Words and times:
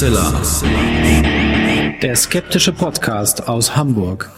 Huxilla. 0.00 0.32
Der 2.00 2.16
skeptische 2.16 2.72
Podcast 2.72 3.46
aus 3.46 3.76
Hamburg. 3.76 4.30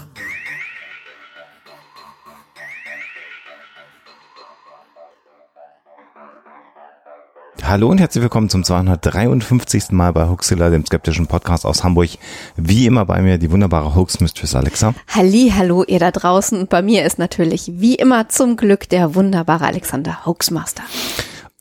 Hallo 7.63 7.89
und 7.89 7.99
herzlich 7.99 8.23
willkommen 8.23 8.49
zum 8.49 8.65
253. 8.65 9.93
Mal 9.93 10.13
bei 10.13 10.29
Huxilla, 10.29 10.69
dem 10.69 10.85
skeptischen 10.85 11.29
Podcast 11.29 11.65
aus 11.65 11.85
Hamburg. 11.85 12.11
Wie 12.57 12.87
immer 12.87 13.05
bei 13.05 13.23
mir 13.23 13.39
die 13.39 13.53
wunderbare 13.53 13.95
Hoax 13.95 14.19
Mistress 14.19 14.57
Alexa. 14.57 14.95
Halli, 15.07 15.53
hallo 15.57 15.85
ihr 15.85 16.01
da 16.01 16.11
draußen. 16.11 16.59
Und 16.59 16.71
bei 16.71 16.83
mir 16.83 17.07
ist 17.07 17.21
natürlich 17.21 17.71
wie 17.77 17.95
immer 17.95 18.29
zum 18.29 18.57
Glück 18.57 18.89
der 18.89 19.15
wunderbare 19.15 19.67
Alexander 19.67 20.27
Hoaxmaster. 20.27 20.83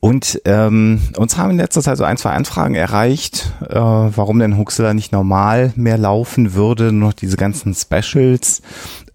Und 0.04 0.42
ähm, 0.46 1.00
uns 1.16 1.38
haben 1.38 1.52
in 1.52 1.58
letzter 1.58 1.80
Zeit 1.80 1.96
so 1.96 2.02
ein, 2.02 2.16
zwei 2.16 2.30
Anfragen 2.30 2.74
erreicht, 2.74 3.52
äh, 3.70 3.76
warum 3.76 4.40
denn 4.40 4.58
Huxilla 4.58 4.94
nicht 4.94 5.12
normal 5.12 5.72
mehr 5.76 5.96
laufen 5.96 6.54
würde, 6.54 6.90
nur 6.90 7.10
noch 7.10 7.12
diese 7.12 7.36
ganzen 7.36 7.72
Specials. 7.72 8.62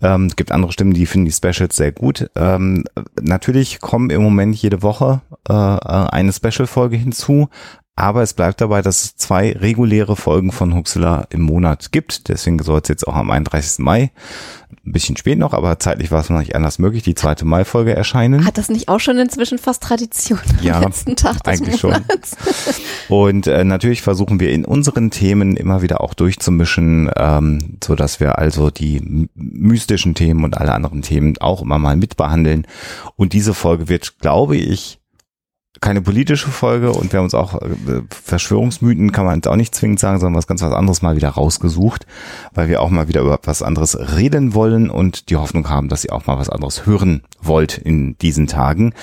Ähm, 0.02 0.28
es 0.28 0.38
gibt 0.38 0.54
andere 0.54 0.72
Stimmen, 0.72 0.94
die 0.94 1.06
finden 1.06 1.26
die 1.26 1.34
Specials 1.34 1.76
sehr 1.76 1.92
gut. 1.92 2.32
Ähm, 2.38 2.86
natürlich 3.22 3.82
kommen 3.82 4.12
im 4.12 4.22
Moment 4.22 4.56
jede 4.56 4.82
Woche 4.82 5.20
äh, 5.50 5.52
eine 5.52 6.32
Special-Folge 6.32 6.96
hinzu, 6.96 7.50
aber 7.98 8.22
es 8.22 8.34
bleibt 8.34 8.62
dabei, 8.62 8.82
dass 8.82 9.04
es 9.04 9.16
zwei 9.18 9.52
reguläre 9.52 10.16
Folgen 10.16 10.54
von 10.54 10.74
Huxilla 10.74 11.26
im 11.32 11.42
Monat 11.42 11.92
gibt. 11.92 12.30
Deswegen 12.30 12.60
soll 12.60 12.80
es 12.82 12.88
jetzt 12.88 13.06
auch 13.06 13.16
am 13.16 13.30
31. 13.30 13.80
Mai, 13.80 14.12
ein 14.88 14.92
bisschen 14.92 15.18
spät 15.18 15.38
noch, 15.38 15.54
aber 15.54 15.80
zeitlich 15.80 16.12
war 16.12 16.22
es 16.22 16.30
noch 16.30 16.40
nicht 16.40 16.56
anders 16.56 16.80
möglich, 16.80 17.04
die 17.04 17.16
zweite 17.16 17.46
Mai-Folge 17.46 17.96
erscheinen. 17.96 18.46
Hat 18.46 18.58
das 18.58 18.70
nicht 18.70 18.88
auch 18.88 19.00
schon 19.00 19.18
inzwischen 19.18 19.58
fast 19.58 19.84
Tradition 19.84 20.40
am 20.58 20.66
Ja, 20.66 20.80
letzten 20.80 21.16
Tag 21.16 21.44
des 21.44 21.62
eigentlich 21.62 21.84
Monats? 21.84 22.38
Und 23.10 23.48
äh, 23.48 23.64
natürlich 23.64 24.02
versuchen 24.02 24.40
wir 24.40 24.52
in 24.52 24.66
unseren 24.66 25.12
Themen 25.12 25.58
immer 25.58 25.82
wieder 25.82 26.02
auch 26.02 26.14
durchzumischen, 26.14 27.12
ähm, 27.16 27.78
so 27.84 27.96
dass 27.96 28.20
wir 28.20 28.38
also 28.38 28.70
die 28.70 29.28
mystischen 29.36 30.16
Themen 30.16 30.44
und 30.44 30.58
alle 30.58 30.74
anderen 30.74 31.02
Themen 31.02 31.38
auch 31.40 31.62
immer 31.62 31.78
mal 31.78 31.96
mitbehandeln. 31.96 32.66
Und 33.16 33.34
diese 33.34 33.54
Folge 33.54 33.90
wird, 33.90 34.20
glaube 34.20 34.58
ich, 34.58 35.00
keine 35.82 36.02
politische 36.02 36.50
Folge 36.50 36.92
und 36.92 37.12
wir 37.12 37.20
haben 37.20 37.26
uns 37.26 37.34
auch 37.34 37.62
äh, 37.62 38.02
Verschwörungsmythen 38.10 39.12
kann 39.12 39.26
man 39.26 39.36
jetzt 39.36 39.48
auch 39.48 39.56
nicht 39.56 39.76
zwingend 39.76 40.00
sagen, 40.00 40.20
sondern 40.20 40.38
was 40.38 40.48
ganz 40.48 40.62
was 40.62 40.74
anderes 40.74 41.02
mal 41.02 41.16
wieder 41.16 41.30
rausgesucht, 41.30 42.06
weil 42.54 42.70
wir 42.70 42.82
auch 42.82 42.90
mal 42.90 43.08
wieder 43.08 43.22
über 43.22 43.40
was 43.44 43.62
anderes 43.62 43.98
reden 44.18 44.54
wollen 44.54 44.90
und 44.90 45.30
die 45.30 45.36
Hoffnung 45.36 45.70
haben, 45.70 45.90
dass 45.90 46.04
ihr 46.04 46.14
auch 46.14 46.26
mal 46.26 46.38
was 46.38 46.50
anderes 46.50 46.86
hören 46.86 47.24
wollt 47.42 47.78
in 47.78 48.18
diesen 48.18 48.48
Tagen. 48.48 48.94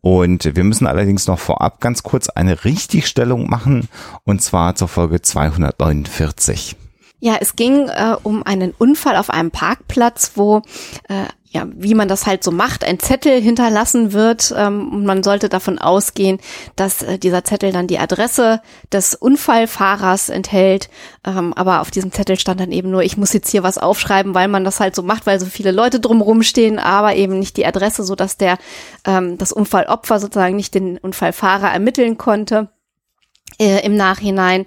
Und 0.00 0.56
wir 0.56 0.64
müssen 0.64 0.86
allerdings 0.86 1.28
noch 1.28 1.38
vorab 1.38 1.80
ganz 1.80 2.02
kurz 2.02 2.28
eine 2.28 2.64
Richtigstellung 2.64 3.48
machen 3.48 3.88
und 4.24 4.42
zwar 4.42 4.74
zur 4.74 4.88
Folge 4.88 5.22
249. 5.22 6.76
Ja, 7.20 7.36
es 7.40 7.54
ging 7.54 7.88
äh, 7.88 8.16
um 8.24 8.42
einen 8.42 8.72
Unfall 8.76 9.14
auf 9.14 9.30
einem 9.30 9.52
Parkplatz, 9.52 10.32
wo 10.34 10.62
äh, 11.08 11.26
ja, 11.52 11.66
wie 11.74 11.94
man 11.94 12.08
das 12.08 12.26
halt 12.26 12.42
so 12.42 12.50
macht, 12.50 12.84
ein 12.84 12.98
Zettel 12.98 13.40
hinterlassen 13.40 14.12
wird 14.12 14.52
ähm, 14.56 15.04
man 15.04 15.22
sollte 15.22 15.48
davon 15.48 15.78
ausgehen, 15.78 16.38
dass 16.76 17.02
äh, 17.02 17.18
dieser 17.18 17.44
Zettel 17.44 17.72
dann 17.72 17.86
die 17.86 17.98
Adresse 17.98 18.60
des 18.92 19.14
Unfallfahrers 19.14 20.28
enthält. 20.28 20.88
Ähm, 21.24 21.52
aber 21.54 21.80
auf 21.80 21.90
diesem 21.90 22.12
Zettel 22.12 22.38
stand 22.38 22.60
dann 22.60 22.72
eben 22.72 22.90
nur, 22.90 23.02
ich 23.02 23.16
muss 23.16 23.32
jetzt 23.32 23.50
hier 23.50 23.62
was 23.62 23.78
aufschreiben, 23.78 24.34
weil 24.34 24.48
man 24.48 24.64
das 24.64 24.80
halt 24.80 24.94
so 24.94 25.02
macht, 25.02 25.26
weil 25.26 25.40
so 25.40 25.46
viele 25.46 25.72
Leute 25.72 26.00
drumherum 26.00 26.42
stehen, 26.42 26.78
aber 26.78 27.14
eben 27.14 27.38
nicht 27.38 27.56
die 27.56 27.66
Adresse, 27.66 28.04
so 28.04 28.14
dass 28.14 28.36
der 28.36 28.58
ähm, 29.06 29.38
das 29.38 29.52
Unfallopfer 29.52 30.20
sozusagen 30.20 30.56
nicht 30.56 30.74
den 30.74 30.98
Unfallfahrer 30.98 31.72
ermitteln 31.72 32.18
konnte 32.18 32.68
äh, 33.58 33.84
im 33.84 33.96
Nachhinein. 33.96 34.64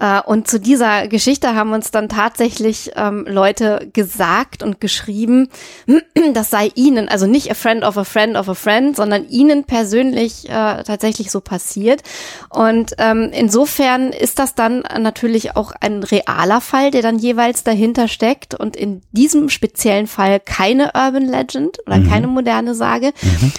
Äh, 0.00 0.20
und 0.22 0.48
zu 0.48 0.60
dieser 0.60 1.08
Geschichte 1.08 1.54
haben 1.54 1.72
uns 1.72 1.90
dann 1.90 2.08
tatsächlich 2.08 2.92
ähm, 2.96 3.26
Leute 3.28 3.88
gesagt 3.92 4.62
und 4.62 4.80
geschrieben, 4.80 5.48
das 6.34 6.50
sei 6.50 6.70
ihnen, 6.74 7.08
also 7.08 7.26
nicht 7.26 7.50
a 7.50 7.54
friend 7.54 7.84
of 7.84 7.96
a 7.96 8.04
friend 8.04 8.36
of 8.36 8.48
a 8.48 8.54
friend, 8.54 8.96
sondern 8.96 9.28
ihnen 9.28 9.64
persönlich 9.64 10.48
äh, 10.48 10.82
tatsächlich 10.82 11.30
so 11.30 11.40
passiert. 11.40 12.02
Und 12.50 12.94
ähm, 12.98 13.30
insofern 13.32 14.12
ist 14.12 14.38
das 14.38 14.54
dann 14.54 14.84
natürlich 14.98 15.56
auch 15.56 15.72
ein 15.80 16.02
realer 16.02 16.60
Fall, 16.60 16.90
der 16.90 17.02
dann 17.02 17.18
jeweils 17.18 17.64
dahinter 17.64 18.08
steckt 18.08 18.54
und 18.54 18.76
in 18.76 19.02
diesem 19.12 19.48
speziellen 19.48 20.06
Fall 20.06 20.40
keine 20.40 20.92
Urban 20.94 21.26
Legend 21.26 21.78
oder 21.86 22.00
keine 22.00 22.26
moderne 22.26 22.74
Sage. 22.74 23.12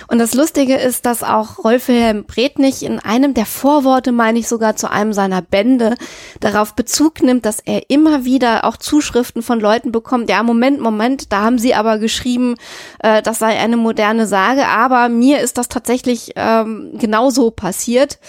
Und 0.08 0.20
das 0.20 0.34
Lustige 0.34 0.76
ist, 0.76 1.06
dass 1.06 1.24
auch 1.24 1.64
Rolf 1.64 1.88
Wilhelm 1.88 2.26
Bretnich 2.26 2.84
in 2.84 3.00
einem 3.00 3.34
der 3.34 3.46
Vorworte, 3.46 4.12
meine 4.12 4.40
ich 4.40 4.48
sogar 4.48 4.69
zu 4.76 4.90
einem 4.90 5.14
seiner 5.14 5.42
Bände, 5.42 5.96
darauf 6.40 6.76
Bezug 6.76 7.22
nimmt, 7.22 7.46
dass 7.46 7.60
er 7.60 7.90
immer 7.90 8.26
wieder 8.26 8.66
auch 8.66 8.78
Zuschriften 8.78 9.42
von 9.42 9.60
Leuten 9.60 9.92
bekommt, 9.92 10.30
ja, 10.30 10.44
Moment, 10.44 10.80
Moment, 10.80 11.32
da 11.32 11.42
haben 11.42 11.60
sie 11.60 11.76
aber 11.76 11.98
geschrieben, 11.98 12.56
äh, 13.00 13.22
das 13.22 13.40
sei 13.40 13.60
eine 13.60 13.78
moderne 13.78 14.28
Sage, 14.28 14.68
aber 14.68 15.10
mir 15.10 15.40
ist 15.40 15.58
das 15.58 15.70
tatsächlich 15.70 16.34
ähm, 16.36 16.92
genauso 16.98 17.52
passiert 17.52 18.20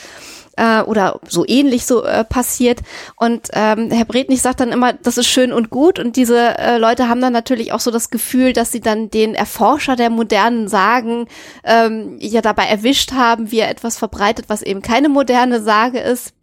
äh, 0.60 0.82
oder 0.82 1.20
so 1.26 1.44
ähnlich 1.46 1.86
so 1.86 2.04
äh, 2.04 2.22
passiert. 2.22 2.80
Und 3.16 3.48
ähm, 3.54 3.90
Herr 3.90 4.04
Bretnich 4.04 4.42
sagt 4.42 4.60
dann 4.60 4.72
immer, 4.72 4.92
das 4.92 5.16
ist 5.16 5.26
schön 5.26 5.52
und 5.52 5.70
gut. 5.70 5.98
Und 5.98 6.16
diese 6.16 6.58
äh, 6.58 6.76
Leute 6.76 7.08
haben 7.08 7.22
dann 7.22 7.32
natürlich 7.32 7.72
auch 7.72 7.80
so 7.80 7.90
das 7.90 8.10
Gefühl, 8.10 8.52
dass 8.52 8.70
sie 8.70 8.80
dann 8.80 9.10
den 9.10 9.34
Erforscher 9.34 9.96
der 9.96 10.10
modernen 10.10 10.68
Sagen 10.68 11.26
ähm, 11.64 12.18
ja 12.20 12.42
dabei 12.42 12.64
erwischt 12.64 13.12
haben, 13.12 13.50
wie 13.50 13.60
er 13.60 13.70
etwas 13.70 13.96
verbreitet, 13.96 14.46
was 14.48 14.62
eben 14.62 14.82
keine 14.82 15.08
moderne 15.08 15.62
Sage 15.62 15.98
ist. 15.98 16.34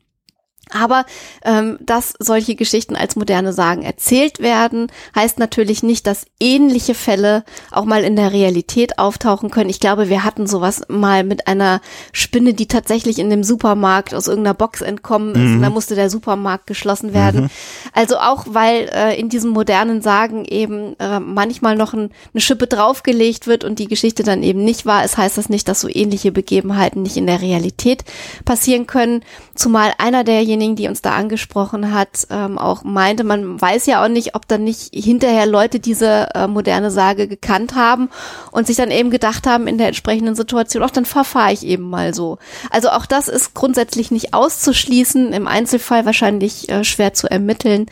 Aber 0.72 1.05
ähm, 1.44 1.78
dass 1.81 2.13
solche 2.19 2.55
Geschichten 2.55 2.95
als 2.95 3.16
moderne 3.16 3.53
Sagen 3.53 3.83
erzählt 3.83 4.39
werden, 4.39 4.88
heißt 5.16 5.39
natürlich 5.39 5.83
nicht, 5.83 6.07
dass 6.07 6.25
ähnliche 6.39 6.94
Fälle 6.94 7.44
auch 7.72 7.85
mal 7.85 8.03
in 8.03 8.16
der 8.16 8.33
Realität 8.33 9.00
auftauchen 9.00 9.50
können. 9.50 9.69
Ich 9.69 9.79
glaube, 9.79 10.09
wir 10.09 10.23
hatten 10.23 10.47
sowas 10.47 10.83
mal 10.89 11.23
mit 11.23 11.47
einer 11.47 11.81
Spinne, 12.11 12.53
die 12.53 12.67
tatsächlich 12.67 13.19
in 13.19 13.29
dem 13.29 13.44
Supermarkt 13.44 14.13
aus 14.13 14.28
irgendeiner 14.28 14.53
Box 14.53 14.81
entkommen 14.81 15.35
ist. 15.35 15.55
Und 15.55 15.61
da 15.61 15.69
musste 15.69 15.95
der 15.95 16.09
Supermarkt 16.09 16.67
geschlossen 16.67 17.13
werden. 17.13 17.49
Also 17.94 18.17
auch, 18.17 18.45
weil 18.49 18.89
äh, 18.94 19.19
in 19.19 19.29
diesen 19.29 19.51
modernen 19.51 20.01
Sagen 20.01 20.45
eben 20.45 20.95
äh, 20.99 21.19
manchmal 21.19 21.75
noch 21.75 21.94
ein, 21.94 22.11
eine 22.34 22.41
Schippe 22.41 22.67
draufgelegt 22.67 23.47
wird 23.47 23.63
und 23.63 23.79
die 23.79 23.88
Geschichte 23.88 24.23
dann 24.23 24.44
eben 24.44 24.63
nicht 24.63 24.85
wahr 24.85 25.05
ist, 25.05 25.17
heißt 25.17 25.38
das 25.38 25.49
nicht, 25.49 25.67
dass 25.67 25.81
so 25.81 25.88
ähnliche 25.89 26.31
Begebenheiten 26.31 27.01
nicht 27.01 27.17
in 27.17 27.28
der 27.28 27.41
Realität 27.41 28.03
passieren 28.45 28.88
können. 28.88 29.23
Zumal 29.55 29.94
einer 29.97 30.23
derjenigen, 30.23 30.56
die 30.75 30.88
uns 30.88 31.01
da 31.01 31.12
angesprochen 31.12 31.94
hat, 31.94 32.28
ähm, 32.29 32.57
auch 32.57 32.84
meinte, 32.84 33.23
man 33.23 33.59
weiß 33.59 33.85
ja 33.85 34.03
auch 34.03 34.07
nicht, 34.07 34.35
ob 34.35 34.47
dann 34.47 34.63
nicht 34.63 34.94
hinterher 34.94 35.45
Leute 35.45 35.79
diese 35.79 36.29
äh, 36.34 36.47
moderne 36.47 36.91
Sage 36.91 37.28
gekannt 37.28 37.75
haben 37.75 38.09
und 38.51 38.67
sich 38.67 38.78
dann 38.78 38.91
eben 38.91 39.09
gedacht 39.09 39.47
haben 39.47 39.67
in 39.67 39.78
der 39.78 39.88
entsprechenden 39.88 40.35
Situation, 40.35 40.84
ach, 40.84 40.91
dann 40.91 41.06
verfahre 41.06 41.53
ich 41.53 41.66
eben 41.66 41.90
mal 41.90 42.13
so. 42.13 42.38
Also 42.69 42.90
auch 42.90 43.06
das 43.06 43.28
ist 43.28 43.53
grundsätzlich 43.53 44.12
nicht 44.12 44.34
auszuschließen, 44.34 45.34
im 45.34 45.47
Einzelfall 45.47 46.06
wahrscheinlich 46.06 46.69
äh, 46.69 46.84
schwer 46.84 47.13
zu 47.13 47.29
ermitteln, 47.29 47.85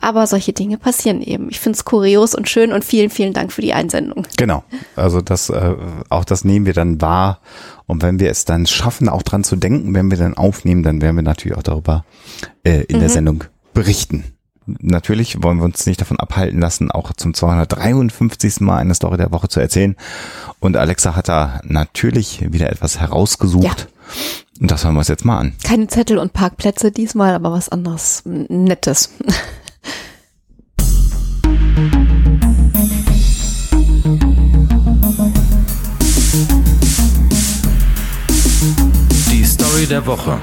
aber 0.00 0.26
solche 0.26 0.52
Dinge 0.52 0.78
passieren 0.78 1.22
eben. 1.22 1.48
Ich 1.50 1.60
finde 1.60 1.76
es 1.76 1.84
kurios 1.84 2.34
und 2.34 2.48
schön 2.48 2.72
und 2.72 2.84
vielen, 2.84 3.10
vielen 3.10 3.32
Dank 3.32 3.52
für 3.52 3.62
die 3.62 3.72
Einsendung. 3.72 4.26
Genau. 4.36 4.64
Also 4.96 5.20
das, 5.20 5.50
äh, 5.50 5.74
auch 6.08 6.24
das 6.24 6.44
nehmen 6.44 6.66
wir 6.66 6.74
dann 6.74 7.00
wahr. 7.00 7.40
Und 7.86 8.02
wenn 8.02 8.20
wir 8.20 8.30
es 8.30 8.44
dann 8.44 8.66
schaffen, 8.66 9.08
auch 9.08 9.22
dran 9.22 9.44
zu 9.44 9.56
denken, 9.56 9.94
wenn 9.94 10.10
wir 10.10 10.18
dann 10.18 10.34
aufnehmen, 10.34 10.82
dann 10.82 11.00
werden 11.00 11.16
wir 11.16 11.22
natürlich 11.22 11.56
auch 11.56 11.62
darüber 11.62 12.04
äh, 12.64 12.82
in 12.84 13.00
der 13.00 13.08
Sendung 13.08 13.44
berichten. 13.74 14.24
Natürlich 14.66 15.42
wollen 15.42 15.58
wir 15.58 15.64
uns 15.64 15.86
nicht 15.86 16.00
davon 16.00 16.20
abhalten 16.20 16.60
lassen, 16.60 16.90
auch 16.90 17.12
zum 17.12 17.34
253. 17.34 18.60
Mal 18.60 18.78
eine 18.78 18.94
Story 18.94 19.16
der 19.16 19.32
Woche 19.32 19.48
zu 19.48 19.60
erzählen. 19.60 19.96
Und 20.60 20.76
Alexa 20.76 21.16
hat 21.16 21.28
da 21.28 21.60
natürlich 21.64 22.52
wieder 22.52 22.70
etwas 22.70 23.00
herausgesucht. 23.00 23.88
Und 24.60 24.70
das 24.70 24.84
hören 24.84 24.94
wir 24.94 25.00
uns 25.00 25.08
jetzt 25.08 25.24
mal 25.24 25.38
an. 25.38 25.54
Keine 25.64 25.88
Zettel 25.88 26.18
und 26.18 26.32
Parkplätze 26.32 26.92
diesmal, 26.92 27.34
aber 27.34 27.50
was 27.50 27.68
anderes 27.68 28.22
Nettes. 28.24 29.12
Story 39.82 39.86
der 39.86 40.06
Woche. 40.06 40.40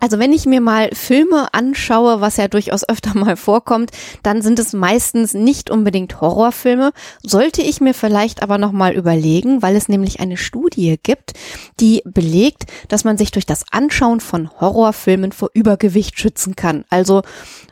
Also 0.00 0.18
wenn 0.18 0.32
ich 0.32 0.46
mir 0.46 0.60
mal 0.60 0.90
Filme 0.92 1.52
anschaue, 1.52 2.20
was 2.20 2.36
ja 2.36 2.48
durchaus 2.48 2.88
öfter 2.88 3.16
mal 3.16 3.36
vorkommt, 3.36 3.90
dann 4.22 4.42
sind 4.42 4.58
es 4.58 4.72
meistens 4.72 5.34
nicht 5.34 5.70
unbedingt 5.70 6.20
Horrorfilme. 6.20 6.92
Sollte 7.22 7.62
ich 7.62 7.80
mir 7.80 7.94
vielleicht 7.94 8.42
aber 8.42 8.58
noch 8.58 8.72
mal 8.72 8.94
überlegen, 8.94 9.62
weil 9.62 9.76
es 9.76 9.88
nämlich 9.88 10.20
eine 10.20 10.36
Studie 10.36 10.98
gibt, 11.02 11.32
die 11.80 12.02
belegt, 12.04 12.64
dass 12.88 13.04
man 13.04 13.18
sich 13.18 13.30
durch 13.30 13.46
das 13.46 13.64
Anschauen 13.70 14.20
von 14.20 14.50
Horrorfilmen 14.60 15.32
vor 15.32 15.50
Übergewicht 15.54 16.18
schützen 16.18 16.56
kann. 16.56 16.84
Also 16.88 17.22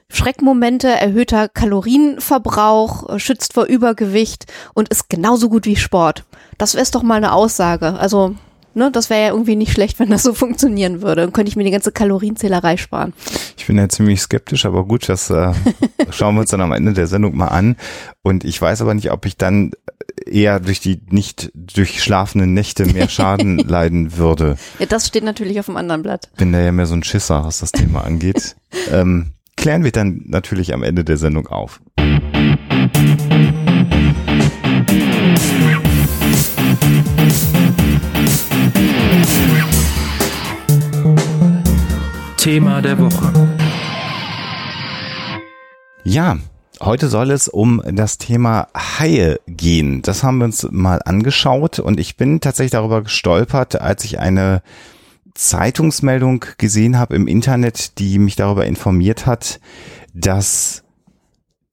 Schreckmomente, 0.09 0.89
erhöhter 0.89 1.49
Kalorienverbrauch, 1.49 3.09
äh, 3.09 3.19
schützt 3.19 3.55
vor 3.55 3.65
Übergewicht 3.65 4.45
und 4.73 4.89
ist 4.89 5.09
genauso 5.09 5.49
gut 5.49 5.67
wie 5.67 5.77
Sport. 5.77 6.25
Das 6.59 6.75
wäre 6.75 6.87
doch 6.93 7.03
mal 7.03 7.17
eine 7.17 7.33
Aussage. 7.33 7.95
Also 7.95 8.35
ne, 8.75 8.91
das 8.91 9.11
wäre 9.11 9.23
ja 9.23 9.29
irgendwie 9.29 9.57
nicht 9.57 9.73
schlecht, 9.73 9.99
wenn 9.99 10.11
das 10.11 10.23
so 10.23 10.35
funktionieren 10.35 11.03
würde. 11.03 11.23
Dann 11.23 11.33
könnte 11.33 11.49
ich 11.49 11.57
mir 11.57 11.65
die 11.65 11.71
ganze 11.71 11.93
Kalorienzählerei 11.93 12.77
sparen. 12.77 13.13
Ich 13.57 13.67
bin 13.67 13.79
ja 13.79 13.89
ziemlich 13.89 14.21
skeptisch, 14.21 14.67
aber 14.67 14.85
gut, 14.85 15.09
das 15.09 15.31
äh, 15.31 15.53
schauen 16.11 16.35
wir 16.35 16.43
uns 16.43 16.51
dann 16.51 16.61
am 16.61 16.73
Ende 16.73 16.93
der 16.93 17.07
Sendung 17.07 17.37
mal 17.37 17.49
an. 17.49 17.77
Und 18.23 18.45
ich 18.45 18.61
weiß 18.61 18.83
aber 18.83 18.95
nicht, 18.95 19.11
ob 19.11 19.27
ich 19.27 19.37
dann 19.37 19.73
eher 20.27 20.61
durch 20.61 20.81
die 20.81 21.01
nicht 21.11 21.51
durchschlafenen 21.55 22.55
Nächte 22.55 22.87
mehr 22.87 23.09
Schaden 23.09 23.59
leiden 23.69 24.17
würde. 24.17 24.57
Ja, 24.79 24.87
das 24.87 25.07
steht 25.07 25.25
natürlich 25.25 25.59
auf 25.61 25.67
dem 25.67 25.77
anderen 25.77 26.03
Blatt. 26.03 26.31
Bin 26.37 26.53
da 26.53 26.61
ja 26.61 26.73
mehr 26.73 26.87
so 26.87 26.95
ein 26.95 27.03
Schisser, 27.05 27.45
was 27.45 27.61
das 27.61 27.73
Thema 27.73 28.05
angeht. 28.05 28.57
ähm, 28.93 29.33
klären 29.57 29.85
wir 29.85 29.93
dann 29.93 30.23
natürlich 30.27 30.73
am 30.75 30.83
Ende 30.83 31.05
der 31.05 31.17
Sendung 31.17 31.47
auf. 31.49 31.81
Thema 42.37 42.83
der 42.83 42.99
Woche. 42.99 43.33
Ja, 46.05 46.37
heute 46.81 47.09
soll 47.09 47.31
es 47.31 47.49
um 47.49 47.83
das 47.91 48.19
Thema 48.19 48.69
Haie 48.77 49.41
gehen. 49.47 50.03
Das 50.03 50.23
haben 50.23 50.39
wir 50.39 50.45
uns 50.45 50.69
mal 50.71 51.01
angeschaut 51.05 51.79
und 51.79 51.99
ich 51.99 52.19
bin 52.19 52.41
tatsächlich 52.41 52.73
darüber 52.73 53.03
gestolpert, 53.03 53.81
als 53.81 54.05
ich 54.05 54.19
eine 54.19 54.63
Zeitungsmeldung 55.33 56.45
gesehen 56.59 56.99
habe 56.99 57.17
im 57.17 57.27
Internet, 57.27 57.99
die 57.99 58.19
mich 58.19 58.37
darüber 58.37 58.67
informiert 58.67 59.25
hat, 59.25 59.59
dass 60.13 60.84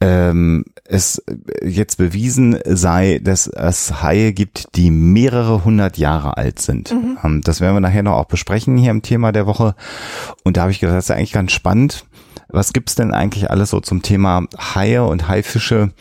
ähm, 0.02 0.66
es 0.84 1.24
jetzt 1.64 1.98
bewiesen 1.98 2.58
sei, 2.66 3.22
dass 3.24 3.48
es 3.48 4.02
Haie 4.02 4.34
gibt, 4.34 4.76
die 4.76 4.90
mehrere 4.90 5.64
hundert 5.64 5.98
Jahre 5.98 6.38
alt 6.38 6.60
sind. 6.60 6.92
Mhm. 6.92 7.18
Ähm, 7.24 7.42
das 7.42 7.62
werden 7.62 7.76
wir 7.76 7.82
nachher 7.82 8.04
noch 8.04 8.18
auch 8.18 8.26
besprechen 8.26 8.78
hier 8.78 8.92
im 8.92 9.04
Thema 9.04 9.32
der 9.32 9.46
Woche. 9.46 9.76
Und 10.44 10.58
da 10.58 10.64
habe 10.64 10.72
ich 10.72 10.80
gedacht, 10.80 10.98
das 10.98 11.06
ist 11.06 11.12
eigentlich 11.12 11.32
ganz 11.32 11.52
spannend. 11.52 12.06
Was 12.50 12.74
gibt's 12.74 12.96
denn 12.96 13.14
eigentlich 13.14 13.50
alles 13.50 13.70
so 13.70 13.80
zum 13.80 14.02
Thema 14.02 14.46
Haie 14.58 15.06
und 15.06 15.28
Haifische? 15.28 15.92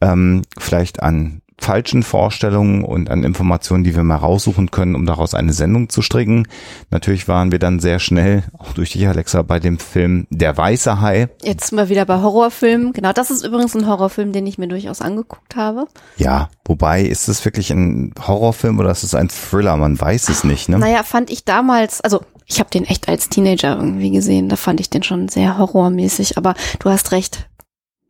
Ähm, 0.00 0.42
vielleicht 0.56 1.02
an 1.02 1.42
falschen 1.60 2.02
Vorstellungen 2.02 2.84
und 2.84 3.10
an 3.10 3.22
Informationen, 3.22 3.84
die 3.84 3.94
wir 3.94 4.02
mal 4.02 4.16
raussuchen 4.16 4.70
können, 4.70 4.94
um 4.94 5.06
daraus 5.06 5.34
eine 5.34 5.52
Sendung 5.52 5.88
zu 5.88 6.02
stricken. 6.02 6.48
Natürlich 6.90 7.28
waren 7.28 7.52
wir 7.52 7.58
dann 7.58 7.80
sehr 7.80 7.98
schnell, 7.98 8.44
auch 8.58 8.72
durch 8.72 8.92
dich, 8.92 9.06
Alexa, 9.06 9.42
bei 9.42 9.60
dem 9.60 9.78
Film 9.78 10.26
Der 10.30 10.56
Weiße 10.56 11.00
Hai. 11.00 11.28
Jetzt 11.42 11.68
sind 11.68 11.78
wir 11.78 11.88
wieder 11.88 12.06
bei 12.06 12.20
Horrorfilmen. 12.20 12.92
Genau, 12.92 13.12
das 13.12 13.30
ist 13.30 13.44
übrigens 13.44 13.76
ein 13.76 13.86
Horrorfilm, 13.86 14.32
den 14.32 14.46
ich 14.46 14.58
mir 14.58 14.68
durchaus 14.68 15.00
angeguckt 15.00 15.54
habe. 15.54 15.86
Ja, 16.16 16.48
wobei, 16.64 17.02
ist 17.02 17.28
es 17.28 17.44
wirklich 17.44 17.70
ein 17.70 18.14
Horrorfilm 18.26 18.78
oder 18.78 18.90
ist 18.90 19.04
es 19.04 19.14
ein 19.14 19.28
Thriller? 19.28 19.76
Man 19.76 20.00
weiß 20.00 20.28
es 20.30 20.44
nicht, 20.44 20.68
ne? 20.68 20.78
Naja, 20.78 21.02
fand 21.02 21.30
ich 21.30 21.44
damals, 21.44 22.00
also 22.00 22.22
ich 22.50 22.58
habe 22.58 22.70
den 22.70 22.84
echt 22.84 23.08
als 23.08 23.28
Teenager 23.28 23.76
irgendwie 23.76 24.10
gesehen. 24.10 24.48
Da 24.48 24.56
fand 24.56 24.80
ich 24.80 24.90
den 24.90 25.04
schon 25.04 25.28
sehr 25.28 25.56
horrormäßig. 25.56 26.36
Aber 26.36 26.54
du 26.80 26.90
hast 26.90 27.12
recht 27.12 27.48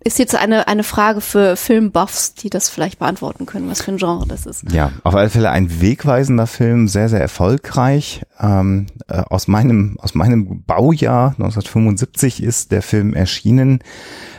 ist 0.02 0.18
jetzt 0.18 0.34
eine, 0.34 0.66
eine 0.66 0.82
Frage 0.82 1.20
für 1.20 1.56
Filmbuffs, 1.56 2.34
die 2.34 2.48
das 2.48 2.70
vielleicht 2.70 2.98
beantworten 2.98 3.44
können, 3.44 3.68
was 3.68 3.82
für 3.82 3.92
ein 3.92 3.98
Genre 3.98 4.26
das 4.26 4.46
ist. 4.46 4.64
Ja, 4.72 4.92
auf 5.04 5.14
alle 5.14 5.28
Fälle 5.28 5.50
ein 5.50 5.80
wegweisender 5.80 6.46
Film, 6.46 6.88
sehr, 6.88 7.08
sehr 7.08 7.20
erfolgreich. 7.20 8.22
Ähm, 8.40 8.86
äh, 9.08 9.18
aus 9.28 9.46
meinem, 9.46 9.98
aus 10.00 10.14
meinem 10.14 10.64
Baujahr 10.64 11.30
1975 11.32 12.42
ist 12.42 12.72
der 12.72 12.80
Film 12.82 13.12
erschienen 13.12 13.80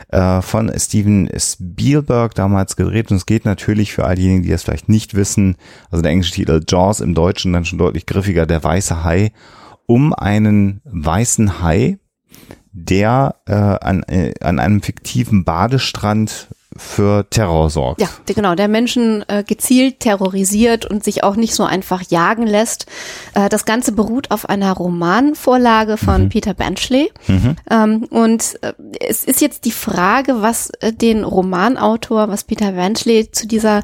äh, 0.08 0.42
von 0.42 0.72
Steven 0.76 1.30
Spielberg 1.38 2.34
damals 2.34 2.76
gedreht 2.76 3.10
und 3.10 3.16
es 3.16 3.26
geht 3.26 3.44
natürlich 3.44 3.92
für 3.92 4.04
all 4.04 4.16
diejenigen, 4.16 4.42
die 4.42 4.50
das 4.50 4.64
vielleicht 4.64 4.88
nicht 4.88 5.14
wissen, 5.14 5.56
also 5.90 6.02
der 6.02 6.10
englische 6.10 6.34
Titel 6.34 6.60
Jaws 6.68 7.00
im 7.00 7.14
Deutschen 7.14 7.52
dann 7.52 7.64
schon 7.64 7.78
deutlich 7.78 8.06
griffiger, 8.06 8.46
der 8.46 8.62
weiße 8.62 9.04
Hai, 9.04 9.32
um 9.86 10.12
einen 10.12 10.80
weißen 10.84 11.62
Hai, 11.62 11.98
der 12.72 13.36
äh, 13.46 13.52
an, 13.52 14.02
äh, 14.04 14.34
an 14.40 14.58
einem 14.58 14.82
fiktiven 14.82 15.44
Badestrand 15.44 16.48
für 16.76 17.28
Terror 17.28 17.70
sorgt. 17.70 18.00
Ja, 18.00 18.08
genau, 18.26 18.54
der 18.54 18.68
Menschen 18.68 19.24
äh, 19.28 19.44
gezielt 19.46 20.00
terrorisiert 20.00 20.86
und 20.86 21.04
sich 21.04 21.22
auch 21.22 21.36
nicht 21.36 21.54
so 21.54 21.64
einfach 21.64 22.02
jagen 22.08 22.46
lässt. 22.46 22.86
Äh, 23.34 23.48
das 23.48 23.64
Ganze 23.64 23.92
beruht 23.92 24.30
auf 24.30 24.48
einer 24.48 24.72
Romanvorlage 24.72 25.96
von 25.96 26.24
mhm. 26.24 26.28
Peter 26.30 26.54
Benchley. 26.54 27.10
Mhm. 27.26 27.56
Ähm, 27.70 28.04
und 28.10 28.58
äh, 28.62 28.72
es 29.06 29.24
ist 29.24 29.40
jetzt 29.40 29.64
die 29.64 29.72
Frage, 29.72 30.40
was 30.40 30.70
äh, 30.80 30.92
den 30.92 31.24
Romanautor, 31.24 32.28
was 32.28 32.44
Peter 32.44 32.72
Benchley 32.72 33.30
zu 33.30 33.46
dieser 33.46 33.82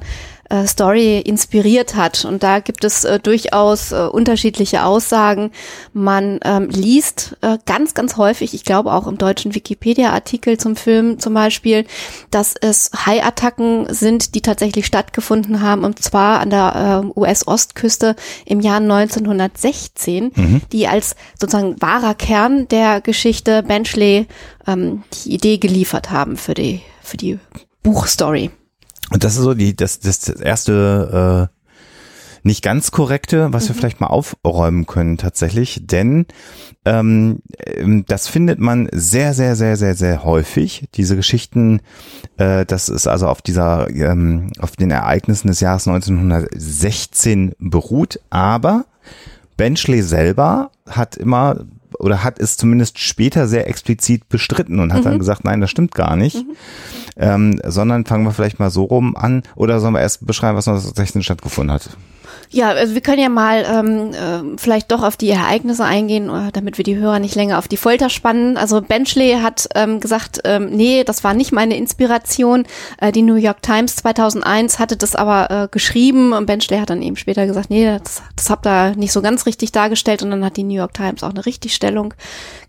äh, 0.48 0.66
Story 0.66 1.18
inspiriert 1.20 1.94
hat. 1.94 2.24
Und 2.24 2.42
da 2.42 2.60
gibt 2.60 2.84
es 2.84 3.04
äh, 3.04 3.18
durchaus 3.18 3.92
äh, 3.92 4.06
unterschiedliche 4.06 4.84
Aussagen. 4.84 5.50
Man 5.92 6.40
ähm, 6.44 6.68
liest 6.70 7.36
äh, 7.42 7.58
ganz, 7.66 7.94
ganz 7.94 8.16
häufig, 8.16 8.54
ich 8.54 8.64
glaube 8.64 8.92
auch 8.92 9.06
im 9.06 9.18
deutschen 9.18 9.54
Wikipedia-Artikel 9.54 10.58
zum 10.58 10.76
Film 10.76 11.18
zum 11.18 11.34
Beispiel, 11.34 11.84
dass 12.30 12.54
es 12.60 12.90
Haiattacken 13.06 13.92
sind, 13.92 14.34
die 14.34 14.40
tatsächlich 14.40 14.86
stattgefunden 14.86 15.60
haben, 15.60 15.84
und 15.84 16.02
zwar 16.02 16.40
an 16.40 16.50
der 16.50 17.02
äh, 17.14 17.18
US-Ostküste 17.18 18.16
im 18.44 18.60
Jahr 18.60 18.78
1916, 18.78 20.32
mhm. 20.34 20.60
die 20.72 20.88
als 20.88 21.14
sozusagen 21.38 21.80
wahrer 21.80 22.14
Kern 22.14 22.68
der 22.68 23.00
Geschichte 23.00 23.62
Benchley 23.62 24.26
ähm, 24.66 25.02
die 25.12 25.34
Idee 25.34 25.58
geliefert 25.58 26.10
haben 26.10 26.36
für 26.36 26.54
die, 26.54 26.80
für 27.02 27.16
die 27.16 27.38
Buchstory. 27.82 28.50
Und 29.10 29.24
das 29.24 29.36
ist 29.36 29.42
so 29.42 29.54
die, 29.54 29.74
das, 29.74 30.00
das 30.00 30.28
erste, 30.28 31.48
äh, 31.50 31.58
nicht 32.42 32.62
ganz 32.62 32.90
korrekte, 32.90 33.52
was 33.52 33.64
mhm. 33.64 33.68
wir 33.68 33.74
vielleicht 33.74 34.00
mal 34.00 34.08
aufräumen 34.08 34.86
können 34.86 35.18
tatsächlich, 35.18 35.82
denn 35.84 36.26
ähm, 36.84 37.40
ähm, 37.66 38.04
das 38.06 38.28
findet 38.28 38.58
man 38.58 38.88
sehr, 38.92 39.34
sehr, 39.34 39.56
sehr, 39.56 39.76
sehr, 39.76 39.94
sehr 39.94 40.24
häufig. 40.24 40.88
Diese 40.94 41.16
Geschichten, 41.16 41.80
äh, 42.36 42.64
das 42.64 42.88
ist 42.88 43.06
also 43.06 43.28
auf 43.28 43.42
dieser, 43.42 43.90
ähm, 43.90 44.50
auf 44.58 44.76
den 44.76 44.90
Ereignissen 44.90 45.48
des 45.48 45.60
Jahres 45.60 45.86
1916 45.86 47.54
beruht, 47.58 48.20
aber 48.30 48.86
Benchley 49.56 50.02
selber 50.02 50.70
hat 50.88 51.16
immer 51.16 51.66
oder 51.98 52.24
hat 52.24 52.38
es 52.38 52.56
zumindest 52.56 52.98
später 52.98 53.48
sehr 53.48 53.68
explizit 53.68 54.28
bestritten 54.28 54.80
und 54.80 54.92
hat 54.92 55.00
mhm. 55.00 55.04
dann 55.04 55.18
gesagt, 55.18 55.44
nein, 55.44 55.60
das 55.60 55.70
stimmt 55.70 55.94
gar 55.94 56.16
nicht. 56.16 56.36
Mhm. 56.36 56.56
Ähm, 57.16 57.60
sondern 57.64 58.04
fangen 58.04 58.24
wir 58.24 58.32
vielleicht 58.32 58.60
mal 58.60 58.70
so 58.70 58.84
rum 58.84 59.16
an 59.16 59.42
oder 59.56 59.80
sollen 59.80 59.94
wir 59.94 60.00
erst 60.00 60.26
beschreiben, 60.26 60.56
was 60.56 60.68
1916 60.68 61.22
stattgefunden 61.22 61.72
hat? 61.72 61.90
Ja, 62.50 62.70
also 62.70 62.94
wir 62.94 63.02
können 63.02 63.20
ja 63.20 63.28
mal 63.28 63.66
ähm, 63.68 64.12
äh, 64.14 64.58
vielleicht 64.58 64.90
doch 64.90 65.02
auf 65.02 65.18
die 65.18 65.28
Ereignisse 65.28 65.84
eingehen, 65.84 66.30
äh, 66.30 66.50
damit 66.50 66.78
wir 66.78 66.84
die 66.84 66.96
Hörer 66.96 67.18
nicht 67.18 67.34
länger 67.34 67.58
auf 67.58 67.68
die 67.68 67.76
Folter 67.76 68.08
spannen. 68.08 68.56
Also 68.56 68.80
Benchley 68.80 69.38
hat 69.42 69.68
ähm, 69.74 70.00
gesagt, 70.00 70.40
ähm, 70.44 70.70
nee, 70.70 71.04
das 71.04 71.24
war 71.24 71.34
nicht 71.34 71.52
meine 71.52 71.76
Inspiration. 71.76 72.64
Äh, 73.00 73.12
die 73.12 73.20
New 73.20 73.34
York 73.34 73.60
Times 73.60 73.96
2001 73.96 74.78
hatte 74.78 74.96
das 74.96 75.14
aber 75.14 75.50
äh, 75.50 75.68
geschrieben 75.70 76.32
und 76.32 76.46
Benchley 76.46 76.78
hat 76.78 76.88
dann 76.88 77.02
eben 77.02 77.16
später 77.16 77.46
gesagt, 77.46 77.68
nee, 77.68 77.98
das, 77.98 78.22
das 78.34 78.48
habt 78.48 78.66
ihr 78.66 78.96
nicht 78.96 79.12
so 79.12 79.20
ganz 79.20 79.44
richtig 79.44 79.72
dargestellt 79.72 80.22
und 80.22 80.30
dann 80.30 80.42
hat 80.42 80.56
die 80.56 80.64
New 80.64 80.76
York 80.76 80.94
Times 80.94 81.22
auch 81.22 81.30
eine 81.30 81.44
Richtigstellung 81.44 82.14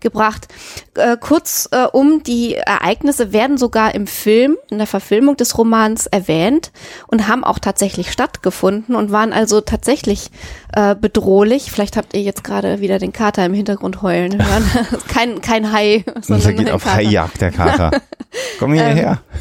gebracht. 0.00 0.48
Äh, 0.94 1.16
kurz 1.18 1.70
äh, 1.72 1.86
um, 1.86 2.22
die 2.22 2.54
Ereignisse 2.54 3.32
werden 3.32 3.56
sogar 3.56 3.94
im 3.94 4.06
Film, 4.06 4.58
in 4.70 4.76
der 4.76 4.86
Verfilmung 4.86 5.36
des 5.36 5.56
Romans 5.56 6.06
erwähnt 6.06 6.70
und 7.06 7.28
haben 7.28 7.44
auch 7.44 7.58
tatsächlich 7.58 8.12
stattgefunden 8.12 8.94
und 8.94 9.10
waren 9.10 9.32
also 9.32 9.62
tatsächlich 9.70 10.30
äh, 10.74 10.94
bedrohlich. 10.94 11.70
Vielleicht 11.70 11.96
habt 11.96 12.14
ihr 12.14 12.22
jetzt 12.22 12.44
gerade 12.44 12.80
wieder 12.80 12.98
den 12.98 13.12
Kater 13.12 13.44
im 13.46 13.54
Hintergrund 13.54 14.02
heulen 14.02 14.44
hören. 14.44 14.64
kein, 15.08 15.40
kein 15.40 15.72
Hai, 15.72 16.04
sondern 16.20 16.56
der 16.56 16.64
geht 16.64 16.70
auf. 16.70 16.84
Haijagd, 16.84 17.40
der 17.40 17.52
Kater. 17.52 17.90
Komm 18.58 18.72
hierher. 18.74 19.22
Ähm, 19.22 19.38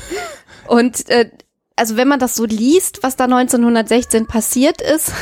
und 0.67 1.09
äh, 1.09 1.29
also 1.75 1.95
wenn 1.95 2.07
man 2.07 2.19
das 2.19 2.35
so 2.35 2.45
liest, 2.45 3.03
was 3.03 3.15
da 3.15 3.23
1916 3.23 4.27
passiert 4.27 4.81
ist, 4.81 5.13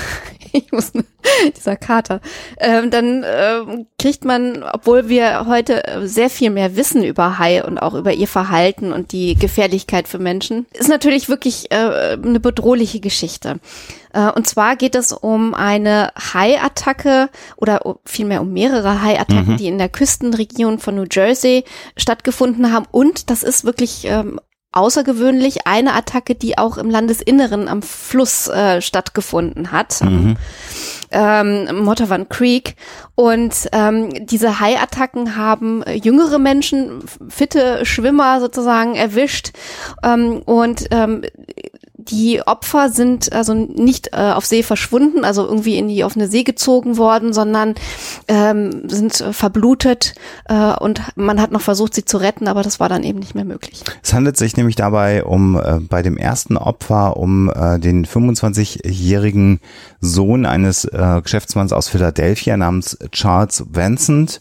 ich 0.53 0.71
muss, 0.71 0.91
dieser 1.55 1.75
Kater, 1.75 2.21
ähm, 2.59 2.89
dann 2.91 3.23
äh, 3.23 3.85
kriegt 3.99 4.25
man, 4.25 4.63
obwohl 4.63 5.09
wir 5.09 5.45
heute 5.47 6.01
sehr 6.03 6.29
viel 6.29 6.49
mehr 6.49 6.75
wissen 6.75 7.03
über 7.03 7.39
Hai 7.39 7.63
und 7.63 7.77
auch 7.77 7.93
über 7.93 8.13
ihr 8.13 8.27
Verhalten 8.27 8.91
und 8.91 9.11
die 9.11 9.35
Gefährlichkeit 9.35 10.07
für 10.07 10.19
Menschen, 10.19 10.65
ist 10.73 10.89
natürlich 10.89 11.29
wirklich 11.29 11.71
äh, 11.71 12.17
eine 12.21 12.39
bedrohliche 12.39 12.99
Geschichte. 12.99 13.59
Äh, 14.13 14.31
und 14.31 14.47
zwar 14.47 14.75
geht 14.75 14.95
es 14.95 15.11
um 15.11 15.53
eine 15.53 16.11
Hai-Attacke 16.33 17.29
oder 17.55 17.81
vielmehr 18.05 18.41
um 18.41 18.51
mehrere 18.51 19.01
Hai-Attacken, 19.01 19.53
mhm. 19.53 19.57
die 19.57 19.67
in 19.67 19.77
der 19.77 19.89
Küstenregion 19.89 20.79
von 20.79 20.95
New 20.95 21.05
Jersey 21.09 21.63
stattgefunden 21.95 22.71
haben. 22.71 22.85
Und 22.91 23.29
das 23.29 23.43
ist 23.43 23.63
wirklich 23.63 24.05
ähm, 24.05 24.39
außergewöhnlich 24.77 25.65
eine 25.65 25.93
Attacke, 25.93 26.35
die 26.35 26.57
auch 26.57 26.77
im 26.77 26.89
Landesinneren 26.89 27.67
am 27.67 27.81
Fluss 27.81 28.47
äh, 28.47 28.81
stattgefunden 28.81 29.71
hat. 29.71 30.01
Mhm. 30.01 30.37
Ähm, 31.09 31.83
Mottavan 31.83 32.29
Creek. 32.29 32.75
Und 33.15 33.53
ähm, 33.71 34.25
diese 34.25 34.59
Haiattacken 34.59 35.35
haben 35.35 35.83
jüngere 35.87 36.37
Menschen, 36.37 37.03
fitte 37.29 37.85
Schwimmer 37.85 38.39
sozusagen 38.39 38.95
erwischt. 38.95 39.51
Ähm, 40.03 40.41
und 40.45 40.85
ähm, 40.91 41.23
die 41.97 42.41
Opfer 42.45 42.89
sind 42.89 43.33
also 43.33 43.55
nicht 43.55 44.09
äh, 44.13 44.31
auf 44.31 44.45
See 44.45 44.61
verschwunden, 44.61 45.25
also 45.25 45.45
irgendwie 45.45 45.77
in 45.77 45.87
die 45.87 46.03
offene 46.03 46.27
See 46.27 46.43
gezogen 46.43 46.97
worden, 46.97 47.33
sondern 47.33 47.73
ähm, 48.27 48.87
sind 48.87 49.19
äh, 49.19 49.33
verblutet 49.33 50.13
äh, 50.45 50.73
und 50.75 51.01
man 51.15 51.41
hat 51.41 51.51
noch 51.51 51.61
versucht, 51.61 51.95
sie 51.95 52.05
zu 52.05 52.17
retten, 52.17 52.47
aber 52.47 52.61
das 52.61 52.79
war 52.79 52.87
dann 52.87 53.03
eben 53.03 53.17
nicht 53.17 53.33
mehr 53.33 53.45
möglich. 53.45 53.83
Es 54.03 54.13
handelt 54.13 54.37
sich 54.37 54.55
nämlich 54.57 54.75
dabei 54.75 55.23
um 55.23 55.59
äh, 55.59 55.79
bei 55.79 56.03
dem 56.03 56.17
ersten 56.17 56.55
Opfer 56.55 57.17
um 57.17 57.49
äh, 57.49 57.79
den 57.79 58.05
25-jährigen 58.05 59.59
Sohn 59.99 60.45
eines 60.45 60.85
äh, 60.85 61.21
Geschäftsmanns 61.23 61.73
aus 61.73 61.89
Philadelphia 61.89 62.57
namens 62.57 62.97
Charles 63.11 63.65
Vincent 63.71 64.39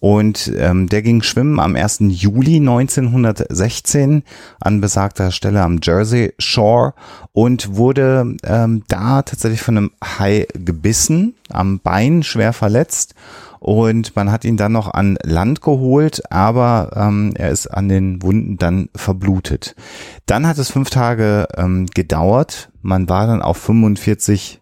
und 0.00 0.52
ähm, 0.54 0.88
der 0.88 1.00
ging 1.00 1.22
schwimmen 1.22 1.60
am 1.60 1.76
1. 1.76 2.00
Juli 2.08 2.56
1916 2.56 4.22
an 4.60 4.82
besagter 4.82 5.30
Stelle 5.30 5.62
am 5.62 5.80
Jersey 5.82 6.34
Shore 6.38 6.89
und 7.32 7.76
wurde 7.76 8.36
ähm, 8.44 8.82
da 8.88 9.22
tatsächlich 9.22 9.62
von 9.62 9.76
einem 9.76 9.90
Hai 10.02 10.46
gebissen, 10.54 11.34
am 11.50 11.80
Bein 11.80 12.22
schwer 12.22 12.52
verletzt 12.52 13.14
und 13.60 14.16
man 14.16 14.32
hat 14.32 14.46
ihn 14.46 14.56
dann 14.56 14.72
noch 14.72 14.92
an 14.92 15.18
Land 15.22 15.60
geholt, 15.60 16.22
aber 16.32 16.92
ähm, 16.96 17.34
er 17.36 17.50
ist 17.50 17.66
an 17.66 17.88
den 17.90 18.22
Wunden 18.22 18.56
dann 18.56 18.88
verblutet. 18.96 19.76
Dann 20.24 20.46
hat 20.46 20.56
es 20.56 20.70
fünf 20.70 20.88
Tage 20.88 21.46
ähm, 21.56 21.86
gedauert. 21.86 22.70
Man 22.80 23.10
war 23.10 23.26
dann 23.26 23.42
auf 23.42 23.58
45 23.58 24.59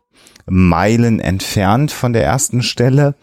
Meilen 0.49 1.21
entfernt 1.21 1.91
von 1.91 2.13
der 2.13 2.25
ersten 2.25 2.63
Stelle, 2.63 3.15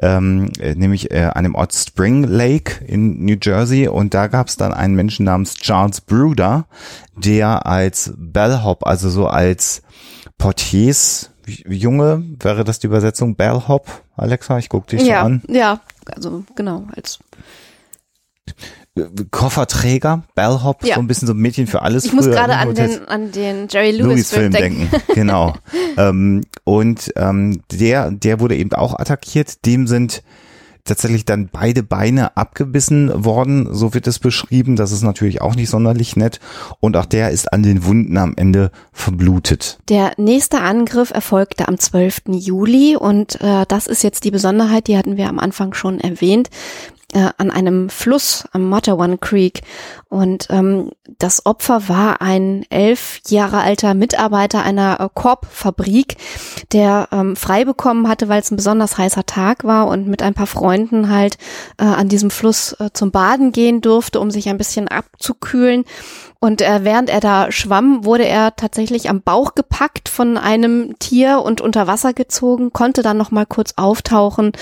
ähm, 0.00 0.50
nämlich 0.74 1.10
äh, 1.10 1.30
an 1.32 1.44
dem 1.44 1.54
Ort 1.54 1.74
Spring 1.74 2.24
Lake 2.24 2.84
in 2.84 3.24
New 3.24 3.36
Jersey. 3.40 3.88
Und 3.88 4.14
da 4.14 4.26
gab 4.26 4.48
es 4.48 4.56
dann 4.56 4.72
einen 4.72 4.94
Menschen 4.94 5.24
namens 5.24 5.54
Charles 5.54 6.00
Bruder, 6.00 6.66
der 7.16 7.66
als 7.66 8.12
Bellhop, 8.16 8.86
also 8.86 9.08
so 9.10 9.26
als 9.26 9.82
Portiers 10.38 11.30
Junge, 11.46 12.24
wäre 12.40 12.64
das 12.64 12.78
die 12.78 12.86
Übersetzung 12.86 13.36
Bellhop, 13.36 14.02
Alexa? 14.16 14.58
Ich 14.58 14.68
gucke 14.68 14.96
dich 14.96 15.06
ja, 15.06 15.20
so 15.20 15.26
an. 15.26 15.42
Ja, 15.48 15.80
also 16.06 16.44
genau, 16.54 16.86
als 16.94 17.18
Kofferträger, 19.30 20.22
Bellhop, 20.34 20.84
Ja. 20.84 20.94
so 20.94 21.00
ein 21.00 21.08
bisschen 21.08 21.26
so 21.26 21.34
ein 21.34 21.38
Mädchen 21.38 21.66
für 21.66 21.82
alles. 21.82 22.04
ich 22.04 22.12
muss 22.12 22.26
gerade 22.26 22.56
an 22.56 22.74
den 22.74 23.06
an 23.08 23.32
den 23.32 23.66
Jerry 23.68 23.90
Lewis, 23.90 24.04
Louis 24.06 24.30
Film 24.30 24.52
denken. 24.52 24.88
denken, 24.90 25.14
genau. 25.14 25.54
ähm, 25.96 26.42
und 26.62 27.12
ähm, 27.16 27.60
der, 27.72 28.12
der 28.12 28.38
wurde 28.40 28.56
eben 28.56 28.72
auch 28.72 28.98
attackiert. 28.98 29.66
Dem 29.66 29.88
sind 29.88 30.22
tatsächlich 30.84 31.24
dann 31.24 31.48
beide 31.50 31.82
Beine 31.82 32.36
abgebissen 32.36 33.24
worden, 33.24 33.68
so 33.72 33.94
wird 33.94 34.06
es 34.06 34.18
beschrieben. 34.18 34.76
Das 34.76 34.92
ist 34.92 35.02
natürlich 35.02 35.40
auch 35.40 35.54
nicht 35.56 35.70
sonderlich 35.70 36.14
nett. 36.14 36.40
Und 36.78 36.96
auch 36.96 37.06
der 37.06 37.30
ist 37.30 37.52
an 37.52 37.62
den 37.62 37.84
Wunden 37.84 38.18
am 38.18 38.34
Ende 38.36 38.70
verblutet. 38.92 39.78
Der 39.88 40.12
nächste 40.18 40.60
Angriff 40.60 41.10
erfolgte 41.10 41.68
am 41.68 41.78
12. 41.78 42.22
Juli 42.28 42.96
und 42.96 43.40
äh, 43.40 43.64
das 43.66 43.86
ist 43.86 44.02
jetzt 44.04 44.24
die 44.24 44.30
Besonderheit, 44.30 44.86
die 44.86 44.98
hatten 44.98 45.16
wir 45.16 45.28
am 45.28 45.38
Anfang 45.38 45.72
schon 45.72 46.00
erwähnt, 46.00 46.50
äh, 47.12 47.30
an 47.38 47.50
einem 47.50 47.88
Fluss 47.90 48.44
am 48.52 48.68
Matawan 48.68 49.20
Creek. 49.20 49.62
Und 50.08 50.46
ähm, 50.50 50.90
das 51.18 51.44
Opfer 51.46 51.88
war 51.88 52.20
ein 52.22 52.64
elf 52.70 53.20
Jahre 53.28 53.60
alter 53.60 53.94
Mitarbeiter 53.94 54.62
einer 54.62 55.00
äh, 55.00 55.08
Korbfabrik, 55.12 56.16
der 56.72 57.08
ähm, 57.12 57.36
frei 57.36 57.64
bekommen 57.64 58.08
hatte, 58.08 58.28
weil 58.28 58.40
es 58.40 58.50
ein 58.50 58.56
besonders 58.56 58.98
heißer 58.98 59.26
Tag 59.26 59.64
war 59.64 59.88
und 59.88 60.06
mit 60.06 60.22
ein 60.22 60.34
paar 60.34 60.46
Freunden 60.46 61.10
halt 61.10 61.38
äh, 61.78 61.84
an 61.84 62.08
diesem 62.08 62.30
Fluss 62.30 62.72
äh, 62.78 62.90
zum 62.92 63.10
Baden 63.10 63.52
gehen 63.52 63.80
durfte, 63.80 64.20
um 64.20 64.30
sich 64.30 64.48
ein 64.48 64.58
bisschen 64.58 64.88
abzukühlen. 64.88 65.84
Und 66.44 66.60
äh, 66.60 66.80
während 66.82 67.08
er 67.08 67.20
da 67.20 67.50
schwamm, 67.50 68.04
wurde 68.04 68.26
er 68.26 68.54
tatsächlich 68.54 69.08
am 69.08 69.22
Bauch 69.22 69.54
gepackt 69.54 70.10
von 70.10 70.36
einem 70.36 70.98
Tier 70.98 71.40
und 71.42 71.62
unter 71.62 71.86
Wasser 71.86 72.12
gezogen, 72.12 72.70
konnte 72.70 73.00
dann 73.00 73.16
noch 73.16 73.30
mal 73.30 73.46
kurz 73.46 73.72
auftauchen 73.76 74.52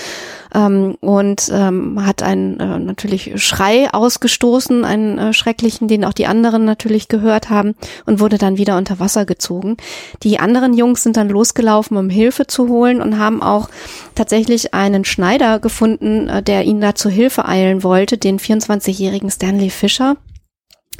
ähm, 0.55 0.95
und 1.01 1.51
ähm, 1.51 2.05
hat 2.05 2.23
einen 2.23 2.57
äh, 2.61 2.79
natürlich 2.79 3.33
Schrei 3.43 3.93
ausgestoßen, 3.93 4.85
einen 4.85 5.17
äh, 5.17 5.33
schrecklichen, 5.33 5.89
den 5.89 6.05
auch 6.05 6.13
die 6.13 6.25
anderen 6.25 6.63
natürlich 6.63 7.09
gehört 7.09 7.49
haben 7.49 7.75
und 8.05 8.21
wurde 8.21 8.37
dann 8.37 8.57
wieder 8.57 8.77
unter 8.77 9.01
Wasser 9.01 9.25
gezogen. 9.25 9.75
Die 10.23 10.39
anderen 10.39 10.73
Jungs 10.73 11.03
sind 11.03 11.17
dann 11.17 11.27
losgelaufen, 11.27 11.97
um 11.97 12.09
Hilfe 12.09 12.47
zu 12.47 12.69
holen 12.69 13.01
und 13.01 13.19
haben 13.19 13.43
auch 13.43 13.67
tatsächlich 14.15 14.73
einen 14.73 15.03
Schneider 15.03 15.59
gefunden, 15.59 16.29
äh, 16.29 16.41
der 16.41 16.63
ihnen 16.63 16.79
da 16.79 16.95
zur 16.95 17.11
Hilfe 17.11 17.43
eilen 17.43 17.83
wollte, 17.83 18.17
den 18.17 18.39
24-jährigen 18.39 19.29
Stanley 19.29 19.69
Fisher 19.69 20.15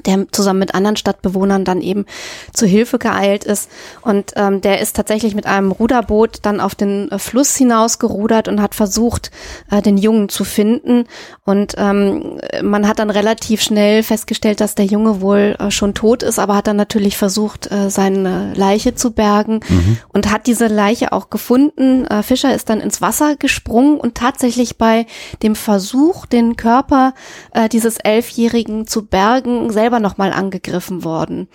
der 0.06 0.26
zusammen 0.32 0.60
mit 0.60 0.76
anderen 0.76 0.96
Stadtbewohnern 0.96 1.66
dann 1.66 1.82
eben 1.82 2.06
zu 2.52 2.66
Hilfe 2.66 3.00
geeilt 3.00 3.44
ist. 3.44 3.70
Und 4.02 4.34
ähm, 4.36 4.62
der 4.62 4.82
ist 4.82 4.96
tatsächlich 4.96 5.36
mit 5.36 5.46
einem 5.46 5.72
Ruderboot 5.72 6.40
dann 6.42 6.60
auf 6.60 6.76
den 6.76 7.10
äh, 7.12 7.20
Fluss 7.20 7.56
hinaus 7.56 8.00
gerudert 8.00 8.48
und 8.48 8.62
hat 8.62 8.76
versucht, 8.76 9.32
äh, 9.72 9.82
den 9.82 9.98
Jungen 9.98 10.30
zu 10.30 10.44
finden. 10.44 11.06
Und 11.46 11.76
ähm, 11.78 12.40
man 12.62 12.88
hat 12.88 13.00
dann 13.00 13.10
relativ 13.10 13.62
schnell 13.62 14.04
festgestellt, 14.04 14.62
dass 14.62 14.76
der 14.76 14.86
Junge 14.86 15.22
wohl 15.22 15.56
äh, 15.60 15.72
schon 15.72 15.94
tot 15.94 16.24
ist, 16.24 16.40
aber 16.40 16.56
hat 16.56 16.68
dann 16.68 16.78
natürlich 16.78 17.18
versucht, 17.18 17.72
äh, 17.72 17.90
seine 17.90 18.54
Leiche 18.56 18.96
zu 18.96 19.12
bergen 19.12 19.62
und 20.10 20.32
hat 20.32 20.48
diese 20.48 20.68
Leiche 20.68 21.12
auch 21.12 21.30
gefunden. 21.30 22.06
Äh, 22.06 22.24
Fischer 22.24 22.54
ist 22.54 22.70
dann 22.70 22.82
ins 22.82 23.02
Wasser 23.02 23.36
gesprungen 23.36 24.00
und 24.00 24.16
tatsächlich 24.16 24.78
bei 24.78 25.06
dem 25.42 25.56
Versuch, 25.56 26.26
den 26.26 26.58
Körper 26.58 27.14
äh, 27.52 27.70
dieses 27.70 27.98
Elfjährigen 27.98 28.88
zu 28.88 29.06
bergen, 29.06 29.72
selber 29.84 30.00
nochmal 30.00 30.32
angegriffen 30.32 31.04
worden. 31.04 31.50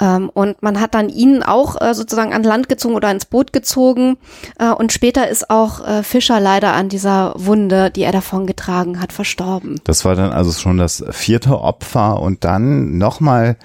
Ähm, 0.00 0.30
und 0.30 0.62
man 0.62 0.80
hat 0.80 0.94
dann 0.94 1.10
ihn 1.10 1.42
auch 1.42 1.78
äh, 1.78 1.92
sozusagen 1.92 2.32
an 2.32 2.42
Land 2.42 2.70
gezogen 2.70 2.94
oder 2.94 3.10
ins 3.10 3.26
Boot 3.26 3.52
gezogen. 3.52 4.16
Äh, 4.58 4.70
und 4.70 4.94
später 4.94 5.28
ist 5.28 5.50
auch 5.50 5.86
äh, 5.86 6.02
Fischer 6.02 6.40
leider 6.40 6.72
an 6.72 6.88
dieser 6.88 7.34
Wunde, 7.36 7.90
die 7.90 8.02
er 8.02 8.12
davongetragen 8.12 8.98
hat, 8.98 9.12
verstorben. 9.12 9.78
Das 9.84 10.06
war 10.06 10.16
dann 10.16 10.32
also 10.32 10.52
schon 10.52 10.78
das 10.78 11.04
vierte 11.10 11.60
Opfer 11.60 12.22
und 12.22 12.44
dann 12.44 12.96
nochmal 12.96 13.56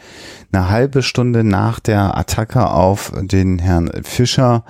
eine 0.52 0.70
halbe 0.70 1.04
Stunde 1.04 1.46
nach 1.46 1.80
der 1.80 2.18
Attacke 2.18 2.70
auf 2.70 3.14
den 3.16 3.60
Herrn 3.60 3.90
Fischer 4.04 4.66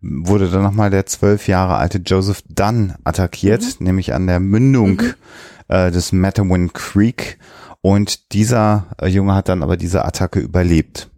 wurde 0.00 0.48
dann 0.48 0.62
nochmal 0.62 0.90
der 0.90 1.06
zwölf 1.06 1.48
Jahre 1.48 1.74
alte 1.74 1.98
Joseph 1.98 2.44
Dunn 2.48 2.94
attackiert, 3.02 3.80
nämlich 3.80 4.14
an 4.14 4.28
der 4.28 4.38
Mündung 4.38 5.02
äh, 5.68 5.90
des 5.90 6.12
Matawan 6.12 6.72
Creek 6.72 7.38
und 7.84 8.32
dieser 8.32 8.86
äh, 8.98 9.08
Junge 9.08 9.34
hat 9.34 9.50
dann 9.50 9.62
aber 9.62 9.76
diese 9.76 10.06
Attacke 10.06 10.40
überlebt. 10.40 11.10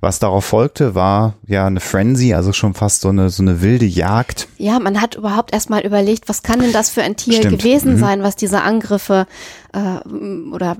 Was 0.00 0.20
darauf 0.20 0.46
folgte, 0.46 0.94
war 0.94 1.34
ja 1.46 1.66
eine 1.66 1.80
Frenzy, 1.80 2.32
also 2.32 2.54
schon 2.54 2.72
fast 2.72 3.02
so 3.02 3.10
eine, 3.10 3.28
so 3.28 3.42
eine 3.42 3.60
wilde 3.60 3.84
Jagd. 3.84 4.48
Ja, 4.56 4.78
man 4.78 5.02
hat 5.02 5.16
überhaupt 5.16 5.52
erstmal 5.52 5.82
überlegt, 5.82 6.26
was 6.30 6.42
kann 6.42 6.60
denn 6.60 6.72
das 6.72 6.88
für 6.88 7.02
ein 7.02 7.16
Tier 7.16 7.34
Stimmt. 7.34 7.58
gewesen 7.58 7.94
Mhm. 7.94 7.98
sein, 7.98 8.22
was 8.22 8.36
diese 8.36 8.62
Angriffe 8.62 9.26
äh, 9.74 10.08
oder 10.54 10.78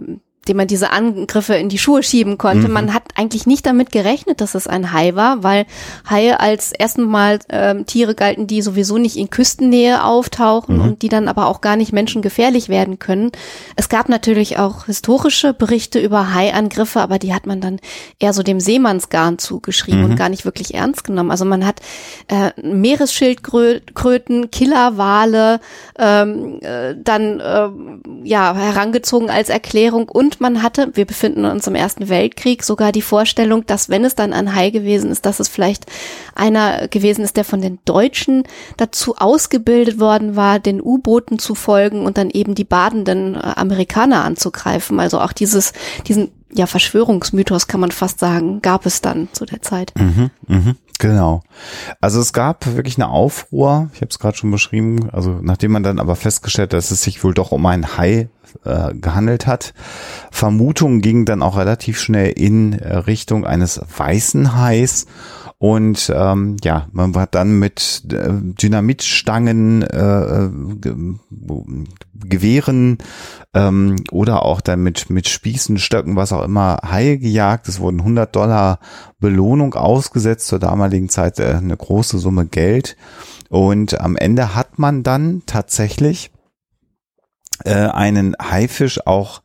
dem 0.49 0.57
man 0.57 0.67
diese 0.67 0.91
Angriffe 0.91 1.55
in 1.55 1.69
die 1.69 1.79
Schuhe 1.79 2.03
schieben 2.03 2.39
konnte. 2.39 2.69
Mhm. 2.69 2.75
Man 2.75 2.95
hat 2.95 3.03
eigentlich 3.17 3.47
nicht 3.47 3.67
damit 3.67 3.93
gerechnet, 3.93 4.41
dass 4.41 4.55
es 4.55 4.67
ein 4.67 4.93
Hai 4.93 5.15
war, 5.15 5.43
weil 5.43 5.67
Haie 6.09 6.41
als 6.41 6.73
ersten 6.73 7.03
Mal 7.05 7.39
ähm, 7.49 7.87
Tiere 7.87 8.15
galten, 8.15 8.47
die 8.47 8.63
sowieso 8.63 8.99
nicht 8.99 9.17
in 9.17 9.31
Küstennähe 9.31 10.05
auftauchen 10.05 10.81
und 10.81 11.03
die 11.03 11.09
dann 11.09 11.29
aber 11.29 11.47
auch 11.47 11.61
gar 11.61 11.77
nicht 11.77 11.93
menschengefährlich 11.93 12.69
werden 12.69 12.99
können. 12.99 13.33
Es 13.77 13.89
gab 13.89 14.09
natürlich 14.09 14.59
auch 14.59 14.87
historische 14.87 15.55
Berichte 15.55 15.99
über 15.99 16.35
Haiangriffe, 16.35 17.01
aber 17.01 17.19
die 17.19 17.35
hat 17.35 17.47
man 17.47 17.61
dann 17.61 17.81
eher 18.19 18.33
so 18.33 18.43
dem 18.43 18.61
Seemannsgarn 18.61 19.39
zugeschrieben 19.39 20.05
und 20.05 20.17
gar 20.17 20.29
nicht 20.29 20.45
wirklich 20.45 20.75
ernst 20.75 21.05
genommen. 21.05 21.31
Also 21.31 21.45
man 21.45 21.67
hat 21.67 21.81
äh, 22.29 22.51
Meeresschildkröten, 22.61 24.51
Killerwale 24.51 25.61
ähm, 25.99 26.59
äh, 26.61 26.95
dann 27.03 27.41
äh, 27.41 27.69
ja 28.25 28.55
herangezogen 28.55 29.31
als 29.31 29.49
Erklärung 29.49 30.09
und 30.09 30.34
man 30.41 30.62
hatte, 30.62 30.91
wir 30.95 31.05
befinden 31.05 31.45
uns 31.45 31.67
im 31.67 31.75
Ersten 31.75 32.09
Weltkrieg, 32.09 32.62
sogar 32.62 32.93
die 32.93 33.03
Vorstellung, 33.03 33.67
dass 33.67 33.88
wenn 33.88 34.05
es 34.05 34.14
dann 34.14 34.33
ein 34.33 34.55
Hai 34.55 34.71
gewesen 34.71 35.11
ist, 35.11 35.26
dass 35.26 35.41
es 35.41 35.49
vielleicht 35.49 35.87
einer 36.35 36.88
gewesen 36.88 37.25
ist, 37.25 37.37
der 37.37 37.45
von 37.45 37.61
den 37.61 37.79
Deutschen 37.85 38.45
dazu 38.76 39.17
ausgebildet 39.17 39.99
worden 39.99 40.37
war, 40.37 40.59
den 40.59 40.81
U-Booten 40.81 41.38
zu 41.38 41.55
folgen 41.55 42.07
und 42.07 42.19
dann 42.19 42.31
eben 42.31 42.55
die 42.55 42.64
badenden 42.64 43.35
äh, 43.35 43.38
Amerikaner 43.38 44.25
anzugreifen. 44.25 45.00
Also 45.00 45.21
auch 45.21 45.33
dieses, 45.33 45.73
diesen 46.07 46.31
ja, 46.55 46.67
Verschwörungsmythos 46.67 47.67
kann 47.67 47.81
man 47.81 47.91
fast 47.91 48.21
sagen, 48.21 48.62
gab 48.62 48.87
es 48.87 49.03
dann 49.03 49.29
zu 49.33 49.45
der 49.45 49.61
Zeit. 49.62 49.93
Mhm, 49.99 50.31
mhm, 50.47 50.76
genau. 50.99 51.43
Also 52.00 52.21
es 52.21 52.33
gab 52.33 52.67
wirklich 52.75 52.97
eine 52.97 53.09
Aufruhr, 53.09 53.91
ich 53.93 54.00
habe 54.00 54.11
es 54.11 54.19
gerade 54.19 54.37
schon 54.37 54.53
beschrieben, 54.53 55.11
also 55.11 55.38
nachdem 55.43 55.73
man 55.73 55.83
dann 55.83 55.99
aber 55.99 56.14
festgestellt 56.14 56.73
hat, 56.73 56.79
dass 56.79 56.93
es 56.93 57.03
sich 57.03 57.25
wohl 57.25 57.35
doch 57.35 57.50
um 57.50 57.67
einen 57.67 57.97
Hai 57.97 58.29
äh, 58.65 58.95
gehandelt 58.95 59.47
hat. 59.47 59.75
Vermutungen 60.31 61.01
gingen 61.01 61.25
dann 61.25 61.43
auch 61.43 61.57
relativ 61.57 61.99
schnell 61.99 62.33
in 62.33 62.73
äh, 62.73 62.97
Richtung 62.97 63.45
eines 63.47 63.81
weißen 63.97 64.57
Hais 64.57 65.07
und 65.65 66.13
ähm, 66.15 66.57
ja, 66.63 66.89
man 66.93 67.15
hat 67.17 67.35
dann 67.35 67.59
mit 67.59 68.03
äh, 68.13 68.33
Dynamitstangen, 68.33 69.81
äh, 69.81 70.51
Gewehren 72.15 72.99
ähm, 73.55 73.97
oder 74.11 74.43
auch 74.43 74.61
dann 74.61 74.83
mit, 74.83 75.09
mit 75.09 75.27
Spießen, 75.27 75.79
Stöcken, 75.79 76.17
was 76.17 76.35
auch 76.35 76.45
immer, 76.45 76.81
Haie 76.85 77.17
gejagt. 77.19 77.67
Es 77.69 77.81
wurden 77.81 78.01
100 78.01 78.37
Dollar 78.37 78.79
Belohnung 79.21 79.73
ausgesetzt, 79.73 80.49
zur 80.49 80.59
damaligen 80.59 81.09
Zeit 81.09 81.39
äh, 81.39 81.55
eine 81.55 81.79
große 81.79 82.19
Summe 82.19 82.45
Geld. 82.45 82.99
Und 83.49 84.01
am 84.01 84.17
Ende 84.17 84.55
hat 84.55 84.79
man 84.79 85.03
dann 85.03 85.45
tatsächlich 85.47 86.31
äh, 87.64 87.73
einen 87.73 88.37
Haifisch 88.40 89.06
auch 89.06 89.42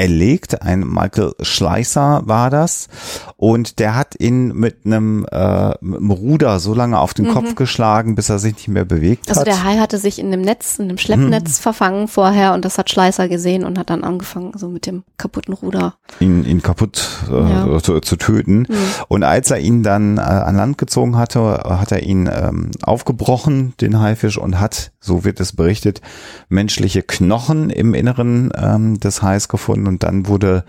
erlegt. 0.00 0.62
Ein 0.62 0.80
Michael 0.80 1.34
Schleißer 1.40 2.22
war 2.24 2.48
das. 2.48 2.88
Und 3.36 3.78
der 3.78 3.94
hat 3.94 4.18
ihn 4.18 4.48
mit 4.48 4.86
einem, 4.86 5.26
äh, 5.30 5.74
mit 5.80 5.98
einem 5.98 6.10
Ruder 6.10 6.58
so 6.58 6.74
lange 6.74 6.98
auf 6.98 7.12
den 7.12 7.26
mhm. 7.26 7.32
Kopf 7.32 7.54
geschlagen, 7.54 8.14
bis 8.14 8.30
er 8.30 8.38
sich 8.38 8.54
nicht 8.54 8.68
mehr 8.68 8.86
bewegt 8.86 9.28
also 9.28 9.42
hat. 9.42 9.48
Also 9.48 9.60
der 9.60 9.70
Hai 9.70 9.78
hatte 9.78 9.98
sich 9.98 10.18
in 10.18 10.28
einem 10.28 10.40
Netz, 10.40 10.78
in 10.78 10.86
einem 10.86 10.98
Schleppnetz 10.98 11.58
mhm. 11.58 11.62
verfangen 11.62 12.08
vorher 12.08 12.54
und 12.54 12.64
das 12.64 12.78
hat 12.78 12.88
Schleißer 12.88 13.28
gesehen 13.28 13.64
und 13.64 13.78
hat 13.78 13.90
dann 13.90 14.02
angefangen, 14.02 14.52
so 14.56 14.68
mit 14.68 14.86
dem 14.86 15.04
kaputten 15.18 15.52
Ruder. 15.52 15.94
Ihn, 16.18 16.44
ihn 16.44 16.62
kaputt 16.62 17.08
äh, 17.30 17.32
ja. 17.32 17.82
zu, 17.82 18.00
zu, 18.00 18.16
töten. 18.16 18.60
Mhm. 18.60 18.76
Und 19.08 19.22
als 19.22 19.50
er 19.50 19.58
ihn 19.58 19.82
dann 19.82 20.16
äh, 20.16 20.22
an 20.22 20.56
Land 20.56 20.78
gezogen 20.78 21.16
hatte, 21.16 21.40
hat 21.64 21.92
er 21.92 22.02
ihn 22.02 22.28
ähm, 22.32 22.70
aufgebrochen, 22.82 23.74
den 23.80 24.00
Haifisch, 24.00 24.38
und 24.38 24.58
hat, 24.58 24.92
so 25.00 25.24
wird 25.24 25.40
es 25.40 25.54
berichtet, 25.54 26.00
menschliche 26.48 27.02
Knochen 27.02 27.68
im 27.68 27.92
Inneren 27.92 28.50
ähm, 28.56 28.98
des 28.98 29.22
Hais 29.22 29.48
gefunden 29.48 29.89
und 29.90 30.04
dann 30.04 30.28
wurde 30.28 30.64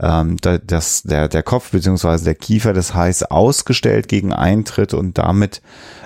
ähm, 0.00 0.38
das, 0.38 1.02
der, 1.02 1.28
der 1.28 1.42
Kopf 1.42 1.70
beziehungsweise 1.70 2.24
der 2.24 2.34
Kiefer 2.34 2.72
des 2.72 2.94
Hais 2.94 3.22
ausgestellt 3.22 4.08
gegen 4.08 4.32
Eintritt 4.32 4.94
und 4.94 5.18
damit 5.18 5.60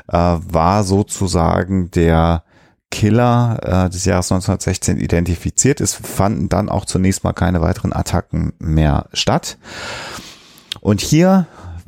äh, 0.09 0.17
war 0.17 0.83
sozusagen 0.83 1.91
der 1.93 2.43
Killer 2.91 3.59
äh, 3.63 3.91
des 3.91 4.05
Jahres 4.05 4.33
1916 4.33 4.99
identifiziert. 4.99 5.81
Es 5.81 5.95
fanden 5.95 6.49
dann 6.49 6.69
auch 6.69 6.85
zunächst 6.85 7.23
mal 7.23 7.33
keine 7.33 7.63
weiteren 7.63 7.93
Attacken 7.93 8.53
mehr 8.59 9.07
statt. 9.13 9.59
Und 10.81 11.01
hier 11.01 11.47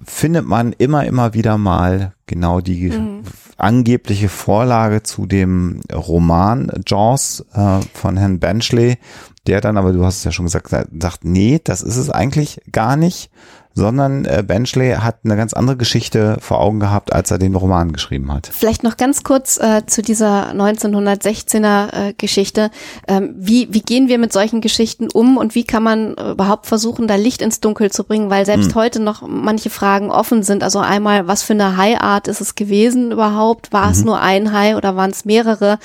findet 0.09 0.47
man 0.47 0.73
immer, 0.73 1.05
immer 1.05 1.35
wieder 1.35 1.59
mal 1.59 2.13
genau 2.27 2.61
die 2.61 2.91
mhm. 2.91 3.23
angebliche 3.57 4.29
Vorlage 4.29 5.03
zu 5.03 5.27
dem 5.27 5.81
Roman 5.93 6.71
Jaws 6.87 7.45
äh, 7.53 7.81
von 7.93 8.17
Herrn 8.17 8.41
Benchley, 8.41 8.99
der 9.47 9.61
dann, 9.61 9.77
aber 9.77 9.93
du 9.93 10.05
hast 10.05 10.19
es 10.19 10.25
ja 10.25 10.33
schon 10.33 10.47
gesagt, 10.47 10.69
sagt, 10.71 11.25
nee, 11.25 11.61
das 11.63 11.83
ist 11.83 11.97
es 11.97 12.11
eigentlich 12.11 12.61
gar 12.73 12.97
nicht, 12.97 13.31
sondern 13.79 14.25
äh, 14.25 14.45
Benchley 14.47 14.93
hat 14.93 15.21
eine 15.25 15.37
ganz 15.37 15.55
andere 15.55 15.77
Geschichte 15.77 16.37
vor 16.41 16.61
Augen 16.61 16.81
gehabt, 16.81 17.13
als 17.13 17.31
er 17.31 17.39
den 17.39 17.55
Roman 17.55 17.93
geschrieben 17.93 18.33
hat. 18.33 18.51
Vielleicht 18.53 18.83
noch 18.83 18.97
ganz 18.97 19.23
kurz 19.23 19.59
äh, 19.59 19.87
zu 19.87 20.03
dieser 20.03 20.53
1916er 20.53 22.09
äh, 22.09 22.13
Geschichte. 22.15 22.71
Ähm, 23.07 23.35
wie, 23.37 23.73
wie 23.73 23.81
gehen 23.81 24.09
wir 24.09 24.19
mit 24.19 24.33
solchen 24.33 24.61
Geschichten 24.61 25.09
um 25.13 25.37
und 25.37 25.55
wie 25.55 25.65
kann 25.65 25.83
man 25.83 26.15
überhaupt 26.15 26.67
versuchen, 26.67 27.09
da 27.09 27.15
Licht 27.15 27.41
ins 27.41 27.61
Dunkel 27.61 27.91
zu 27.91 28.05
bringen, 28.05 28.31
weil 28.31 28.45
selbst 28.45 28.71
hm. 28.71 28.75
heute 28.75 29.01
noch 29.01 29.23
manche 29.27 29.71
Fragen 29.71 30.11
offen 30.11 30.43
sind. 30.43 30.63
Also 30.63 30.81
einmal, 30.81 31.27
was 31.29 31.43
für 31.43 31.55
eine 31.55 31.77
Haiart 31.77 32.29
ist 32.29 32.41
es 32.41 32.55
gewesen 32.55 33.13
überhaupt? 33.13 33.73
War 33.73 33.87
mhm. 33.87 33.93
es 33.93 34.05
nur 34.05 34.21
ein 34.21 34.53
Hai 34.53 34.77
oder 34.77 34.97
waren 34.97 35.11
es 35.11 35.25
mehrere? 35.25 35.79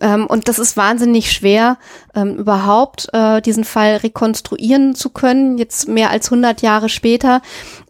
Ähm, 0.00 0.26
und 0.26 0.48
das 0.48 0.58
ist 0.58 0.76
wahnsinnig 0.76 1.30
schwer, 1.32 1.78
ähm, 2.14 2.36
überhaupt 2.36 3.08
äh, 3.12 3.40
diesen 3.40 3.64
Fall 3.64 3.96
rekonstruieren 3.96 4.94
zu 4.94 5.10
können, 5.10 5.58
jetzt 5.58 5.88
mehr 5.88 6.10
als 6.10 6.26
100 6.26 6.62
Jahre 6.62 6.88
später, 6.88 7.42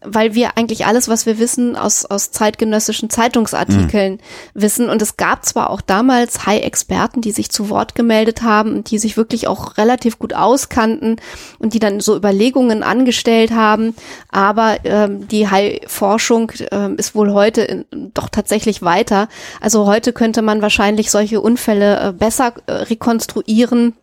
weil 0.03 0.33
wir 0.33 0.57
eigentlich 0.57 0.85
alles, 0.85 1.07
was 1.07 1.25
wir 1.25 1.39
wissen, 1.39 1.75
aus, 1.75 2.05
aus 2.05 2.31
zeitgenössischen 2.31 3.09
Zeitungsartikeln 3.09 4.13
mhm. 4.13 4.19
wissen. 4.53 4.89
Und 4.89 5.01
es 5.01 5.17
gab 5.17 5.45
zwar 5.45 5.69
auch 5.69 5.81
damals 5.81 6.45
High-Experten, 6.45 7.21
die 7.21 7.31
sich 7.31 7.51
zu 7.51 7.69
Wort 7.69 7.95
gemeldet 7.95 8.41
haben 8.41 8.73
und 8.73 8.91
die 8.91 8.97
sich 8.97 9.17
wirklich 9.17 9.47
auch 9.47 9.77
relativ 9.77 10.19
gut 10.19 10.33
auskannten 10.33 11.17
und 11.59 11.73
die 11.73 11.79
dann 11.79 11.99
so 11.99 12.15
Überlegungen 12.15 12.83
angestellt 12.83 13.51
haben, 13.51 13.95
aber 14.29 14.77
ähm, 14.83 15.27
die 15.27 15.47
High-Forschung 15.47 16.51
ähm, 16.71 16.95
ist 16.97 17.15
wohl 17.15 17.31
heute 17.33 17.61
in, 17.61 17.85
doch 18.13 18.29
tatsächlich 18.29 18.81
weiter. 18.81 19.27
Also 19.59 19.85
heute 19.85 20.13
könnte 20.13 20.41
man 20.41 20.61
wahrscheinlich 20.61 21.11
solche 21.11 21.41
Unfälle 21.41 22.09
äh, 22.09 22.11
besser 22.13 22.53
äh, 22.65 22.73
rekonstruieren 22.73 23.93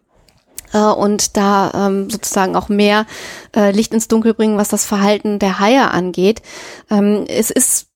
und 0.76 1.36
da 1.36 1.72
ähm, 1.74 2.10
sozusagen 2.10 2.56
auch 2.56 2.68
mehr 2.68 3.06
äh, 3.56 3.70
Licht 3.70 3.92
ins 3.94 4.08
Dunkel 4.08 4.34
bringen, 4.34 4.58
was 4.58 4.68
das 4.68 4.84
Verhalten 4.84 5.38
der 5.38 5.58
Haie 5.58 5.90
angeht. 5.90 6.42
Ähm, 6.90 7.24
es 7.28 7.50
ist 7.50 7.87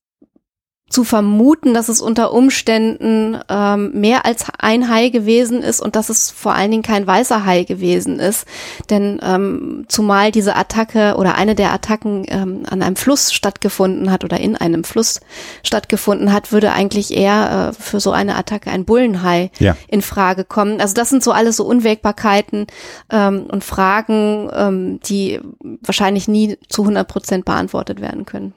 zu 0.93 1.03
vermuten, 1.03 1.73
dass 1.73 1.89
es 1.89 2.01
unter 2.01 2.31
Umständen 2.33 3.39
ähm, 3.49 3.99
mehr 3.99 4.27
als 4.27 4.45
ein 4.59 4.89
Hai 4.89 5.09
gewesen 5.09 5.63
ist 5.63 5.81
und 5.81 5.95
dass 5.95 6.09
es 6.09 6.29
vor 6.29 6.53
allen 6.53 6.69
Dingen 6.69 6.83
kein 6.83 7.07
weißer 7.07 7.45
Hai 7.45 7.63
gewesen 7.63 8.19
ist. 8.19 8.45
Denn 8.91 9.19
ähm, 9.23 9.85
zumal 9.87 10.31
diese 10.31 10.55
Attacke 10.55 11.15
oder 11.17 11.33
eine 11.33 11.55
der 11.55 11.73
Attacken 11.73 12.25
ähm, 12.27 12.63
an 12.69 12.83
einem 12.83 12.95
Fluss 12.95 13.33
stattgefunden 13.33 14.11
hat 14.11 14.23
oder 14.23 14.39
in 14.39 14.55
einem 14.55 14.83
Fluss 14.83 15.19
stattgefunden 15.63 16.31
hat, 16.31 16.51
würde 16.51 16.71
eigentlich 16.73 17.11
eher 17.17 17.71
äh, 17.71 17.81
für 17.81 17.99
so 17.99 18.11
eine 18.11 18.35
Attacke 18.35 18.69
ein 18.69 18.85
Bullenhai 18.85 19.49
ja. 19.57 19.75
in 19.87 20.03
Frage 20.03 20.43
kommen. 20.43 20.79
Also 20.79 20.93
das 20.93 21.09
sind 21.09 21.23
so 21.23 21.31
alles 21.31 21.57
so 21.57 21.65
Unwägbarkeiten 21.65 22.67
ähm, 23.09 23.47
und 23.49 23.63
Fragen, 23.63 24.47
ähm, 24.53 24.99
die 25.03 25.39
wahrscheinlich 25.81 26.27
nie 26.27 26.59
zu 26.69 26.83
100 26.83 27.07
Prozent 27.07 27.45
beantwortet 27.45 27.99
werden 27.99 28.25
können. 28.25 28.53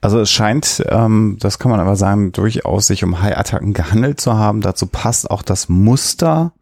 Also 0.00 0.20
es 0.20 0.30
scheint, 0.30 0.82
ähm, 0.88 1.36
das 1.40 1.58
kann 1.58 1.70
man 1.70 1.80
aber 1.80 1.96
sagen, 1.96 2.32
durchaus 2.32 2.86
sich 2.86 3.04
um 3.04 3.20
High-Attacken 3.20 3.72
gehandelt 3.72 4.20
zu 4.20 4.34
haben. 4.34 4.60
Dazu 4.60 4.86
passt 4.86 5.30
auch 5.30 5.42
das 5.42 5.68
Muster 5.68 6.52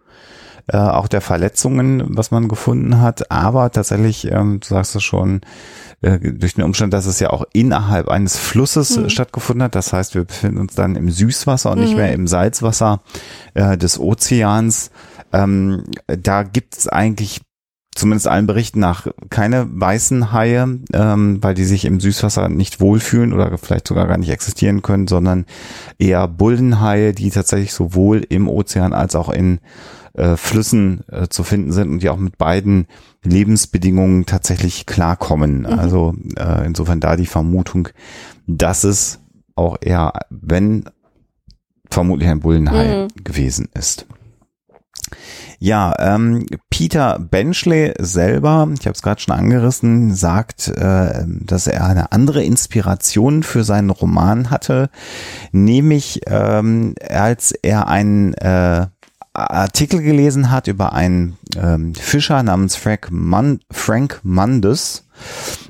äh, 0.71 0.77
auch 0.77 1.09
der 1.09 1.23
Verletzungen, 1.23 2.05
was 2.09 2.31
man 2.31 2.47
gefunden 2.47 3.01
hat. 3.01 3.31
Aber 3.31 3.71
tatsächlich, 3.71 4.31
ähm, 4.31 4.61
du 4.61 4.69
sagst 4.69 4.95
es 4.97 5.03
schon, 5.03 5.41
äh, 6.03 6.19
durch 6.19 6.55
den 6.55 6.65
Umstand, 6.65 6.93
dass 6.93 7.07
es 7.07 7.21
ja 7.21 7.31
auch 7.31 7.45
innerhalb 7.53 8.09
eines 8.09 8.37
Flusses 8.37 8.97
mhm. 8.97 9.09
stattgefunden 9.09 9.63
hat. 9.63 9.75
Das 9.75 9.93
heißt, 9.93 10.15
wir 10.15 10.25
befinden 10.25 10.59
uns 10.59 10.75
dann 10.75 10.95
im 10.95 11.11
Süßwasser 11.11 11.71
und 11.71 11.79
mhm. 11.79 11.85
nicht 11.85 11.97
mehr 11.97 12.13
im 12.13 12.27
Salzwasser 12.27 13.01
äh, 13.55 13.79
des 13.79 13.99
Ozeans. 13.99 14.91
Ähm, 15.33 15.85
da 16.07 16.43
gibt 16.43 16.77
es 16.77 16.87
eigentlich 16.87 17.41
zumindest 17.99 18.29
allen 18.29 18.47
Berichten 18.47 18.81
nach 18.81 19.07
keine 19.31 19.67
weißen 19.71 20.33
Haie, 20.33 20.79
ähm, 20.93 21.39
weil 21.43 21.55
die 21.55 21.65
sich 21.65 21.85
im 21.85 22.01
Süßwasser 22.01 22.49
nicht 22.49 22.81
wohlfühlen 22.81 23.33
oder 23.33 23.59
vielleicht 23.59 23.89
sogar 23.89 24.07
gar 24.07 24.19
nicht 24.19 24.31
existieren 24.31 24.83
können, 24.83 25.09
sondern 25.09 25.47
eher 25.99 26.29
Bullenhaie, 26.29 27.13
die 27.13 27.31
tatsächlich 27.31 27.73
sowohl 27.73 28.25
im 28.29 28.49
Ozean 28.49 28.93
als 28.93 29.15
auch 29.15 29.29
in 29.29 29.61
äh, 30.15 30.37
Flüssen 30.37 31.05
äh, 31.09 31.29
zu 31.29 31.43
finden 31.45 31.73
sind 31.73 31.91
und 31.91 32.03
die 32.03 32.09
auch 32.09 32.17
mit 32.17 32.39
beiden 32.39 32.87
Lebensbedingungen 33.23 34.27
tatsächlich 34.27 34.87
klarkommen. 34.87 35.61
Mhm. 35.61 35.67
Also 35.67 36.15
äh, 36.37 36.67
insofern 36.67 37.01
da 37.01 37.17
die 37.17 37.27
Vermutung, 37.27 37.89
dass 38.47 38.85
es 38.85 39.21
auch 39.55 39.77
eher, 39.81 40.13
wenn 40.31 40.85
vermutlich 41.91 42.29
ein 42.29 42.41
Bullenhai 42.41 43.05
mhm. 43.05 43.25
gewesen 43.25 43.69
ist. 43.75 44.07
Ja, 45.61 45.95
ähm, 45.99 46.47
Peter 46.71 47.19
Benchley 47.19 47.93
selber, 47.99 48.69
ich 48.79 48.87
habe 48.87 48.95
es 48.95 49.03
gerade 49.03 49.21
schon 49.21 49.35
angerissen, 49.35 50.15
sagt, 50.15 50.69
äh, 50.69 51.25
dass 51.27 51.67
er 51.67 51.85
eine 51.85 52.13
andere 52.13 52.45
Inspiration 52.45 53.43
für 53.43 53.65
seinen 53.65 53.91
Roman 53.91 54.51
hatte, 54.51 54.89
nämlich 55.51 56.21
ähm, 56.27 56.95
als 57.09 57.51
er 57.51 57.89
einen 57.89 58.35
äh, 58.35 58.87
Artikel 59.33 60.01
gelesen 60.03 60.51
hat 60.51 60.69
über 60.69 60.93
einen 60.93 61.37
ähm, 61.57 61.95
Fischer 61.95 62.43
namens 62.43 62.77
Frank, 62.77 63.09
Mun 63.11 63.61
Frank 63.71 64.21
Mundus. 64.23 65.07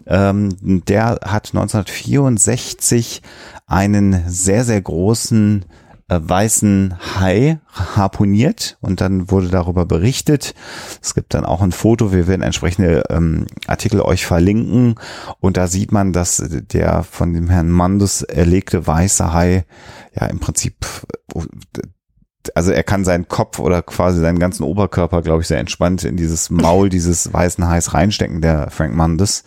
Ähm, 0.07 0.51
der 0.61 1.19
hat 1.25 1.49
1964 1.55 3.23
einen 3.67 4.25
sehr, 4.29 4.65
sehr 4.65 4.81
großen 4.81 5.65
weißen 6.09 6.95
Hai 7.17 7.61
harponiert 7.73 8.79
und 8.81 9.01
dann 9.01 9.31
wurde 9.31 9.49
darüber 9.49 9.85
berichtet. 9.85 10.55
Es 11.03 11.15
gibt 11.15 11.35
dann 11.35 11.45
auch 11.45 11.61
ein 11.61 11.73
Foto, 11.73 12.13
wir 12.13 12.27
werden 12.27 12.43
entsprechende 12.43 13.05
ähm, 13.11 13.47
Artikel 13.67 14.01
euch 14.01 14.25
verlinken 14.25 14.95
und 15.41 15.57
da 15.57 15.67
sieht 15.67 15.93
man, 15.93 16.13
dass 16.13 16.43
der 16.49 17.03
von 17.03 17.35
dem 17.35 17.51
Herrn 17.51 17.71
Mandus 17.71 18.23
erlegte 18.23 18.87
weiße 18.87 19.33
Hai 19.33 19.67
ja 20.15 20.27
im 20.27 20.41
Prinzip 20.41 20.77
also 22.55 22.71
er 22.71 22.83
kann 22.83 23.05
seinen 23.05 23.29
Kopf 23.29 23.59
oder 23.59 23.83
quasi 23.83 24.21
seinen 24.21 24.39
ganzen 24.39 24.63
Oberkörper, 24.63 25.23
glaube 25.23 25.43
ich, 25.43 25.49
sehr 25.49 25.59
entspannt 25.59 26.05
in 26.05 26.17
dieses 26.17 26.51
Maul 26.51 26.89
dieses 26.89 27.33
weißen 27.33 27.69
Hais 27.69 27.95
reinstecken, 27.95 28.41
der 28.41 28.71
Frank 28.71 28.95
Mandus. 28.95 29.45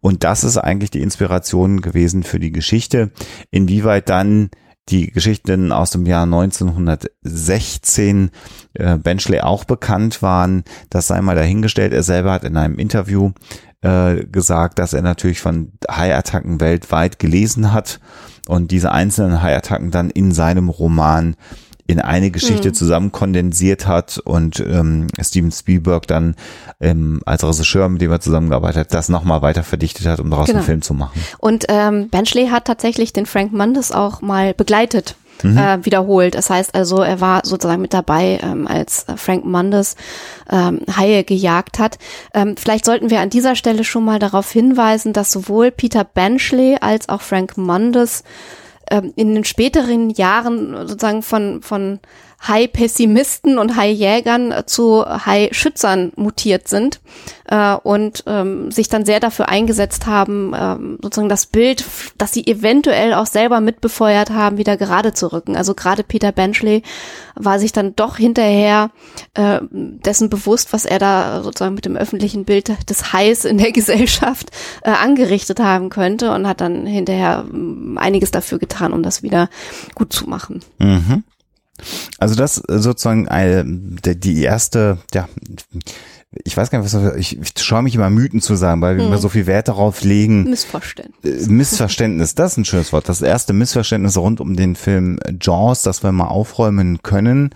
Und 0.00 0.24
das 0.24 0.44
ist 0.44 0.58
eigentlich 0.58 0.90
die 0.90 1.02
Inspiration 1.02 1.80
gewesen 1.80 2.22
für 2.22 2.38
die 2.38 2.52
Geschichte. 2.52 3.10
Inwieweit 3.50 4.08
dann 4.08 4.50
die 4.88 5.10
Geschichten 5.10 5.72
aus 5.72 5.90
dem 5.90 6.06
Jahr 6.06 6.22
1916 6.22 8.30
äh, 8.74 8.96
Benchley 8.96 9.40
auch 9.40 9.64
bekannt 9.64 10.22
waren. 10.22 10.62
Das 10.90 11.08
sei 11.08 11.20
mal 11.20 11.34
dahingestellt. 11.34 11.92
Er 11.92 12.04
selber 12.04 12.30
hat 12.32 12.44
in 12.44 12.56
einem 12.56 12.78
Interview 12.78 13.32
äh, 13.82 14.24
gesagt, 14.26 14.78
dass 14.78 14.92
er 14.92 15.02
natürlich 15.02 15.40
von 15.40 15.72
Haiattacken 15.90 16.60
weltweit 16.60 17.18
gelesen 17.18 17.72
hat 17.72 17.98
und 18.46 18.70
diese 18.70 18.92
einzelnen 18.92 19.42
Haiattacken 19.42 19.90
dann 19.90 20.10
in 20.10 20.30
seinem 20.32 20.68
Roman 20.68 21.34
in 21.86 22.00
eine 22.00 22.30
Geschichte 22.30 22.68
mhm. 22.68 22.74
zusammen 22.74 23.12
kondensiert 23.12 23.86
hat 23.86 24.18
und 24.18 24.60
ähm, 24.60 25.06
Steven 25.20 25.52
Spielberg 25.52 26.06
dann 26.06 26.34
ähm, 26.80 27.20
als 27.24 27.44
Regisseur, 27.44 27.88
mit 27.88 28.00
dem 28.00 28.10
er 28.10 28.20
zusammengearbeitet 28.20 28.80
hat, 28.80 28.94
das 28.94 29.08
nochmal 29.08 29.42
weiter 29.42 29.62
verdichtet 29.62 30.06
hat, 30.06 30.20
um 30.20 30.30
daraus 30.30 30.46
genau. 30.46 30.58
einen 30.58 30.66
Film 30.66 30.82
zu 30.82 30.94
machen. 30.94 31.20
Und 31.38 31.66
ähm, 31.68 32.08
Benchley 32.08 32.48
hat 32.48 32.64
tatsächlich 32.64 33.12
den 33.12 33.26
Frank 33.26 33.52
Mundes 33.52 33.92
auch 33.92 34.20
mal 34.20 34.54
begleitet. 34.54 35.16
Mhm. 35.42 35.58
Äh, 35.58 35.84
wiederholt. 35.84 36.34
Das 36.34 36.48
heißt 36.48 36.74
also, 36.74 37.02
er 37.02 37.20
war 37.20 37.42
sozusagen 37.44 37.82
mit 37.82 37.92
dabei, 37.92 38.40
ähm, 38.42 38.66
als 38.66 39.04
Frank 39.16 39.44
Mundes 39.44 39.94
ähm, 40.50 40.80
Haie 40.96 41.24
gejagt 41.24 41.78
hat. 41.78 41.98
Ähm, 42.32 42.54
vielleicht 42.56 42.86
sollten 42.86 43.10
wir 43.10 43.20
an 43.20 43.28
dieser 43.28 43.54
Stelle 43.54 43.84
schon 43.84 44.04
mal 44.04 44.18
darauf 44.18 44.50
hinweisen, 44.50 45.12
dass 45.12 45.30
sowohl 45.30 45.70
Peter 45.70 46.04
Benchley 46.04 46.78
als 46.80 47.10
auch 47.10 47.20
Frank 47.20 47.58
Mundes 47.58 48.24
ähm, 48.90 49.12
in 49.16 49.34
den 49.34 49.44
späteren 49.44 50.10
Jahren 50.10 50.86
sozusagen 50.86 51.22
von, 51.22 51.62
von 51.62 52.00
High-Pessimisten 52.46 53.58
und 53.58 53.76
High-Jägern 53.76 54.54
zu 54.66 55.04
High-Schützern 55.04 56.12
mutiert 56.16 56.68
sind 56.68 57.00
äh, 57.46 57.74
und 57.74 58.24
ähm, 58.26 58.70
sich 58.70 58.88
dann 58.88 59.04
sehr 59.04 59.20
dafür 59.20 59.48
eingesetzt 59.48 60.06
haben, 60.06 60.52
ähm, 60.56 60.98
sozusagen 61.02 61.28
das 61.28 61.46
Bild, 61.46 61.84
das 62.18 62.32
sie 62.32 62.46
eventuell 62.46 63.14
auch 63.14 63.26
selber 63.26 63.60
mitbefeuert 63.60 64.30
haben, 64.30 64.58
wieder 64.58 64.76
gerade 64.76 65.12
zu 65.12 65.32
rücken. 65.32 65.56
Also 65.56 65.74
gerade 65.74 66.02
Peter 66.02 66.32
Benchley 66.32 66.82
war 67.34 67.58
sich 67.58 67.72
dann 67.72 67.96
doch 67.96 68.16
hinterher 68.16 68.90
äh, 69.34 69.60
dessen 69.70 70.30
bewusst, 70.30 70.72
was 70.72 70.84
er 70.84 70.98
da 70.98 71.42
sozusagen 71.42 71.74
mit 71.74 71.84
dem 71.84 71.96
öffentlichen 71.96 72.44
Bild 72.44 72.70
des 72.88 73.12
Highs 73.12 73.44
in 73.44 73.58
der 73.58 73.72
Gesellschaft 73.76 74.50
äh, 74.82 74.90
angerichtet 74.90 75.60
haben 75.60 75.90
könnte 75.90 76.32
und 76.32 76.46
hat 76.46 76.60
dann 76.60 76.86
hinterher 76.86 77.44
äh, 77.52 77.98
einiges 77.98 78.30
dafür 78.30 78.58
getan, 78.58 78.92
um 78.92 79.02
das 79.02 79.22
wieder 79.22 79.48
gut 79.94 80.12
zu 80.12 80.28
machen. 80.28 80.60
Mhm. 80.78 81.24
Also 82.18 82.34
das 82.34 82.56
sozusagen 82.56 83.26
äh, 83.26 83.64
die 83.66 84.42
erste, 84.42 84.98
ja, 85.14 85.28
ich 86.44 86.56
weiß 86.56 86.70
gar 86.70 86.80
nicht, 86.80 86.92
was 86.92 87.16
ich, 87.16 87.38
ich 87.38 87.52
schaue 87.62 87.82
mich 87.82 87.94
immer 87.94 88.10
Mythen 88.10 88.40
zu 88.40 88.56
sagen, 88.56 88.80
weil 88.80 88.96
wir 88.96 89.04
hm. 89.04 89.08
immer 89.08 89.18
so 89.18 89.28
viel 89.28 89.46
Wert 89.46 89.68
darauf 89.68 90.02
legen. 90.02 90.44
Missverständnis. 90.44 91.46
Äh, 91.46 91.50
Missverständnis, 91.50 92.34
das 92.34 92.52
ist 92.52 92.58
ein 92.58 92.64
schönes 92.64 92.92
Wort. 92.92 93.08
Das 93.08 93.22
erste 93.22 93.52
Missverständnis 93.52 94.16
rund 94.16 94.40
um 94.40 94.56
den 94.56 94.76
Film 94.76 95.18
Jaws, 95.40 95.82
das 95.82 96.02
wir 96.02 96.12
mal 96.12 96.26
aufräumen 96.26 97.02
können. 97.02 97.50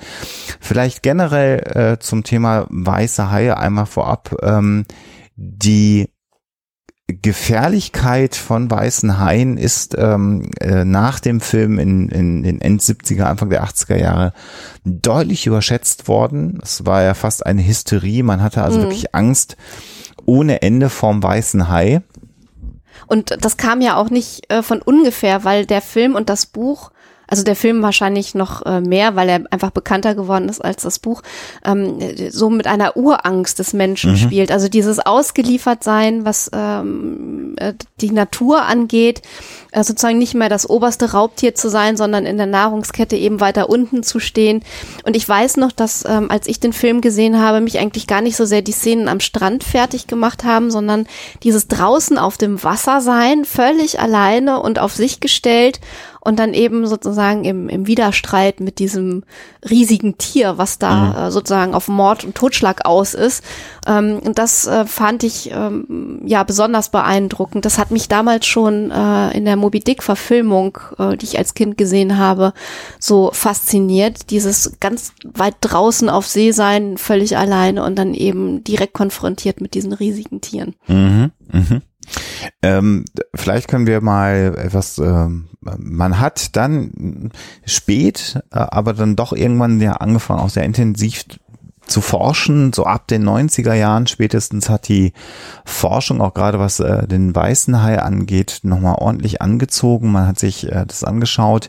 Vielleicht 0.61 1.03
generell 1.03 1.59
äh, 1.75 1.99
zum 1.99 2.25
Thema 2.25 2.67
weiße 2.71 3.31
Haie 3.31 3.57
einmal 3.57 3.87
vorab. 3.87 4.37
Ähm, 4.43 4.85
die 5.37 6.11
Gefährlichkeit 7.15 8.35
von 8.37 8.71
weißen 8.71 9.19
Haien 9.19 9.57
ist 9.57 9.97
ähm, 9.99 10.51
äh, 10.61 10.85
nach 10.85 11.21
dem 11.21 11.41
Film 11.41 11.79
in, 11.79 12.09
in 12.09 12.43
den 12.43 12.61
End 12.61 12.83
70er, 12.83 13.25
Anfang 13.25 13.51
der 13.51 13.65
80er 13.65 13.97
Jahre 13.97 14.33
deutlich 14.85 15.47
überschätzt 15.47 16.09
worden. 16.09 16.61
Es 16.63 16.87
war 16.87 17.03
ja 17.03 17.15
fast 17.15 17.45
eine 17.47 17.67
Hysterie. 17.67 18.23
Man 18.23 18.43
hatte 18.43 18.63
also 18.63 18.79
mhm. 18.79 18.83
wirklich 18.85 19.15
Angst 19.15 19.57
ohne 20.27 20.63
Ende 20.63 20.91
vorm 20.91 21.23
weißen 21.23 21.69
Hai. 21.69 22.03
Und 23.07 23.37
das 23.41 23.57
kam 23.57 23.81
ja 23.81 23.97
auch 23.97 24.11
nicht 24.11 24.51
äh, 24.51 24.63
von 24.63 24.83
ungefähr, 24.83 25.45
weil 25.45 25.67
der 25.67 25.81
Film 25.81 26.15
und 26.15 26.29
das 26.29 26.47
Buch 26.47 26.91
also 27.31 27.45
der 27.45 27.55
Film 27.55 27.83
wahrscheinlich 27.83 28.35
noch 28.35 28.67
äh, 28.67 28.81
mehr, 28.81 29.15
weil 29.15 29.29
er 29.29 29.45
einfach 29.51 29.71
bekannter 29.71 30.17
geworden 30.17 30.49
ist 30.49 30.63
als 30.63 30.83
das 30.83 30.99
Buch, 30.99 31.23
ähm, 31.65 31.99
so 32.31 32.51
mit 32.51 32.67
einer 32.67 32.97
Urangst 32.97 33.61
des 33.61 33.73
Menschen 33.73 34.13
mhm. 34.13 34.17
spielt. 34.17 34.51
Also 34.51 34.69
dieses 34.69 34.99
Ausgeliefertsein, 34.99 36.25
was 36.25 36.51
ähm, 36.53 37.55
äh, 37.57 37.75
die 38.01 38.11
Natur 38.11 38.63
angeht, 38.63 39.23
äh, 39.71 39.85
sozusagen 39.85 40.19
nicht 40.19 40.35
mehr 40.35 40.49
das 40.49 40.69
oberste 40.69 41.13
Raubtier 41.13 41.55
zu 41.55 41.71
sein, 41.71 41.97
sondern 41.97 42.27
in 42.27 42.37
der 42.37 42.47
Nahrungskette 42.47 43.17
eben 43.17 43.41
weiter 43.41 43.71
unten 43.71 44.03
zu 44.03 44.19
stehen. 44.19 44.65
Und 45.05 45.15
ich 45.15 45.29
weiß 45.29 45.57
noch, 45.57 45.71
dass 45.71 46.05
ähm, 46.09 46.33
als 46.33 46.49
ich 46.49 46.59
den 46.59 46.73
Film 46.73 47.01
gesehen 47.01 47.41
habe, 47.41 47.61
mich 47.61 47.79
eigentlich 47.79 48.09
gar 48.09 48.23
nicht 48.23 48.37
so 48.37 48.45
sehr 48.45 48.63
die 48.63 48.73
Szenen 48.73 49.07
am 49.07 49.21
Strand 49.21 49.63
fertig 49.63 50.09
gemacht 50.09 50.43
haben, 50.43 50.73
sondern 50.73 51.07
dieses 51.45 51.69
draußen 51.69 52.19
auf 52.19 52.39
dem 52.39 52.65
Wasser 52.65 53.01
sein, 53.01 53.45
völlig 53.45 54.01
alleine 54.01 54.61
und 54.61 54.81
auf 54.81 54.95
sich 54.95 55.21
gestellt 55.21 55.79
und 56.21 56.39
dann 56.39 56.55
eben 56.55 56.87
sozusagen 56.87 57.45
im, 57.45 57.69
im 57.69 57.87
Widerstreit 57.87 58.61
mit 58.61 58.79
diesem 58.79 59.25
riesigen 59.69 60.19
Tier, 60.19 60.59
was 60.59 60.79
da 60.79 60.95
mhm. 60.95 61.17
äh, 61.17 61.31
sozusagen 61.31 61.75
auf 61.75 61.89
Mord 61.89 62.25
und 62.25 62.35
Totschlag 62.35 62.85
aus 62.85 63.15
ist. 63.15 63.43
Ähm, 63.87 64.21
und 64.25 64.39
das 64.39 64.67
äh, 64.67 64.85
fand 64.85 65.25
ich 65.25 65.51
ähm, 65.51 66.21
ja 66.25 66.43
besonders 66.45 66.91
beeindruckend. 66.91 67.65
Das 67.65 67.79
hat 67.79 67.91
mich 67.91 68.09
damals 68.09 68.47
schon 68.47 68.91
äh, 68.91 69.37
in 69.37 69.45
der 69.45 69.57
Moby 69.57 69.81
Dick 69.81 70.03
Verfilmung, 70.03 70.79
äh, 70.99 71.17
die 71.17 71.25
ich 71.25 71.39
als 71.39 71.55
Kind 71.55 71.79
gesehen 71.79 72.19
habe, 72.19 72.53
so 72.99 73.31
fasziniert. 73.33 74.31
Dieses 74.31 74.79
ganz 74.81 75.13
weit 75.25 75.57
draußen 75.61 76.09
auf 76.11 76.27
See 76.27 76.53
sein, 76.53 76.99
völlig 76.99 77.37
alleine 77.37 77.83
und 77.85 77.99
dann 77.99 78.15
eben 78.15 78.63
direkt 78.65 78.93
konfrontiert 78.93 79.61
mit 79.61 79.75
diesen 79.75 79.93
riesigen 79.93 80.41
Tieren. 80.41 80.75
Mhm. 80.87 81.31
Mhm. 81.53 81.83
Ähm, 82.63 83.05
vielleicht 83.35 83.69
können 83.69 83.87
wir 83.87 84.01
mal 84.01 84.55
etwas, 84.59 84.99
ähm, 84.99 85.49
man 85.61 86.19
hat 86.19 86.57
dann 86.57 87.31
spät, 87.65 88.43
äh, 88.53 88.59
aber 88.59 88.93
dann 88.93 89.17
doch 89.17 89.33
irgendwann 89.33 89.81
ja 89.81 89.93
angefangen, 89.93 90.41
auch 90.41 90.51
sehr 90.51 90.65
intensiv 90.65 91.25
zu 91.91 92.01
forschen, 92.01 92.73
so 92.73 92.85
ab 92.85 93.09
den 93.09 93.29
90er 93.29 93.75
Jahren 93.75 94.07
spätestens 94.07 94.69
hat 94.69 94.89
die 94.89 95.13
Forschung 95.65 96.21
auch 96.21 96.35
gerade 96.35 96.59
was 96.59 96.81
äh, 96.81 97.07
den 97.07 97.35
weißen 97.35 97.83
Hai 97.83 98.01
angeht, 98.01 98.61
nochmal 98.63 98.95
ordentlich 98.99 99.43
angezogen. 99.43 100.13
Man 100.13 100.27
hat 100.27 100.39
sich 100.39 100.71
äh, 100.71 100.85
das 100.87 101.05
angeschaut. 101.05 101.69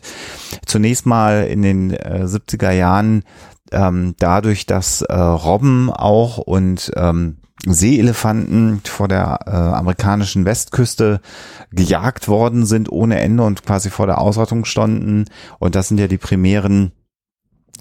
Zunächst 0.64 1.06
mal 1.06 1.44
in 1.44 1.62
den 1.62 1.90
äh, 1.90 2.24
70er 2.24 2.70
Jahren 2.70 3.24
ähm, 3.72 4.14
dadurch, 4.18 4.66
dass 4.66 5.02
äh, 5.02 5.12
Robben 5.14 5.90
auch 5.90 6.38
und 6.38 6.92
ähm, 6.96 7.38
Seeelefanten 7.64 8.80
vor 8.84 9.06
der 9.08 9.40
äh, 9.46 9.50
amerikanischen 9.50 10.44
Westküste 10.44 11.20
gejagt 11.70 12.26
worden 12.28 12.66
sind 12.66 12.90
ohne 12.90 13.20
Ende 13.20 13.44
und 13.44 13.64
quasi 13.64 13.88
vor 13.88 14.06
der 14.06 14.18
Ausrottung 14.18 14.64
standen. 14.64 15.26
Und 15.58 15.74
das 15.74 15.88
sind 15.88 15.98
ja 15.98 16.08
die 16.08 16.18
primären 16.18 16.92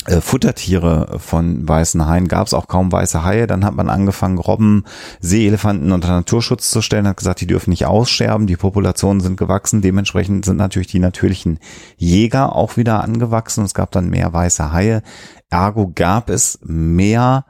äh, 0.05 0.21
Futtertiere 0.21 1.19
von 1.19 1.67
weißen 1.67 2.07
Haien 2.07 2.27
gab 2.27 2.47
es 2.47 2.53
auch 2.53 2.67
kaum 2.67 2.91
weiße 2.91 3.23
Haie. 3.23 3.47
Dann 3.47 3.65
hat 3.65 3.75
man 3.75 3.89
angefangen, 3.89 4.37
Robben, 4.37 4.83
Seeelefanten 5.19 5.91
unter 5.91 6.09
Naturschutz 6.09 6.69
zu 6.69 6.81
stellen, 6.81 7.07
hat 7.07 7.17
gesagt, 7.17 7.41
die 7.41 7.47
dürfen 7.47 7.71
nicht 7.71 7.85
aussterben, 7.85 8.47
die 8.47 8.57
Populationen 8.57 9.21
sind 9.21 9.37
gewachsen. 9.37 9.81
Dementsprechend 9.81 10.45
sind 10.45 10.57
natürlich 10.57 10.87
die 10.87 10.99
natürlichen 10.99 11.59
Jäger 11.97 12.55
auch 12.55 12.77
wieder 12.77 13.03
angewachsen. 13.03 13.63
Es 13.63 13.73
gab 13.73 13.91
dann 13.91 14.09
mehr 14.09 14.31
weiße 14.31 14.71
Haie. 14.71 15.01
Ergo 15.49 15.91
gab 15.93 16.29
es 16.29 16.59
mehr 16.63 17.45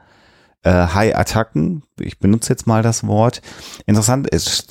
äh, 0.64 0.72
High-Attacken. 0.72 1.84
Ich 2.00 2.20
benutze 2.20 2.54
jetzt 2.54 2.68
mal 2.68 2.84
das 2.84 3.06
Wort. 3.06 3.42
Interessant 3.86 4.28
es 4.32 4.68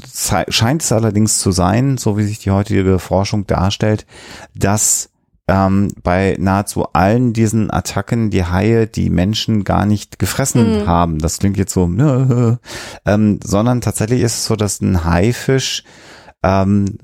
scheint 0.49 0.83
es 0.83 0.93
allerdings 0.93 1.39
zu 1.39 1.51
sein, 1.51 1.99
so 1.99 2.17
wie 2.17 2.25
sich 2.25 2.39
die 2.39 2.51
heutige 2.51 2.99
Forschung 2.99 3.47
darstellt, 3.47 4.07
dass 4.55 5.11
ähm, 5.51 5.89
bei 6.03 6.37
nahezu 6.39 6.87
allen 6.93 7.33
diesen 7.33 7.73
Attacken 7.73 8.31
die 8.31 8.45
Haie 8.45 8.87
die 8.87 9.11
Menschen 9.11 9.65
gar 9.65 9.85
nicht 9.85 10.19
gefressen 10.19 10.83
mhm. 10.83 10.87
haben. 10.87 11.19
Das 11.19 11.39
klingt 11.39 11.57
jetzt 11.57 11.73
so, 11.73 11.87
ähm, 13.07 13.41
sondern 13.43 13.81
tatsächlich 13.81 14.21
ist 14.21 14.35
es 14.35 14.45
so, 14.45 14.55
dass 14.55 14.81
ein 14.81 15.05
Haifisch 15.05 15.83
ähm, 16.43 16.99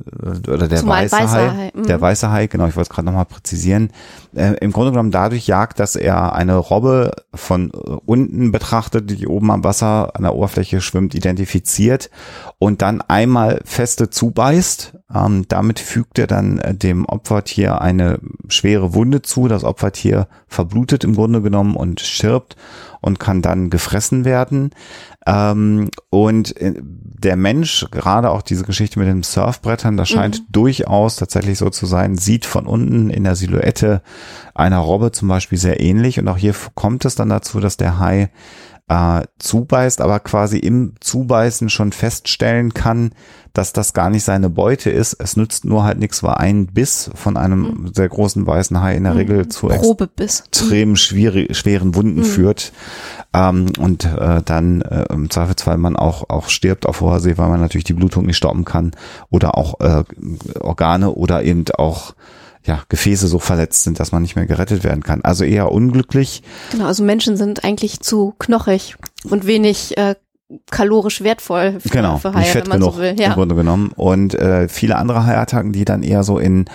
oder 0.48 0.66
der 0.66 0.78
Zumal 0.78 1.04
weiße, 1.04 1.30
Hai, 1.30 1.48
Hai. 1.48 1.72
Mhm. 1.74 1.86
der 1.86 2.00
weiße 2.00 2.30
Hai, 2.30 2.46
genau, 2.46 2.66
ich 2.68 2.76
wollte 2.76 2.88
es 2.88 2.94
gerade 2.94 3.04
nochmal 3.04 3.26
präzisieren, 3.26 3.90
äh, 4.34 4.54
im 4.60 4.72
Grunde 4.72 4.92
genommen 4.92 5.10
dadurch 5.10 5.46
jagt, 5.46 5.78
dass 5.78 5.94
er 5.94 6.34
eine 6.34 6.56
Robbe 6.56 7.10
von 7.34 7.70
äh, 7.70 7.96
unten 8.06 8.50
betrachtet, 8.50 9.10
die 9.10 9.26
oben 9.26 9.50
am 9.50 9.62
Wasser 9.62 10.16
an 10.16 10.22
der 10.22 10.34
Oberfläche 10.34 10.80
schwimmt, 10.80 11.14
identifiziert 11.14 12.08
und 12.58 12.80
dann 12.80 13.02
einmal 13.02 13.60
feste 13.64 14.08
zubeißt. 14.08 14.94
Ähm, 15.14 15.44
damit 15.48 15.80
fügt 15.80 16.18
er 16.18 16.26
dann 16.26 16.58
äh, 16.58 16.74
dem 16.74 17.04
Opfertier 17.04 17.82
eine 17.82 18.20
schwere 18.48 18.94
Wunde 18.94 19.20
zu. 19.20 19.48
Das 19.48 19.64
Opfertier 19.64 20.28
verblutet 20.48 21.04
im 21.04 21.14
Grunde 21.14 21.42
genommen 21.42 21.76
und 21.76 22.00
stirbt 22.00 22.56
und 23.00 23.18
kann 23.18 23.42
dann 23.42 23.70
gefressen 23.70 24.24
werden. 24.24 24.70
Ähm, 25.26 25.90
und 26.10 26.56
äh, 26.60 26.74
der 26.76 27.36
Mensch, 27.36 27.86
gerade 27.90 28.30
auch 28.30 28.42
diese 28.42 28.64
Geschichte 28.64 28.98
mit 28.98 29.08
den 29.08 29.22
Surfbrettern, 29.22 29.96
das 29.96 30.08
scheint 30.08 30.40
mhm. 30.40 30.44
durchaus 30.50 31.16
tatsächlich 31.16 31.58
so 31.58 31.70
zu 31.70 31.86
sein, 31.86 32.16
sieht 32.16 32.46
von 32.46 32.66
unten 32.66 33.10
in 33.10 33.24
der 33.24 33.34
Silhouette 33.34 34.02
einer 34.54 34.78
Robbe 34.78 35.12
zum 35.12 35.28
Beispiel 35.28 35.58
sehr 35.58 35.80
ähnlich. 35.80 36.18
Und 36.18 36.28
auch 36.28 36.38
hier 36.38 36.54
kommt 36.74 37.04
es 37.04 37.14
dann 37.14 37.28
dazu, 37.28 37.60
dass 37.60 37.76
der 37.76 37.98
Hai 37.98 38.30
äh, 38.88 39.22
zubeißt, 39.38 40.00
aber 40.00 40.20
quasi 40.20 40.58
im 40.58 40.94
Zubeißen 41.00 41.68
schon 41.70 41.92
feststellen 41.92 42.72
kann, 42.72 43.10
dass 43.52 43.72
das 43.72 43.94
gar 43.94 44.10
nicht 44.10 44.22
seine 44.22 44.50
Beute 44.50 44.90
ist. 44.90 45.14
Es 45.14 45.36
nützt 45.36 45.64
nur 45.64 45.82
halt 45.82 45.98
nichts, 45.98 46.22
weil 46.22 46.34
ein 46.34 46.66
Biss 46.66 47.10
von 47.14 47.36
einem 47.36 47.60
mhm. 47.60 47.94
sehr 47.94 48.08
großen 48.08 48.46
weißen 48.46 48.80
Hai 48.80 48.94
in 48.94 49.04
der 49.04 49.12
mhm. 49.12 49.18
Regel 49.18 49.48
zu 49.48 49.70
extrem 50.50 50.94
schwere, 50.94 51.52
schweren 51.52 51.94
Wunden 51.94 52.20
mhm. 52.20 52.24
führt 52.24 52.72
ähm, 53.32 53.66
und 53.78 54.04
äh, 54.04 54.42
dann 54.44 54.82
äh, 54.82 55.06
im 55.12 55.30
Zweifelsfall 55.30 55.78
man 55.78 55.96
auch 55.96 56.28
auch 56.28 56.48
stirbt 56.48 56.86
auf 56.86 57.00
hoher 57.00 57.18
See, 57.18 57.38
weil 57.38 57.48
man 57.48 57.60
natürlich 57.60 57.84
die 57.84 57.94
Blutung 57.94 58.26
nicht 58.26 58.36
stoppen 58.36 58.64
kann 58.64 58.92
oder 59.30 59.56
auch 59.56 59.80
äh, 59.80 60.04
Organe 60.60 61.10
oder 61.10 61.42
eben 61.42 61.64
auch 61.76 62.14
ja, 62.66 62.82
Gefäße 62.88 63.28
so 63.28 63.38
verletzt 63.38 63.84
sind, 63.84 64.00
dass 64.00 64.12
man 64.12 64.22
nicht 64.22 64.36
mehr 64.36 64.46
gerettet 64.46 64.84
werden 64.84 65.02
kann. 65.02 65.22
Also 65.22 65.44
eher 65.44 65.72
unglücklich. 65.72 66.42
Genau, 66.72 66.86
also 66.86 67.04
Menschen 67.04 67.36
sind 67.36 67.64
eigentlich 67.64 68.00
zu 68.00 68.34
knochig 68.38 68.96
und 69.24 69.46
wenig 69.46 69.96
äh, 69.96 70.16
kalorisch 70.70 71.22
wertvoll 71.22 71.80
für, 71.80 71.88
genau, 71.88 72.18
für 72.18 72.34
Haie, 72.34 72.54
wenn 72.54 72.68
man 72.68 72.80
genug, 72.80 72.94
so 72.94 73.00
will. 73.00 73.16
Ja. 73.18 73.28
Im 73.28 73.34
Grunde 73.34 73.54
genommen. 73.54 73.92
Und 73.96 74.34
äh, 74.34 74.68
viele 74.68 74.96
andere 74.96 75.26
Haiattacken, 75.26 75.72
die 75.72 75.84
dann 75.84 76.02
eher 76.02 76.22
so 76.22 76.38
in 76.38 76.66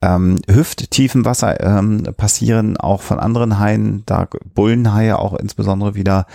ähm, 0.00 0.40
hüfttiefen 0.48 1.24
Wasser 1.24 1.60
ähm, 1.60 2.02
passieren, 2.16 2.76
auch 2.76 3.02
von 3.02 3.20
anderen 3.20 3.58
Haien, 3.58 4.02
da 4.06 4.28
Bullenhaie 4.54 5.18
auch 5.18 5.34
insbesondere 5.34 5.94
wieder. 5.94 6.26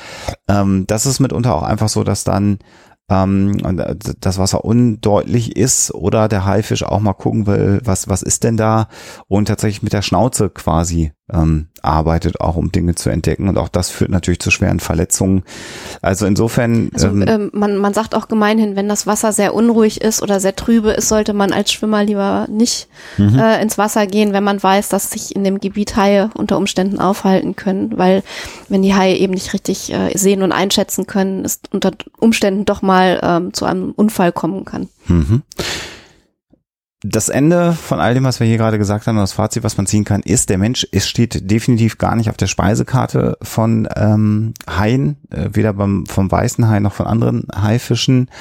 Ähm, 0.47 0.85
das 0.87 1.05
ist 1.05 1.19
mitunter 1.19 1.55
auch 1.55 1.63
einfach 1.63 1.89
so, 1.89 2.03
dass 2.03 2.23
dann 2.23 2.59
ähm, 3.09 3.57
äh, 3.79 3.95
das 4.19 4.37
Wasser 4.37 4.65
undeutlich 4.65 5.55
ist 5.55 5.93
oder 5.93 6.27
der 6.27 6.45
Haifisch 6.45 6.83
auch 6.83 6.99
mal 6.99 7.13
gucken 7.13 7.47
will, 7.47 7.81
was, 7.83 8.07
was 8.09 8.21
ist 8.21 8.43
denn 8.43 8.57
da? 8.57 8.87
Und 9.27 9.47
tatsächlich 9.47 9.83
mit 9.83 9.93
der 9.93 10.01
Schnauze 10.01 10.49
quasi 10.49 11.11
ähm, 11.31 11.67
arbeitet, 11.81 12.39
auch 12.39 12.55
um 12.55 12.71
Dinge 12.71 12.95
zu 12.95 13.09
entdecken. 13.09 13.49
Und 13.49 13.57
auch 13.57 13.67
das 13.67 13.89
führt 13.89 14.09
natürlich 14.11 14.39
zu 14.39 14.49
schweren 14.49 14.79
Verletzungen. 14.79 15.43
Also 16.01 16.25
insofern. 16.25 16.89
Also, 16.93 17.07
ähm, 17.07 17.25
ähm, 17.27 17.49
man, 17.53 17.77
man 17.77 17.93
sagt 17.93 18.15
auch 18.15 18.27
gemeinhin, 18.27 18.75
wenn 18.75 18.87
das 18.87 19.07
Wasser 19.07 19.33
sehr 19.33 19.53
unruhig 19.53 20.01
ist 20.01 20.21
oder 20.21 20.39
sehr 20.39 20.55
trübe 20.55 20.91
ist, 20.91 21.09
sollte 21.09 21.33
man 21.33 21.51
als 21.51 21.71
Schwimmer 21.71 22.03
lieber 22.03 22.47
nicht 22.49 22.87
mhm. 23.17 23.37
äh, 23.37 23.61
ins 23.61 23.77
Wasser 23.77 24.07
gehen, 24.07 24.31
wenn 24.31 24.43
man 24.43 24.61
weiß, 24.61 24.87
dass 24.89 25.11
sich 25.11 25.35
in 25.35 25.43
dem 25.43 25.59
Gebiet 25.59 25.97
Haie 25.97 26.29
unter 26.33 26.57
Umständen 26.57 26.99
aufhalten 26.99 27.55
können. 27.55 27.97
Weil 27.97 28.23
wenn 28.69 28.81
die 28.81 28.95
Haie 28.95 29.17
eben 29.17 29.33
nicht 29.33 29.53
richtig 29.53 29.91
äh, 29.91 30.17
sehen 30.17 30.43
und 30.43 30.53
einschätzen 30.53 31.07
können, 31.07 31.43
es 31.43 31.59
unter 31.71 31.91
Umständen 32.19 32.63
doch 32.63 32.81
mal 32.81 33.19
ähm, 33.21 33.53
zu 33.53 33.65
einem 33.65 33.91
Unfall 33.91 34.31
kommen 34.31 34.63
kann. 34.63 34.87
Mhm 35.07 35.43
das 37.03 37.29
Ende 37.29 37.73
von 37.73 37.99
all 37.99 38.15
dem, 38.15 38.23
was 38.23 38.39
wir 38.39 38.47
hier 38.47 38.57
gerade 38.57 38.79
gesagt 38.79 39.05
haben, 39.05 39.17
das 39.17 39.33
Fazit, 39.33 39.63
was 39.63 39.77
man 39.77 39.85
ziehen 39.85 40.03
kann, 40.03 40.21
ist, 40.21 40.49
der 40.49 40.57
Mensch, 40.57 40.87
es 40.91 41.07
steht 41.07 41.51
definitiv 41.51 41.99
gar 41.99 42.15
nicht 42.15 42.27
auf 42.29 42.37
der 42.37 42.47
Speisekarte 42.47 43.37
von 43.43 43.87
ähm, 43.95 44.55
Haien, 44.67 45.17
äh, 45.29 45.49
weder 45.53 45.73
beim 45.73 46.07
vom 46.07 46.31
weißen 46.31 46.67
Hai 46.67 46.79
noch 46.79 46.93
von 46.93 47.05
anderen 47.05 47.45
Haifischen. 47.55 48.31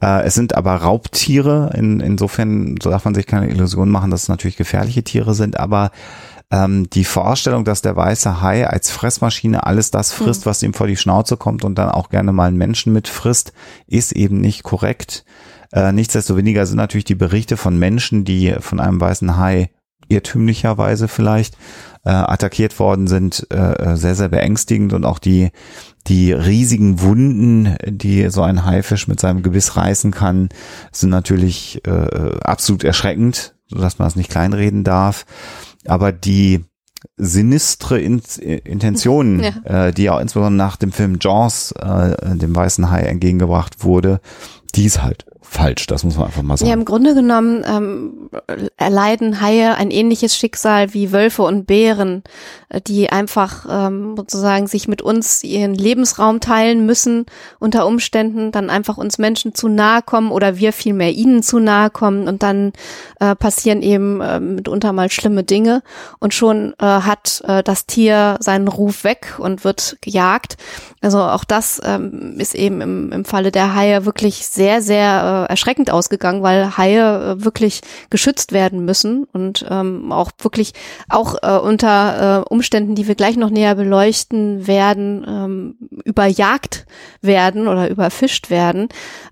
Äh, 0.00 0.22
es 0.22 0.34
sind 0.34 0.54
aber 0.54 0.76
Raubtiere. 0.76 1.72
In, 1.74 1.98
insofern 1.98 2.76
so 2.80 2.88
darf 2.88 3.04
man 3.04 3.16
sich 3.16 3.26
keine 3.26 3.50
Illusion 3.50 3.90
machen, 3.90 4.12
dass 4.12 4.22
es 4.22 4.28
natürlich 4.28 4.56
gefährliche 4.56 5.02
Tiere 5.02 5.34
sind, 5.34 5.58
aber 5.58 5.90
ähm, 6.52 6.88
die 6.90 7.04
Vorstellung, 7.04 7.64
dass 7.64 7.82
der 7.82 7.96
weiße 7.96 8.40
Hai 8.40 8.64
als 8.68 8.92
Fressmaschine 8.92 9.66
alles 9.66 9.90
das 9.90 10.12
frisst, 10.12 10.46
mhm. 10.46 10.50
was 10.50 10.62
ihm 10.62 10.74
vor 10.74 10.86
die 10.86 10.96
Schnauze 10.96 11.36
kommt 11.36 11.64
und 11.64 11.76
dann 11.76 11.88
auch 11.88 12.10
gerne 12.10 12.30
mal 12.30 12.46
einen 12.46 12.58
Menschen 12.58 12.92
mitfrisst, 12.92 13.52
ist 13.88 14.12
eben 14.12 14.40
nicht 14.40 14.62
korrekt. 14.62 15.24
Äh, 15.74 15.92
nichtsdestoweniger 15.92 16.66
sind 16.66 16.76
natürlich 16.76 17.04
die 17.04 17.16
Berichte 17.16 17.56
von 17.56 17.76
Menschen, 17.76 18.24
die 18.24 18.54
von 18.60 18.78
einem 18.78 19.00
weißen 19.00 19.36
Hai 19.36 19.70
irrtümlicherweise 20.08 21.08
vielleicht 21.08 21.56
äh, 22.04 22.10
attackiert 22.10 22.78
worden 22.78 23.08
sind, 23.08 23.46
äh, 23.50 23.56
äh, 23.56 23.96
sehr, 23.96 24.14
sehr 24.14 24.28
beängstigend 24.28 24.92
und 24.92 25.04
auch 25.04 25.18
die, 25.18 25.50
die 26.06 26.32
riesigen 26.32 27.00
Wunden, 27.00 27.76
die 27.86 28.28
so 28.30 28.42
ein 28.42 28.64
Haifisch 28.64 29.08
mit 29.08 29.18
seinem 29.18 29.42
Gebiss 29.42 29.76
reißen 29.76 30.12
kann, 30.12 30.50
sind 30.92 31.10
natürlich 31.10 31.80
äh, 31.86 32.38
absolut 32.42 32.84
erschreckend, 32.84 33.54
so 33.66 33.78
dass 33.78 33.98
man 33.98 34.06
es 34.06 34.16
nicht 34.16 34.30
kleinreden 34.30 34.84
darf. 34.84 35.26
Aber 35.86 36.12
die 36.12 36.64
sinistre 37.16 38.00
In 38.00 38.22
Intentionen, 38.40 39.42
ja. 39.64 39.86
äh, 39.88 39.92
die 39.92 40.08
auch 40.10 40.20
insbesondere 40.20 40.54
nach 40.54 40.76
dem 40.76 40.92
Film 40.92 41.18
Jaws, 41.20 41.72
äh, 41.72 42.36
dem 42.36 42.54
weißen 42.54 42.90
Hai 42.90 43.02
entgegengebracht 43.02 43.82
wurde, 43.82 44.20
die 44.74 44.84
ist 44.84 45.02
halt 45.02 45.26
falsch, 45.44 45.86
das 45.86 46.04
muss 46.04 46.16
man 46.16 46.26
einfach 46.26 46.42
mal 46.42 46.56
sagen. 46.56 46.68
Ja, 46.68 46.74
im 46.74 46.84
Grunde 46.84 47.14
genommen 47.14 47.64
ähm, 47.66 48.30
erleiden 48.76 49.40
Haie 49.40 49.76
ein 49.76 49.90
ähnliches 49.90 50.36
Schicksal 50.36 50.94
wie 50.94 51.12
Wölfe 51.12 51.42
und 51.42 51.66
Bären, 51.66 52.24
äh, 52.70 52.80
die 52.80 53.10
einfach 53.10 53.66
ähm, 53.70 54.14
sozusagen 54.16 54.66
sich 54.66 54.88
mit 54.88 55.02
uns 55.02 55.44
ihren 55.44 55.74
Lebensraum 55.74 56.40
teilen 56.40 56.86
müssen, 56.86 57.26
unter 57.60 57.86
Umständen 57.86 58.52
dann 58.52 58.70
einfach 58.70 58.96
uns 58.96 59.18
Menschen 59.18 59.54
zu 59.54 59.68
nahe 59.68 60.02
kommen 60.02 60.32
oder 60.32 60.56
wir 60.56 60.72
vielmehr 60.72 61.12
ihnen 61.12 61.42
zu 61.42 61.58
nahe 61.58 61.90
kommen 61.90 62.26
und 62.26 62.42
dann 62.42 62.72
äh, 63.20 63.36
passieren 63.36 63.82
eben 63.82 64.20
äh, 64.20 64.40
mitunter 64.40 64.92
mal 64.92 65.10
schlimme 65.10 65.44
Dinge 65.44 65.82
und 66.18 66.34
schon 66.34 66.74
äh, 66.80 66.84
hat 66.86 67.42
äh, 67.46 67.62
das 67.62 67.86
Tier 67.86 68.36
seinen 68.40 68.68
Ruf 68.68 69.04
weg 69.04 69.36
und 69.38 69.64
wird 69.64 69.98
gejagt. 70.00 70.56
Also 71.00 71.20
auch 71.20 71.44
das 71.44 71.80
ähm, 71.84 72.36
ist 72.38 72.54
eben 72.54 72.80
im, 72.80 73.12
im 73.12 73.24
Falle 73.24 73.52
der 73.52 73.74
Haie 73.74 74.06
wirklich 74.06 74.46
sehr, 74.46 74.80
sehr 74.80 75.33
äh, 75.42 75.50
erschreckend 75.50 75.90
ausgegangen, 75.90 76.42
weil 76.42 76.76
Haie 76.76 77.32
äh, 77.32 77.44
wirklich 77.44 77.80
geschützt 78.10 78.52
werden 78.52 78.84
müssen 78.84 79.24
und 79.32 79.64
ähm, 79.68 80.12
auch 80.12 80.30
wirklich 80.38 80.72
auch 81.08 81.36
äh, 81.42 81.58
unter 81.58 82.42
äh, 82.42 82.52
Umständen, 82.52 82.94
die 82.94 83.08
wir 83.08 83.14
gleich 83.14 83.36
noch 83.36 83.50
näher 83.50 83.74
beleuchten 83.74 84.66
werden, 84.66 85.24
ähm, 85.26 85.76
überjagt 86.04 86.86
werden 87.20 87.68
oder 87.68 87.90
überfischt 87.90 88.50
werden. 88.50 88.88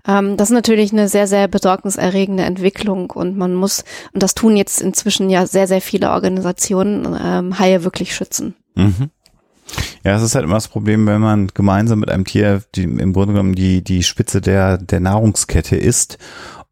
Ähm, 0.07 0.37
das 0.37 0.49
ist 0.49 0.55
natürlich 0.55 0.91
eine 0.91 1.07
sehr, 1.07 1.27
sehr 1.27 1.47
besorgniserregende 1.47 2.43
Entwicklung 2.43 3.11
und 3.11 3.37
man 3.37 3.53
muss, 3.55 3.83
und 4.13 4.23
das 4.23 4.35
tun 4.35 4.57
jetzt 4.57 4.81
inzwischen 4.81 5.29
ja 5.29 5.45
sehr, 5.45 5.67
sehr 5.67 5.81
viele 5.81 6.11
Organisationen, 6.11 7.17
ähm, 7.21 7.59
Haie 7.59 7.83
wirklich 7.83 8.15
schützen. 8.15 8.55
Mhm. 8.75 9.09
Ja, 10.03 10.15
es 10.15 10.23
ist 10.23 10.35
halt 10.35 10.45
immer 10.45 10.55
das 10.55 10.67
Problem, 10.67 11.07
wenn 11.07 11.21
man 11.21 11.47
gemeinsam 11.53 11.99
mit 11.99 12.09
einem 12.09 12.25
Tier 12.25 12.61
die, 12.75 12.83
im 12.83 13.13
Grunde 13.13 13.31
genommen 13.33 13.55
die, 13.55 13.81
die 13.83 14.03
Spitze 14.03 14.41
der, 14.41 14.77
der 14.77 14.99
Nahrungskette 14.99 15.77
isst. 15.77 16.17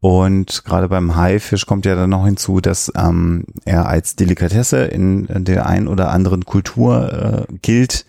Und 0.00 0.64
gerade 0.64 0.88
beim 0.88 1.14
Haifisch 1.14 1.64
kommt 1.64 1.86
ja 1.86 1.94
dann 1.94 2.10
noch 2.10 2.24
hinzu, 2.24 2.60
dass 2.60 2.90
ähm, 2.96 3.44
er 3.64 3.86
als 3.86 4.16
Delikatesse 4.16 4.84
in 4.84 5.28
der 5.30 5.66
ein 5.66 5.86
oder 5.86 6.10
anderen 6.10 6.44
Kultur 6.44 7.46
äh, 7.48 7.52
gilt. 7.62 8.04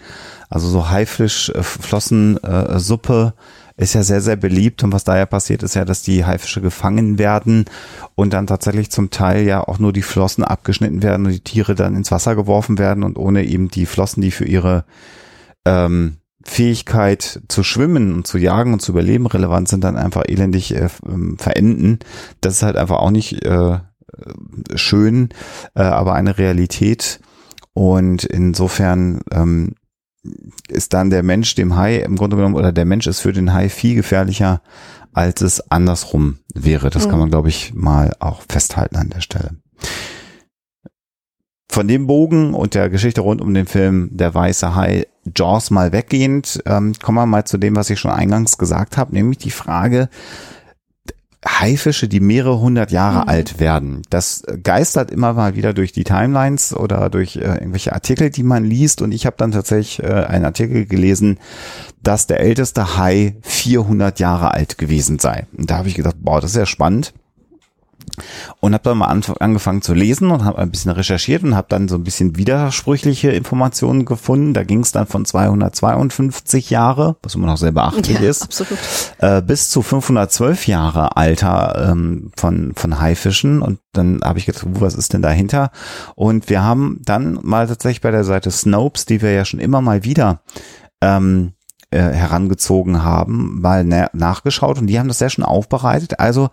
Also 0.50 0.70
so 0.70 0.90
Haifischflossensuppe 0.90 3.34
äh, 3.36 3.40
ist 3.76 3.96
ja 3.96 4.04
sehr, 4.04 4.22
sehr 4.22 4.36
beliebt. 4.36 4.84
Und 4.84 4.92
was 4.92 5.04
da 5.04 5.18
ja 5.18 5.26
passiert, 5.26 5.64
ist 5.64 5.76
ja, 5.76 5.86
dass 5.86 6.02
die 6.02 6.26
Haifische 6.26 6.62
gefangen 6.62 7.18
werden 7.18 7.66
und 8.16 8.34
dann 8.34 8.48
tatsächlich 8.48 8.92
zum 8.92 9.10
Teil 9.10 9.46
ja 9.46 9.68
auch 9.68 9.80
nur 9.80 9.94
die 9.94 10.02
Flossen 10.02 10.44
abgeschnitten 10.44 11.04
werden 11.04 11.26
und 11.26 11.32
die 11.32 11.40
Tiere 11.40 11.76
dann 11.76 11.96
ins 11.96 12.12
Wasser 12.12 12.36
geworfen 12.36 12.78
werden 12.78 13.04
und 13.04 13.18
ohne 13.18 13.44
eben 13.44 13.70
die 13.70 13.86
Flossen, 13.86 14.22
die 14.22 14.32
für 14.32 14.46
ihre 14.46 14.86
ähm, 15.66 16.18
Fähigkeit 16.44 17.42
zu 17.48 17.64
schwimmen 17.64 18.14
und 18.14 18.28
zu 18.28 18.38
jagen 18.38 18.74
und 18.74 18.82
zu 18.82 18.92
überleben 18.92 19.28
relevant 19.28 19.70
sind, 19.70 19.84
dann 19.84 19.98
einfach 19.98 20.24
elendig 20.28 20.76
äh, 20.76 20.90
ähm, 21.08 21.38
verenden. 21.38 22.00
Das 22.42 22.56
ist 22.56 22.64
halt 22.64 22.76
einfach 22.76 22.98
auch 22.98 23.12
nicht 23.12 23.44
äh, 23.46 23.80
schön, 24.76 25.30
äh, 25.76 25.84
aber 25.84 26.14
eine 26.14 26.38
Realität. 26.38 27.20
Und 27.74 28.24
insofern 28.24 29.22
ähm, 29.32 29.76
ist 30.68 30.94
dann 30.94 31.10
der 31.10 31.24
Mensch 31.24 31.56
dem 31.56 31.76
Hai 31.76 31.98
im 31.98 32.16
Grunde 32.16 32.36
genommen 32.36 32.56
oder 32.56 32.72
der 32.72 32.86
Mensch 32.86 33.08
ist 33.08 33.20
für 33.20 33.34
den 33.34 33.54
Hai 33.54 33.70
viel 33.70 33.96
gefährlicher, 33.96 34.62
als 35.12 35.42
es 35.42 35.72
andersrum 35.72 36.40
wäre. 36.54 36.90
Das 36.90 37.06
mhm. 37.06 37.10
kann 37.10 37.20
man, 37.20 37.30
glaube 37.30 37.50
ich, 37.50 37.74
mal 37.74 38.14
auch 38.20 38.42
festhalten 38.48 38.96
an 38.96 39.10
der 39.10 39.22
Stelle. 39.22 39.52
Von 41.70 41.88
dem 41.88 42.08
Bogen 42.08 42.54
und 42.54 42.76
der 42.76 42.90
Geschichte 42.90 43.22
rund 43.22 43.42
um 43.42 43.54
den 43.54 43.66
Film 43.66 44.10
Der 44.12 44.34
Weiße 44.34 44.76
Hai 44.76 45.08
Jaws 45.36 45.72
mal 45.72 45.92
weggehend, 45.92 46.62
ähm, 46.66 46.94
kommen 47.02 47.18
wir 47.18 47.26
mal 47.26 47.46
zu 47.46 47.58
dem, 47.58 47.76
was 47.76 47.90
ich 47.90 48.00
schon 48.00 48.12
eingangs 48.12 48.58
gesagt 48.58 48.98
habe, 48.98 49.14
nämlich 49.14 49.40
die 49.40 49.52
Frage, 49.52 50.10
Haifische, 51.46 52.08
die 52.08 52.20
mehrere 52.20 52.60
hundert 52.60 52.92
Jahre 52.92 53.24
mhm. 53.24 53.30
alt 53.30 53.60
werden. 53.60 54.02
Das 54.10 54.44
geistert 54.64 55.12
immer 55.12 55.34
mal 55.34 55.56
wieder 55.56 55.74
durch 55.74 55.92
die 55.92 56.04
Timelines 56.04 56.76
oder 56.76 57.10
durch 57.10 57.36
äh, 57.36 57.56
irgendwelche 57.56 57.94
Artikel, 57.94 58.30
die 58.30 58.44
man 58.44 58.64
liest. 58.64 59.02
Und 59.02 59.12
ich 59.12 59.26
habe 59.26 59.36
dann 59.38 59.52
tatsächlich 59.52 60.04
äh, 60.04 60.12
einen 60.12 60.46
Artikel 60.46 60.86
gelesen, 60.86 61.40
dass 62.02 62.28
der 62.28 62.40
älteste 62.40 62.98
Hai 62.98 63.38
400 63.42 64.20
Jahre 64.20 64.54
alt 64.54 64.78
gewesen 64.78 65.20
sei. 65.20 65.48
Und 65.58 65.70
da 65.70 65.78
habe 65.78 65.88
ich 65.88 65.96
gedacht, 65.96 66.18
boah, 66.20 66.42
das 66.42 66.52
ist 66.52 66.58
ja 66.58 66.66
spannend 66.66 67.14
und 68.60 68.74
habe 68.74 68.84
dann 68.84 68.98
mal 68.98 69.08
angefangen 69.08 69.82
zu 69.82 69.94
lesen 69.94 70.32
und 70.32 70.44
habe 70.46 70.60
ein 70.60 70.72
bisschen 70.72 70.92
recherchiert 70.92 71.44
und 71.44 71.56
habe 71.56 71.68
dann 71.70 71.88
so 71.88 71.96
ein 71.96 72.04
bisschen 72.04 72.38
widersprüchliche 72.38 73.32
Informationen 73.32 74.06
gefunden. 74.06 74.54
Da 74.54 74.64
ging 74.64 74.82
es 74.82 74.92
dann 74.92 75.08
von 75.08 75.26
252 75.26 76.70
Jahre, 76.70 77.18
was 77.24 77.36
immer 77.36 77.48
noch 77.48 77.58
sehr 77.58 77.72
beachtlich 77.72 78.20
ja, 78.20 78.30
ist, 78.30 78.66
äh, 79.20 79.42
bis 79.42 79.70
zu 79.70 79.82
512 79.82 80.68
Jahre 80.68 81.18
Alter 81.18 81.90
ähm, 81.92 82.32
von 82.38 82.74
von 82.76 83.00
Haifischen. 83.00 83.62
Und 83.62 83.80
dann 83.94 84.22
habe 84.24 84.40
ich 84.40 84.46
gedacht, 84.46 84.66
was 84.68 84.96
ist 84.96 85.14
denn 85.14 85.22
dahinter? 85.22 85.72
Und 86.16 86.50
wir 86.50 86.64
haben 86.64 87.00
dann 87.04 87.40
mal 87.42 87.68
tatsächlich 87.68 88.02
bei 88.02 88.12
der 88.12 88.24
Seite 88.24 88.52
Snopes, 88.52 89.06
die 89.06 89.22
wir 89.22 89.32
ja 89.32 89.46
schon 89.46 89.60
immer 89.60 89.82
mal 89.82 90.04
wieder 90.04 90.42
ähm, 91.02 91.54
äh, 91.94 92.14
herangezogen 92.14 93.04
haben, 93.04 93.62
mal 93.62 93.84
nachgeschaut 94.14 94.80
und 94.80 94.88
die 94.88 95.00
haben 95.00 95.08
das 95.08 95.20
sehr 95.20 95.30
schön 95.30 95.46
aufbereitet. 95.46 96.20
Also 96.20 96.50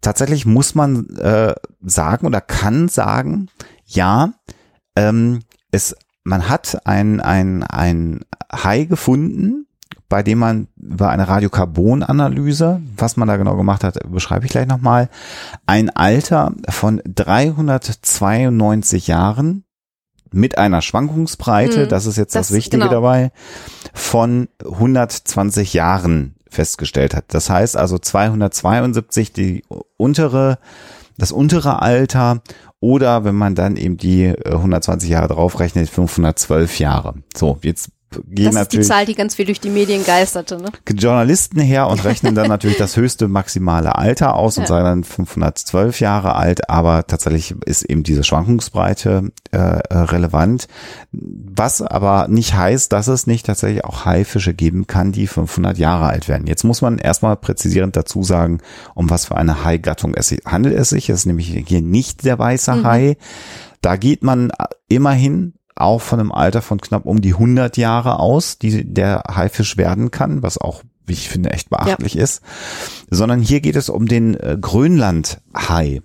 tatsächlich 0.00 0.46
muss 0.46 0.74
man 0.74 1.08
äh, 1.16 1.54
sagen 1.82 2.26
oder 2.26 2.40
kann 2.40 2.88
sagen, 2.88 3.48
ja, 3.86 4.32
ähm, 4.96 5.40
es, 5.70 5.96
man 6.22 6.48
hat 6.48 6.86
ein, 6.86 7.20
ein, 7.20 7.62
ein 7.64 8.20
Hai 8.52 8.84
gefunden, 8.84 9.66
bei 10.08 10.22
dem 10.22 10.38
man 10.38 10.68
über 10.76 11.10
eine 11.10 11.26
Radiokarbonanalyse, 11.26 12.80
was 12.96 13.16
man 13.16 13.26
da 13.26 13.36
genau 13.36 13.56
gemacht 13.56 13.82
hat, 13.82 13.98
beschreibe 14.10 14.46
ich 14.46 14.52
gleich 14.52 14.68
nochmal, 14.68 15.08
ein 15.66 15.90
Alter 15.90 16.52
von 16.68 17.02
392 17.04 19.08
Jahren 19.08 19.64
mit 20.34 20.58
einer 20.58 20.82
Schwankungsbreite, 20.82 21.82
hm, 21.82 21.88
das 21.88 22.06
ist 22.06 22.16
jetzt 22.16 22.34
das, 22.34 22.48
das 22.48 22.56
Wichtige 22.56 22.82
genau. 22.82 22.92
dabei, 22.92 23.30
von 23.92 24.48
120 24.64 25.74
Jahren 25.74 26.34
festgestellt 26.48 27.14
hat. 27.14 27.26
Das 27.28 27.50
heißt 27.50 27.76
also 27.76 27.98
272 27.98 29.32
die 29.32 29.64
untere, 29.96 30.58
das 31.16 31.32
untere 31.32 31.82
Alter 31.82 32.42
oder 32.80 33.24
wenn 33.24 33.34
man 33.34 33.54
dann 33.54 33.76
eben 33.76 33.96
die 33.96 34.34
120 34.44 35.08
Jahre 35.08 35.28
draufrechnet, 35.28 35.88
512 35.88 36.78
Jahre. 36.80 37.14
So, 37.34 37.58
jetzt 37.62 37.90
gehen 38.28 38.46
das 38.46 38.54
natürlich. 38.54 38.54
Das 38.54 38.62
ist 38.62 38.72
die 38.72 38.82
Zahl, 38.82 39.06
die 39.06 39.14
ganz 39.14 39.34
viel 39.34 39.46
durch 39.46 39.60
die 39.60 39.70
Medien 39.70 40.04
geisterte, 40.04 40.56
ne? 40.56 40.70
Journalisten 40.88 41.60
her 41.60 41.88
und 41.88 42.04
rechnen 42.04 42.34
dann 42.34 42.48
natürlich 42.48 42.76
das 42.76 42.96
höchste 42.96 43.28
maximale 43.28 43.96
Alter 43.96 44.34
aus 44.34 44.58
und 44.58 44.66
sagen 44.66 44.84
dann 44.84 45.04
512 45.04 46.00
Jahre 46.00 46.34
alt, 46.36 46.68
aber 46.70 47.06
tatsächlich 47.06 47.54
ist 47.64 47.82
eben 47.82 48.02
diese 48.02 48.24
Schwankungsbreite 48.24 49.30
äh, 49.52 49.56
äh, 49.56 49.80
relevant. 49.90 50.68
Was 51.12 51.82
aber 51.82 52.26
nicht 52.28 52.54
heißt, 52.54 52.92
dass 52.92 53.08
es 53.08 53.26
nicht 53.26 53.46
tatsächlich 53.46 53.84
auch 53.84 54.04
Haifische 54.04 54.54
geben 54.54 54.86
kann, 54.86 55.12
die 55.12 55.26
500 55.26 55.78
Jahre 55.78 56.06
alt 56.06 56.28
werden. 56.28 56.46
Jetzt 56.46 56.64
muss 56.64 56.82
man 56.82 56.98
erstmal 56.98 57.36
präzisierend 57.36 57.96
dazu 57.96 58.22
sagen, 58.22 58.58
um 58.94 59.10
was 59.10 59.26
für 59.26 59.36
eine 59.36 59.64
Haigattung 59.64 60.14
es 60.14 60.34
handelt 60.44 60.76
es 60.76 60.90
sich. 60.90 61.08
Es 61.08 61.20
ist 61.20 61.26
nämlich 61.26 61.64
hier 61.66 61.82
nicht 61.82 62.24
der 62.24 62.38
weiße 62.38 62.74
mhm. 62.74 62.84
Hai. 62.84 63.16
Da 63.80 63.96
geht 63.96 64.22
man 64.22 64.50
immerhin 64.88 65.54
auch 65.76 66.00
von 66.00 66.20
einem 66.20 66.32
Alter 66.32 66.62
von 66.62 66.80
knapp 66.80 67.06
um 67.06 67.20
die 67.20 67.34
100 67.34 67.76
Jahre 67.76 68.18
aus, 68.18 68.58
die 68.58 68.84
der 68.84 69.24
Haifisch 69.34 69.76
werden 69.76 70.10
kann, 70.10 70.42
was 70.42 70.58
auch, 70.58 70.82
wie 71.06 71.14
ich 71.14 71.28
finde, 71.28 71.50
echt 71.50 71.70
beachtlich 71.70 72.14
ja. 72.14 72.22
ist, 72.22 72.42
sondern 73.10 73.40
hier 73.40 73.60
geht 73.60 73.76
es 73.76 73.88
um 73.88 74.06
den 74.06 74.34
äh, 74.34 74.56
Grönlandhai. 74.60 76.02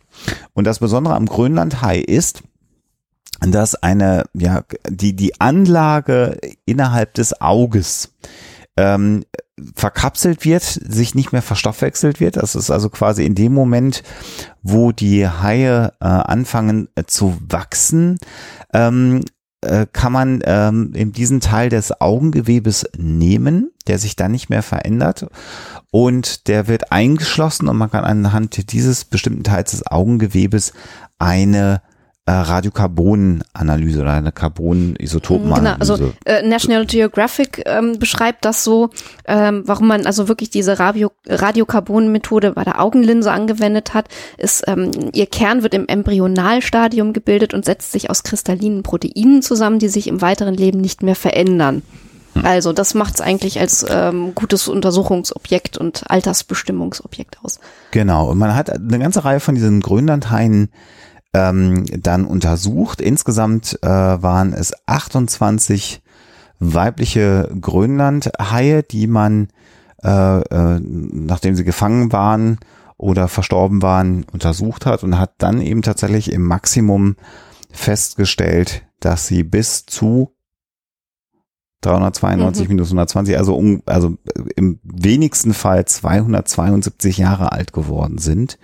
Und 0.53 0.65
das 0.65 0.79
Besondere 0.79 1.15
am 1.15 1.25
Grönlandhai 1.25 1.99
ist, 1.99 2.43
dass 3.41 3.75
eine, 3.75 4.23
ja, 4.34 4.63
die, 4.89 5.15
die 5.15 5.39
Anlage 5.39 6.39
innerhalb 6.65 7.13
des 7.13 7.39
Auges 7.39 8.13
ähm, 8.75 9.23
verkapselt 9.75 10.45
wird, 10.45 10.63
sich 10.63 11.15
nicht 11.15 11.32
mehr 11.32 11.41
verstoffwechselt 11.41 12.19
wird. 12.19 12.38
Das 12.38 12.55
ist 12.55 12.71
also 12.71 12.89
quasi 12.89 13.25
in 13.25 13.36
dem 13.36 13.53
Moment, 13.53 14.03
wo 14.62 14.91
die 14.91 15.27
Haie 15.27 15.93
äh, 15.99 16.05
anfangen 16.05 16.89
äh, 16.95 17.03
zu 17.05 17.38
wachsen, 17.47 18.17
ähm, 18.73 19.21
äh, 19.62 19.86
kann 19.91 20.13
man 20.13 20.41
ähm, 20.45 20.93
eben 20.95 21.12
diesen 21.12 21.41
Teil 21.41 21.69
des 21.69 22.00
Augengewebes 22.00 22.86
nehmen, 22.98 23.72
der 23.88 24.00
sich 24.00 24.15
dann 24.15 24.32
nicht 24.32 24.50
mehr 24.50 24.63
verändert. 24.63 25.28
Und 25.91 26.48
der 26.48 26.67
wird 26.67 26.91
eingeschlossen 26.91 27.67
und 27.67 27.78
man 27.78 27.91
kann 27.91 28.06
anhand 28.06 28.72
dieses 28.72 29.06
bestimmten 29.06 29.43
Teils 29.43 29.72
des 29.72 29.88
Augengewebes 29.88 30.74
eine 31.17 31.82
äh, 32.30 32.32
Radiokarbonanalyse 32.32 34.02
oder 34.02 34.13
eine 34.13 34.32
Carbon-Isotopenanalyse. 34.32 35.62
Genau, 35.62 35.80
also 35.80 36.13
äh, 36.26 36.48
National 36.48 36.86
Geographic 36.86 37.63
ähm, 37.65 37.98
beschreibt 37.98 38.46
das 38.46 38.63
so, 38.63 38.92
ähm, 39.26 39.63
warum 39.65 39.88
man 39.88 40.06
also 40.06 40.28
wirklich 40.28 40.52
diese 40.52 40.78
Radio 40.78 41.12
Radiokarbon-Methode 41.28 42.52
bei 42.52 42.63
der 42.63 42.80
Augenlinse 42.80 43.32
angewendet 43.32 43.96
hat, 43.96 44.10
ist, 44.38 44.63
ähm, 44.68 44.92
ihr 45.12 45.26
Kern 45.26 45.63
wird 45.63 45.74
im 45.74 45.88
Embryonalstadium 45.88 47.13
gebildet 47.13 47.56
und 47.56 47.65
setzt 47.65 47.92
sich 47.92 48.12
aus 48.12 48.22
kristallinen 48.22 48.84
Proteinen 48.84 49.42
zusammen, 49.42 49.80
die 49.80 49.89
sich 49.89 50.08
im 50.08 50.22
weiteren 50.22 50.54
Leben 50.54 50.82
nicht 50.82 51.02
mehr 51.02 51.15
verändern. 51.15 51.82
Hm. 52.34 52.46
Also 52.46 52.74
das 52.74 52.94
macht 52.94 53.15
es 53.15 53.22
eigentlich 53.22 53.60
als 53.60 53.84
ähm, 53.89 54.36
gutes 54.36 54.68
Untersuchungsobjekt 54.68 55.80
und 55.80 56.04
Altersbestimmungsobjekt 56.12 57.38
aus. 57.44 57.60
Genau, 57.89 58.30
und 58.30 58.38
man 58.38 58.54
hat 58.54 58.70
eine 58.70 59.00
ganze 59.00 59.26
Reihe 59.26 59.39
von 59.39 59.56
diesen 59.56 59.80
Grönlandhaien 59.82 60.70
ähm, 61.34 61.86
dann 61.86 62.26
untersucht. 62.26 63.02
Insgesamt 63.02 63.80
äh, 63.82 63.88
waren 63.88 64.54
es 64.54 64.74
28 64.88 66.02
weibliche 66.60 67.50
Grönlandhaie, 67.60 68.84
die 68.84 69.08
man, 69.08 69.48
äh, 70.04 70.39
äh, 70.39 70.80
nachdem 70.82 71.56
sie 71.56 71.63
gefangen 71.63 72.12
waren 72.12 72.60
oder 72.98 73.28
verstorben 73.28 73.82
waren, 73.82 74.26
untersucht 74.32 74.86
hat 74.86 75.04
und 75.04 75.18
hat 75.18 75.34
dann 75.38 75.62
eben 75.62 75.82
tatsächlich 75.82 76.32
im 76.32 76.44
Maximum 76.44 77.15
festgestellt, 77.72 78.84
dass 79.00 79.28
sie 79.28 79.44
bis 79.44 79.86
zu 79.86 80.34
392 81.82 82.68
mhm. 82.68 82.76
minus 82.76 82.88
120, 82.89 83.38
also, 83.38 83.56
um, 83.56 83.82
also 83.86 84.18
im 84.56 84.80
wenigsten 84.84 85.54
Fall 85.54 85.86
272 85.86 87.18
Jahre 87.18 87.52
alt 87.54 87.72
geworden 87.72 88.18
sind. 88.18 88.58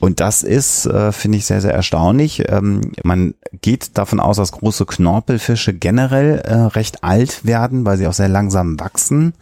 Und 0.00 0.20
das 0.20 0.42
ist, 0.42 0.86
äh, 0.86 1.12
finde 1.12 1.38
ich, 1.38 1.46
sehr, 1.46 1.60
sehr 1.60 1.74
erstaunlich. 1.74 2.44
Ähm, 2.48 2.92
man 3.04 3.34
geht 3.60 3.98
davon 3.98 4.20
aus, 4.20 4.36
dass 4.36 4.52
große 4.52 4.86
Knorpelfische 4.86 5.74
generell 5.74 6.38
äh, 6.38 6.54
recht 6.54 7.04
alt 7.04 7.44
werden, 7.44 7.84
weil 7.84 7.98
sie 7.98 8.06
auch 8.06 8.14
sehr 8.14 8.28
langsam 8.28 8.80
wachsen. 8.80 9.34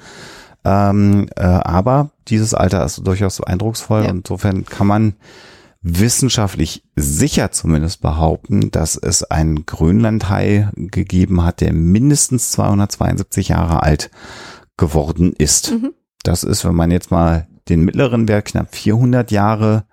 Ähm, 0.65 1.29
äh, 1.37 1.43
aber 1.43 2.11
dieses 2.29 2.55
Alter 2.55 2.85
ist 2.85 3.07
durchaus 3.07 3.41
eindrucksvoll. 3.41 4.05
Ja. 4.05 4.11
Insofern 4.11 4.65
kann 4.65 4.87
man 4.87 5.15
wissenschaftlich 5.85 6.83
sicher 6.97 7.53
zumindest 7.53 8.01
behaupten, 8.01 8.71
dass 8.71 8.97
es 8.97 9.23
einen 9.23 9.67
Grönlandhai 9.67 10.71
gegeben 10.75 11.45
hat, 11.45 11.61
der 11.61 11.75
mindestens 11.75 12.51
272 12.53 13.49
Jahre 13.49 13.83
alt 13.83 14.11
geworden 14.79 15.35
ist. 15.37 15.73
Mhm. 15.73 15.93
Das 16.23 16.43
ist, 16.43 16.65
wenn 16.65 16.75
man 16.75 16.91
jetzt 16.91 17.11
mal 17.11 17.47
den 17.69 17.83
mittleren 17.83 18.29
Wert 18.29 18.47
knapp 18.47 18.75
400 18.75 19.31
Jahre 19.31 19.85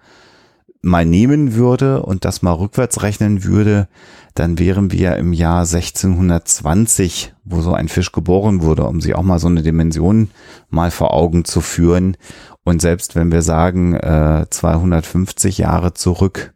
mal 0.81 1.05
nehmen 1.05 1.53
würde 1.53 2.03
und 2.03 2.25
das 2.25 2.41
mal 2.41 2.53
rückwärts 2.53 3.03
rechnen 3.03 3.43
würde, 3.43 3.87
dann 4.33 4.57
wären 4.57 4.91
wir 4.91 5.17
im 5.17 5.33
Jahr 5.33 5.59
1620, 5.59 7.33
wo 7.43 7.61
so 7.61 7.73
ein 7.73 7.89
Fisch 7.89 8.11
geboren 8.11 8.61
wurde, 8.61 8.85
um 8.85 9.01
sich 9.01 9.13
auch 9.13 9.23
mal 9.23 9.39
so 9.39 9.47
eine 9.47 9.61
Dimension 9.61 10.31
mal 10.69 10.89
vor 10.89 11.13
Augen 11.13 11.45
zu 11.45 11.61
führen. 11.61 12.17
Und 12.63 12.81
selbst 12.81 13.15
wenn 13.15 13.31
wir 13.31 13.41
sagen, 13.41 13.95
äh, 13.95 14.45
250 14.49 15.57
Jahre 15.57 15.93
zurück, 15.93 16.53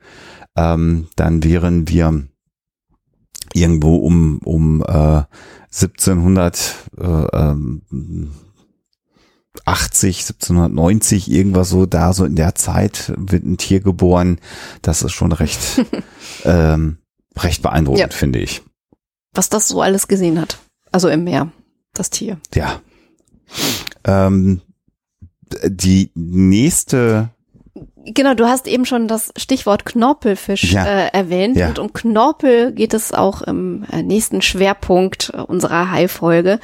ähm, 0.56 1.08
dann 1.16 1.44
wären 1.44 1.88
wir 1.88 2.28
irgendwo 3.54 3.98
um, 3.98 4.40
um 4.40 4.82
äh, 4.82 5.24
1700 5.72 6.76
äh, 6.98 7.04
ähm, 7.04 7.82
80, 9.64 10.20
1790, 10.20 11.32
irgendwas 11.32 11.70
so 11.70 11.86
da, 11.86 12.14
so 12.14 12.26
in 12.26 12.36
der 12.36 12.56
Zeit 12.56 13.14
wird 13.18 13.46
ein 13.46 13.58
Tier 13.58 13.80
geboren. 13.80 14.40
Das 14.82 15.02
ist 15.02 15.14
schon 15.14 15.32
recht, 15.32 15.82
ähm, 16.44 16.98
recht 17.38 17.62
beeindruckend, 17.62 18.00
ja. 18.00 18.10
finde 18.10 18.40
ich. 18.40 18.62
Was 19.34 19.50
das 19.50 19.68
so 19.68 19.82
alles 19.82 20.08
gesehen 20.08 20.40
hat. 20.40 20.60
Also 20.92 21.10
im 21.10 21.24
Meer, 21.24 21.52
das 21.94 22.10
Tier. 22.10 22.40
Ja. 22.54 22.82
Ähm, 24.04 24.62
die 25.64 26.12
nächste 26.16 27.30
Genau, 28.08 28.36
du 28.36 28.46
hast 28.46 28.68
eben 28.68 28.86
schon 28.86 29.08
das 29.08 29.34
Stichwort 29.36 29.86
Knorpelfisch 29.86 30.72
ja. 30.72 30.86
äh, 30.86 31.08
erwähnt 31.12 31.58
ja. 31.58 31.68
und 31.68 31.80
um 31.80 31.92
Knorpel 31.92 32.72
geht 32.72 32.94
es 32.94 33.12
auch 33.12 33.42
im 33.42 33.84
äh, 33.92 34.04
nächsten 34.04 34.42
Schwerpunkt 34.42 35.32
äh, 35.34 35.42
unserer 35.42 35.90
Hai-Folge. 35.92 36.60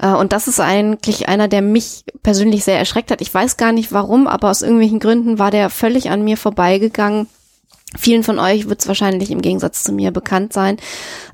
Äh, 0.00 0.12
und 0.12 0.32
das 0.32 0.48
ist 0.48 0.60
eigentlich 0.60 1.28
einer, 1.28 1.48
der 1.48 1.62
mich 1.62 2.04
persönlich 2.22 2.62
sehr 2.62 2.78
erschreckt 2.78 3.10
hat. 3.10 3.22
Ich 3.22 3.32
weiß 3.32 3.56
gar 3.56 3.72
nicht 3.72 3.92
warum, 3.92 4.28
aber 4.28 4.50
aus 4.50 4.62
irgendwelchen 4.62 5.00
Gründen 5.00 5.38
war 5.38 5.50
der 5.50 5.70
völlig 5.70 6.10
an 6.10 6.22
mir 6.22 6.36
vorbeigegangen. 6.36 7.26
Vielen 7.98 8.22
von 8.22 8.38
euch 8.38 8.68
wird 8.68 8.80
es 8.80 8.88
wahrscheinlich 8.88 9.30
im 9.30 9.42
Gegensatz 9.42 9.82
zu 9.84 9.92
mir 9.92 10.10
bekannt 10.10 10.52
sein. 10.52 10.78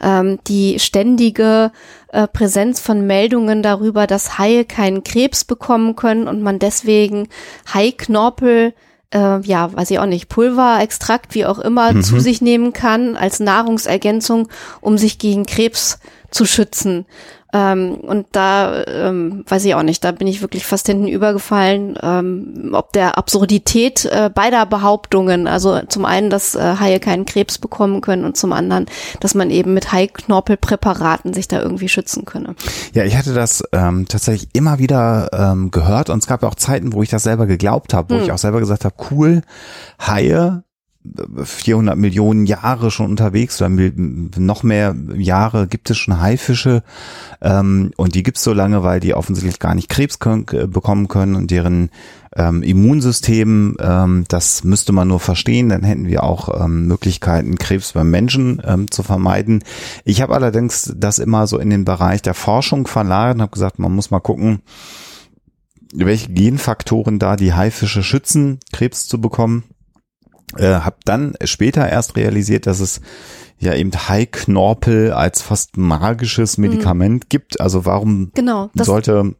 Ähm, 0.03 0.39
die 0.47 0.79
ständige 0.81 1.73
äh, 2.09 2.27
Präsenz 2.27 2.81
von 2.81 3.07
Meldungen 3.07 3.63
darüber, 3.63 4.07
dass 4.07 4.39
Haie 4.39 4.65
keinen 4.65 5.05
Krebs 5.05 5.45
bekommen 5.45 5.95
können 5.95 6.27
und 6.27 6.43
man 6.43 6.59
deswegen 6.59 7.29
Haiknorpel 7.73 8.75
äh, 9.15 9.41
ja, 9.41 9.73
weiß 9.73 9.91
ich 9.91 9.99
auch 9.99 10.07
nicht, 10.07 10.29
Pulverextrakt, 10.29 11.35
wie 11.35 11.47
auch 11.47 11.59
immer, 11.59 11.93
mhm. 11.93 12.03
zu 12.03 12.21
sich 12.21 12.43
nehmen 12.43 12.73
kann 12.73 13.17
als 13.17 13.41
Nahrungsergänzung, 13.41 14.49
um 14.81 14.99
sich 14.99 15.19
gegen 15.19 15.47
Krebs 15.47 15.99
zu 16.31 16.45
schützen. 16.45 17.07
Ähm, 17.53 17.95
und 17.95 18.27
da 18.33 18.85
ähm, 18.85 19.45
weiß 19.49 19.65
ich 19.65 19.75
auch 19.75 19.83
nicht, 19.83 20.05
da 20.05 20.13
bin 20.13 20.27
ich 20.27 20.43
wirklich 20.43 20.67
fast 20.67 20.87
hinten 20.87 21.09
übergefallen, 21.09 21.99
ähm, 22.03 22.73
ob 22.75 22.93
der 22.93 23.17
Absurdität 23.17 24.05
äh, 24.05 24.31
beider 24.33 24.67
Behauptungen, 24.67 25.47
also 25.47 25.81
zum 25.89 26.05
einen, 26.05 26.29
dass 26.29 26.55
äh, 26.55 26.77
Haie 26.79 27.01
keinen 27.01 27.25
Krebs 27.25 27.59
bekommen 27.59 28.03
können 28.03 28.25
und 28.25 28.37
zum 28.37 28.53
anderen, 28.53 28.87
dass 29.21 29.35
man 29.35 29.51
eben 29.51 29.73
mit 29.73 29.93
Haiknorpelpräparaten 29.93 31.33
sich 31.33 31.49
da 31.49 31.63
irgendwie 31.63 31.89
schützen 31.89 32.27
könne. 32.27 32.55
Ja, 32.93 33.05
ich 33.05 33.17
hatte 33.17 33.33
das 33.33 33.65
ähm, 33.73 34.07
tatsächlich 34.07 34.51
immer 34.53 34.79
wieder 34.79 35.31
ähm, 35.33 35.71
gehört 35.71 36.11
und 36.11 36.19
es 36.19 36.27
gab 36.27 36.43
auch 36.43 36.55
Zeiten, 36.55 36.93
wo 36.93 37.03
ich 37.03 37.09
das 37.09 37.23
selber 37.23 37.47
geglaubt 37.47 37.95
habe, 37.95 38.15
wo 38.15 38.19
hm. 38.19 38.25
ich 38.25 38.33
auch 38.33 38.39
selber 38.39 38.61
gesagt 38.61 38.85
habe, 38.85 38.95
cool, 39.11 39.41
Haie 40.07 40.65
400 41.43 41.97
Millionen 41.97 42.47
Jahre 42.47 42.91
schon 42.91 43.11
unterwegs 43.11 43.61
oder 43.61 43.71
noch 43.71 44.63
mehr 44.63 44.95
Jahre 45.17 45.67
gibt 45.67 45.91
es 45.91 45.99
schon 45.99 46.21
Haifische 46.21 46.83
ähm, 47.41 47.93
und 47.97 48.15
die 48.15 48.23
gibt 48.23 48.39
es 48.39 48.45
so 48.45 48.53
lange, 48.53 48.83
weil 48.83 49.01
die 49.01 49.15
offensichtlich 49.15 49.59
gar 49.59 49.75
nicht 49.75 49.89
Krebs 49.89 50.19
können, 50.19 50.47
äh, 50.53 50.67
bekommen 50.67 51.09
können 51.09 51.35
und 51.35 51.51
deren 51.51 51.91
ähm, 52.37 52.63
Immunsystem, 52.63 53.77
ähm, 53.81 54.25
das 54.29 54.65
müsste 54.65 54.93
man 54.93 55.09
nur 55.09 55.21
verstehen, 55.21 55.69
dann 55.69 55.83
hätten 55.83 56.07
wir 56.07 56.23
auch 56.23 56.65
ähm, 56.65 56.87
Möglichkeiten, 56.87 57.59
Krebs 57.59 57.93
beim 57.93 58.11
Menschen 58.11 58.63
ähm, 58.65 58.91
zu 58.91 59.03
vermeiden. 59.03 59.65
Ich 60.05 60.23
habe 60.23 60.35
allerdings 60.35 60.93
das 60.97 61.19
immer 61.19 61.47
so 61.47 61.59
in 61.59 61.71
den 61.71 61.85
Bereich 61.85 62.23
der 62.23 62.35
Forschung 62.35 62.87
verlagert 62.87 63.37
und 63.37 63.43
habe 63.43 63.53
gesagt, 63.53 63.79
man 63.79 63.95
muss 63.95 64.11
mal 64.11 64.21
gucken, 64.21 64.61
welche 65.93 66.31
Genfaktoren 66.33 67.19
da 67.19 67.37
die 67.37 67.55
Haifische 67.55 68.03
schützen, 68.03 68.61
Krebs 68.73 69.07
zu 69.07 69.21
bekommen. 69.21 69.65
Äh, 70.57 70.75
hab 70.75 71.05
dann 71.05 71.35
später 71.45 71.89
erst 71.89 72.17
realisiert, 72.17 72.67
dass 72.67 72.81
es 72.81 73.01
ja 73.59 73.75
eben 73.75 73.91
Haiknorpel 73.93 75.13
als 75.13 75.43
fast 75.43 75.77
magisches 75.77 76.59
mhm. 76.59 76.69
Medikament 76.69 77.25
mhm. 77.25 77.29
gibt. 77.29 77.61
Also 77.61 77.85
warum 77.85 78.31
genau, 78.35 78.71
sollte 78.75 79.35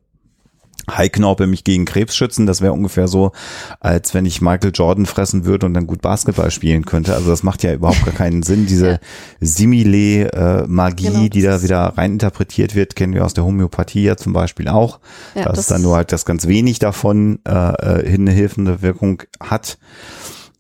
Haiknorpel 0.91 1.47
mich 1.47 1.65
gegen 1.65 1.85
Krebs 1.85 2.17
schützen? 2.17 2.47
Das 2.47 2.61
wäre 2.61 2.73
ungefähr 2.73 3.09
so, 3.09 3.33
als 3.81 4.15
wenn 4.15 4.27
ich 4.27 4.41
Michael 4.41 4.73
Jordan 4.75 5.07
fressen 5.07 5.45
würde 5.45 5.67
und 5.67 5.75
dann 5.75 5.87
gut 5.87 6.03
Basketball 6.03 6.51
spielen 6.51 6.85
könnte. 6.85 7.15
Also 7.15 7.31
das 7.31 7.43
macht 7.43 7.63
ja 7.63 7.73
überhaupt 7.73 8.05
gar 8.05 8.15
keinen 8.15 8.43
Sinn. 8.43 8.67
Diese 8.67 8.89
ja. 8.89 8.99
Simile-Magie, 9.41 11.07
äh, 11.07 11.11
genau, 11.11 11.29
die 11.29 11.43
da 11.43 11.63
wieder 11.63 11.81
reininterpretiert 11.97 12.75
wird, 12.75 12.97
kennen 12.97 13.15
wir 13.15 13.25
aus 13.25 13.35
der 13.35 13.45
Homöopathie 13.45 14.03
ja 14.03 14.17
zum 14.17 14.33
Beispiel 14.33 14.69
auch. 14.69 15.01
Ja, 15.35 15.45
dass 15.45 15.57
das 15.57 15.67
dann 15.69 15.83
nur 15.83 15.97
halt 15.97 16.13
das 16.13 16.25
ganz 16.25 16.47
wenig 16.47 16.79
davon 16.79 17.39
äh, 17.47 17.51
äh 17.53 18.15
eine 18.15 18.33
hilfende 18.33 18.83
Wirkung 18.83 19.23
hat. 19.41 19.79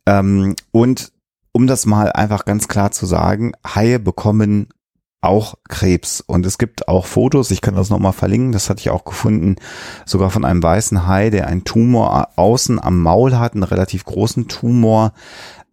Ähm, 0.08 0.56
und 0.72 1.12
um 1.52 1.66
das 1.66 1.84
mal 1.84 2.10
einfach 2.12 2.46
ganz 2.46 2.66
klar 2.66 2.90
zu 2.90 3.04
sagen, 3.04 3.52
Haie 3.66 3.98
bekommen 3.98 4.68
auch 5.20 5.56
Krebs. 5.68 6.20
Und 6.20 6.46
es 6.46 6.56
gibt 6.56 6.88
auch 6.88 7.04
Fotos, 7.04 7.50
ich 7.50 7.60
kann 7.60 7.74
das 7.74 7.90
nochmal 7.90 8.12
verlinken, 8.12 8.52
das 8.52 8.70
hatte 8.70 8.80
ich 8.80 8.90
auch 8.90 9.04
gefunden, 9.04 9.56
sogar 10.06 10.30
von 10.30 10.44
einem 10.44 10.62
weißen 10.62 11.06
Hai, 11.06 11.28
der 11.30 11.48
einen 11.48 11.64
Tumor 11.64 12.28
außen 12.36 12.82
am 12.82 13.02
Maul 13.02 13.36
hat, 13.36 13.54
einen 13.54 13.64
relativ 13.64 14.04
großen 14.04 14.48
Tumor. 14.48 15.12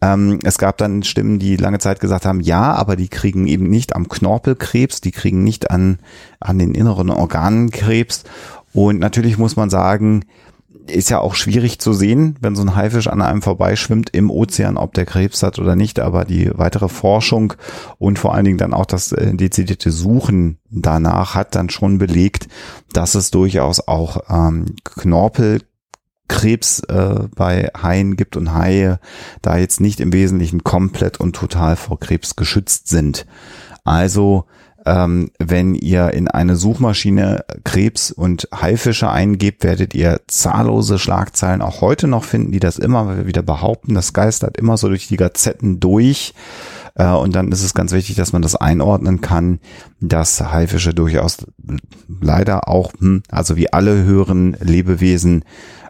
Ähm, 0.02 0.40
es 0.44 0.58
gab 0.58 0.78
dann 0.78 1.04
Stimmen, 1.04 1.40
die 1.40 1.56
lange 1.56 1.80
Zeit 1.80 2.02
gesagt 2.02 2.26
haben, 2.26 2.42
ja, 2.42 2.74
aber 2.74 2.96
die 2.96 3.08
kriegen 3.08 3.48
eben 3.48 3.70
nicht 3.70 3.96
am 3.96 4.10
Knorpel 4.10 4.56
Krebs, 4.56 5.00
die 5.00 5.12
kriegen 5.12 5.44
nicht 5.44 5.72
an, 5.72 6.00
an 6.42 6.60
den 6.60 6.74
inneren 6.74 7.10
Organen 7.10 7.70
Krebs. 7.70 8.24
Und 8.74 9.00
natürlich 9.00 9.38
muss 9.38 9.56
man 9.56 9.70
sagen, 9.70 10.26
ist 10.88 11.10
ja 11.10 11.20
auch 11.20 11.36
schwierig 11.36 11.80
zu 11.80 11.94
sehen, 11.94 12.38
wenn 12.42 12.56
so 12.56 12.62
ein 12.62 12.76
Haifisch 12.76 13.08
an 13.08 13.22
einem 13.22 13.42
vorbeischwimmt 13.42 14.10
im 14.12 14.30
Ozean, 14.30 14.78
ob 14.78 14.94
der 14.94 15.06
Krebs 15.06 15.44
hat 15.44 15.60
oder 15.60 15.76
nicht. 15.76 16.00
Aber 16.00 16.26
die 16.26 16.50
weitere 16.54 16.90
Forschung 16.90 17.54
und 17.98 18.20
vor 18.20 18.34
allen 18.34 18.46
Dingen 18.46 18.58
dann 18.58 18.74
auch 18.74 18.86
das 18.86 19.12
äh, 19.12 19.34
dezidierte 19.34 19.92
Suchen 19.92 20.60
danach 20.70 21.36
hat 21.36 21.56
dann 21.56 21.70
schon 21.70 21.98
belegt, 21.98 22.48
dass 22.94 23.16
es 23.16 23.32
durchaus 23.32 23.88
auch 23.88 24.18
ähm, 24.30 24.66
Knorpelkrebs 24.84 26.80
äh, 26.88 27.28
bei 27.36 27.70
Haien 27.82 28.16
gibt 28.16 28.38
und 28.38 28.54
Haie 28.54 29.00
da 29.42 29.58
jetzt 29.58 29.82
nicht 29.82 30.00
im 30.00 30.14
Wesentlichen 30.14 30.64
komplett 30.64 31.20
und 31.20 31.36
total 31.36 31.76
vor 31.76 32.00
Krebs 32.00 32.36
geschützt 32.36 32.88
sind. 32.88 33.26
Also 33.84 34.46
ähm, 34.86 35.32
wenn 35.40 35.74
ihr 35.74 36.14
in 36.14 36.28
eine 36.28 36.56
Suchmaschine 36.56 37.44
Krebs 37.64 38.12
und 38.12 38.48
Haifische 38.54 39.10
eingebt, 39.10 39.64
werdet 39.64 39.96
ihr 39.96 40.22
zahllose 40.28 41.00
Schlagzeilen 41.00 41.62
auch 41.62 41.82
heute 41.82 42.08
noch 42.08 42.24
finden, 42.24 42.52
die 42.52 42.60
das 42.60 42.78
immer 42.78 43.26
wieder 43.26 43.42
behaupten. 43.42 43.96
Das 43.96 44.14
geistert 44.14 44.58
immer 44.58 44.78
so 44.78 44.88
durch 44.88 45.08
die 45.08 45.18
Gazetten 45.18 45.80
durch. 45.80 46.34
Äh, 46.96 47.10
und 47.10 47.36
dann 47.36 47.52
ist 47.52 47.64
es 47.64 47.74
ganz 47.74 47.92
wichtig, 47.92 48.16
dass 48.16 48.34
man 48.34 48.42
das 48.42 48.56
einordnen 48.56 49.22
kann, 49.22 49.60
dass 50.00 50.40
Haifische 50.40 50.94
durchaus 50.94 51.38
leider 52.22 52.68
auch, 52.68 52.94
hm, 53.00 53.24
also 53.30 53.56
wie 53.56 53.74
alle 53.74 54.04
höheren 54.04 54.56
Lebewesen, 54.62 55.44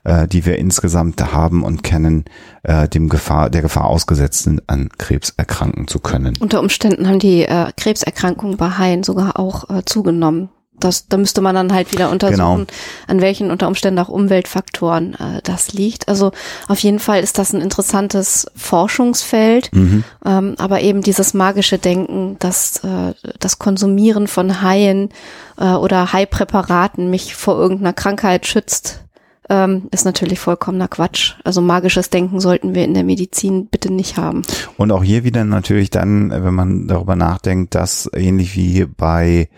äh, 0.05 0.27
die 0.27 0.45
wir 0.45 0.57
insgesamt 0.57 1.33
haben 1.33 1.63
und 1.63 1.83
kennen, 1.83 2.25
äh, 2.63 2.87
dem 2.87 3.09
Gefahr, 3.09 3.49
der 3.49 3.61
Gefahr 3.61 3.85
ausgesetzt 3.85 4.43
sind, 4.43 4.61
an 4.67 4.89
Krebs 4.97 5.33
erkranken 5.35 5.87
zu 5.87 5.99
können. 5.99 6.37
Unter 6.39 6.59
Umständen 6.59 7.07
haben 7.07 7.19
die 7.19 7.43
äh, 7.43 7.71
Krebserkrankungen 7.75 8.57
bei 8.57 8.69
Haien 8.69 9.03
sogar 9.03 9.39
auch 9.39 9.69
äh, 9.69 9.83
zugenommen. 9.83 10.49
Das, 10.77 11.07
da 11.07 11.15
müsste 11.15 11.39
man 11.39 11.55
dann 11.55 11.71
halt 11.71 11.93
wieder 11.93 12.11
untersuchen, 12.11 12.37
genau. 12.37 12.65
an 13.07 13.21
welchen 13.21 13.49
unter 13.49 13.67
Umständen 13.67 13.97
auch 13.97 14.09
Umweltfaktoren 14.09 15.13
äh, 15.13 15.41
das 15.43 15.71
liegt. 15.71 16.09
Also 16.09 16.33
auf 16.67 16.79
jeden 16.79 16.99
Fall 16.99 17.23
ist 17.23 17.37
das 17.37 17.53
ein 17.53 17.61
interessantes 17.61 18.45
Forschungsfeld, 18.55 19.73
mhm. 19.73 20.03
ähm, 20.25 20.55
aber 20.57 20.81
eben 20.81 21.01
dieses 21.01 21.33
magische 21.33 21.77
Denken, 21.77 22.35
dass 22.39 22.83
äh, 22.83 23.13
das 23.39 23.57
Konsumieren 23.57 24.27
von 24.27 24.61
Haien 24.61 25.09
äh, 25.57 25.71
oder 25.71 26.11
Haipräparaten 26.11 27.09
mich 27.09 27.35
vor 27.35 27.57
irgendeiner 27.57 27.93
Krankheit 27.93 28.45
schützt, 28.45 29.04
ähm, 29.49 29.87
ist 29.91 30.05
natürlich 30.05 30.39
vollkommener 30.39 30.87
Quatsch. 30.87 31.35
Also 31.43 31.61
magisches 31.61 32.09
Denken 32.09 32.39
sollten 32.39 32.75
wir 32.75 32.83
in 32.83 32.93
der 32.93 33.03
Medizin 33.03 33.67
bitte 33.67 33.91
nicht 33.91 34.17
haben. 34.17 34.41
Und 34.77 34.91
auch 34.91 35.03
hier 35.03 35.23
wieder 35.23 35.43
natürlich 35.43 35.89
dann, 35.89 36.31
wenn 36.31 36.53
man 36.53 36.87
darüber 36.87 37.15
nachdenkt, 37.15 37.75
dass 37.75 38.09
ähnlich 38.13 38.55
wie 38.55 38.85
bei 38.85 39.49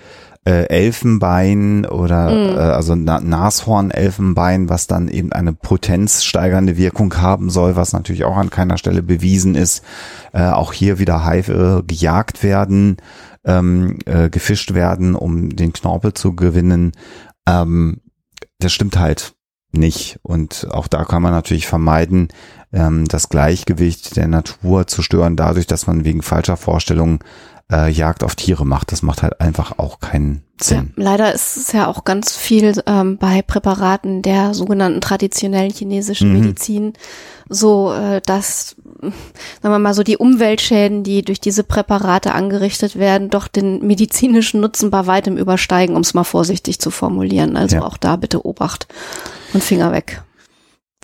äh, 0.46 0.68
Elfenbein 0.70 1.86
oder 1.86 2.30
mm. 2.30 2.58
äh, 2.58 2.60
also 2.60 2.96
Na 2.96 3.20
Nashorn-Elfenbein, 3.20 4.70
was 4.70 4.88
dann 4.88 5.10
eben 5.10 5.32
eine 5.34 5.54
potenzsteigernde 5.54 6.78
Wirkung 6.78 7.16
haben 7.18 7.50
soll, 7.50 7.76
was 7.76 7.94
natürlich 7.94 8.24
auch 8.24 8.38
an 8.38 8.50
keiner 8.50 8.78
Stelle 8.78 9.04
bewiesen 9.04 9.56
ist. 9.56 9.84
Äh, 10.34 10.48
auch 10.48 10.74
hier 10.74 11.00
wieder 11.00 11.26
Haie 11.26 11.84
gejagt 11.86 12.44
werden, 12.44 12.98
ähm, 13.46 14.00
äh, 14.06 14.30
gefischt 14.30 14.74
werden, 14.74 15.16
um 15.16 15.56
den 15.56 15.74
Knorpel 15.74 16.14
zu 16.14 16.36
gewinnen. 16.36 16.94
Ähm, 17.48 18.02
das 18.60 18.74
stimmt 18.74 18.98
halt 18.98 19.34
nicht. 19.72 20.20
Und 20.24 20.68
auch 20.72 20.88
da 20.88 21.04
kann 21.06 21.22
man 21.22 21.32
natürlich 21.32 21.68
vermeiden, 21.68 22.30
ähm, 22.74 23.08
das 23.08 23.30
Gleichgewicht 23.30 24.16
der 24.16 24.28
Natur 24.28 24.88
zu 24.88 25.02
stören, 25.02 25.36
dadurch, 25.36 25.68
dass 25.68 25.88
man 25.88 26.06
wegen 26.06 26.22
falscher 26.22 26.58
Vorstellungen 26.58 27.20
äh, 27.72 27.90
Jagd 27.92 28.24
auf 28.24 28.36
Tiere 28.36 28.66
macht. 28.66 28.92
Das 28.92 29.02
macht 29.02 29.24
halt 29.24 29.40
einfach 29.42 29.78
auch 29.78 30.00
keinen 30.00 30.44
Sinn. 30.62 30.94
Ja, 30.96 31.04
leider 31.04 31.34
ist 31.34 31.58
es 31.58 31.72
ja 31.72 31.88
auch 31.88 32.04
ganz 32.04 32.36
viel 32.36 32.82
ähm, 32.86 33.18
bei 33.18 33.42
Präparaten 33.42 34.22
der 34.22 34.54
sogenannten 34.54 35.02
traditionellen 35.02 35.72
chinesischen 35.72 36.34
mhm. 36.34 36.40
Medizin 36.40 36.94
so, 37.50 37.94
äh, 37.94 38.22
dass, 38.26 38.76
sagen 39.02 39.74
wir 39.74 39.80
mal 39.80 39.94
so, 39.94 40.04
die 40.04 40.18
Umweltschäden, 40.18 41.04
die 41.04 41.24
durch 41.24 41.40
diese 41.40 41.64
Präparate 41.64 42.34
angerichtet 42.34 42.98
werden, 42.98 43.30
doch 43.30 43.48
den 43.48 43.86
medizinischen 43.86 44.62
Nutzen 44.62 44.90
bei 44.90 45.08
weitem 45.08 45.38
übersteigen, 45.38 45.96
um 45.96 46.02
es 46.02 46.14
mal 46.14 46.24
vorsichtig 46.24 46.80
zu 46.80 46.92
formulieren. 46.92 47.58
Also 47.58 47.78
ja. 47.78 47.84
auch 47.84 47.98
da 47.98 48.16
bitte 48.16 48.46
Obacht 48.46 48.88
und 49.54 49.64
Finger 49.64 49.92
weg. 49.92 50.24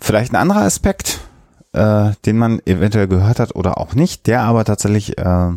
Vielleicht 0.00 0.32
ein 0.32 0.36
anderer 0.36 0.62
Aspekt, 0.62 1.20
äh, 1.72 2.10
den 2.26 2.38
man 2.38 2.60
eventuell 2.66 3.08
gehört 3.08 3.38
hat 3.38 3.54
oder 3.54 3.78
auch 3.78 3.94
nicht, 3.94 4.26
der 4.26 4.42
aber 4.42 4.64
tatsächlich 4.64 5.18
äh, 5.18 5.50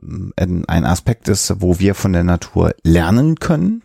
ein 0.00 0.84
Aspekt 0.84 1.28
ist, 1.28 1.54
wo 1.60 1.78
wir 1.78 1.94
von 1.94 2.12
der 2.12 2.24
Natur 2.24 2.74
lernen 2.82 3.36
können, 3.36 3.82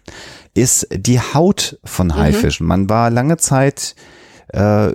ist 0.54 0.88
die 0.92 1.20
Haut 1.20 1.80
von. 1.84 2.16
Haifischen. 2.16 2.66
Mhm. 2.66 2.68
Man 2.68 2.90
war 2.90 3.10
lange 3.12 3.38
Zeit 3.38 3.96
äh, 4.50 4.92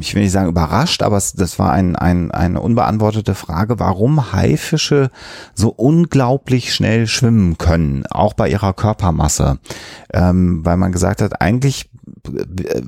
ich 0.00 0.14
will 0.14 0.22
nicht 0.22 0.32
sagen 0.32 0.48
überrascht, 0.48 1.02
aber 1.02 1.16
das 1.16 1.58
war 1.58 1.72
ein, 1.72 1.96
ein, 1.96 2.30
eine 2.30 2.60
unbeantwortete 2.60 3.34
Frage, 3.34 3.78
warum 3.78 4.32
Haifische 4.32 5.10
so 5.54 5.68
unglaublich 5.70 6.74
schnell 6.74 7.06
schwimmen 7.06 7.58
können, 7.58 8.04
auch 8.10 8.34
bei 8.34 8.48
ihrer 8.48 8.72
Körpermasse. 8.72 9.58
Ähm, 10.12 10.64
weil 10.64 10.76
man 10.76 10.92
gesagt 10.92 11.22
hat, 11.22 11.40
eigentlich 11.40 11.90
äh, 12.26 12.82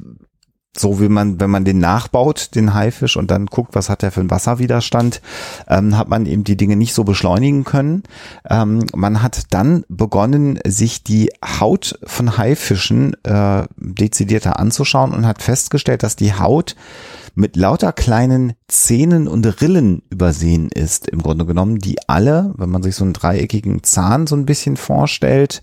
so 0.76 1.00
wie 1.00 1.08
man, 1.08 1.38
wenn 1.38 1.50
man 1.50 1.64
den 1.64 1.78
nachbaut, 1.78 2.54
den 2.54 2.72
Haifisch, 2.72 3.16
und 3.16 3.30
dann 3.30 3.46
guckt, 3.46 3.74
was 3.74 3.90
hat 3.90 4.02
er 4.02 4.10
für 4.10 4.20
einen 4.20 4.30
Wasserwiderstand, 4.30 5.20
ähm, 5.68 5.98
hat 5.98 6.08
man 6.08 6.24
eben 6.24 6.44
die 6.44 6.56
Dinge 6.56 6.76
nicht 6.76 6.94
so 6.94 7.04
beschleunigen 7.04 7.64
können. 7.64 8.04
Ähm, 8.48 8.86
man 8.94 9.22
hat 9.22 9.52
dann 9.52 9.84
begonnen, 9.88 10.58
sich 10.66 11.04
die 11.04 11.30
Haut 11.60 11.98
von 12.04 12.38
Haifischen 12.38 13.14
äh, 13.24 13.64
dezidierter 13.76 14.58
anzuschauen 14.58 15.12
und 15.12 15.26
hat 15.26 15.42
festgestellt, 15.42 16.02
dass 16.02 16.16
die 16.16 16.34
Haut 16.34 16.74
mit 17.34 17.56
lauter 17.56 17.92
kleinen 17.92 18.54
Zähnen 18.68 19.28
und 19.28 19.44
Rillen 19.60 20.02
übersehen 20.10 20.70
ist, 20.70 21.08
im 21.08 21.22
Grunde 21.22 21.46
genommen, 21.46 21.78
die 21.78 21.96
alle, 22.06 22.52
wenn 22.56 22.70
man 22.70 22.82
sich 22.82 22.94
so 22.94 23.04
einen 23.04 23.14
dreieckigen 23.14 23.82
Zahn 23.82 24.26
so 24.26 24.36
ein 24.36 24.46
bisschen 24.46 24.76
vorstellt, 24.76 25.62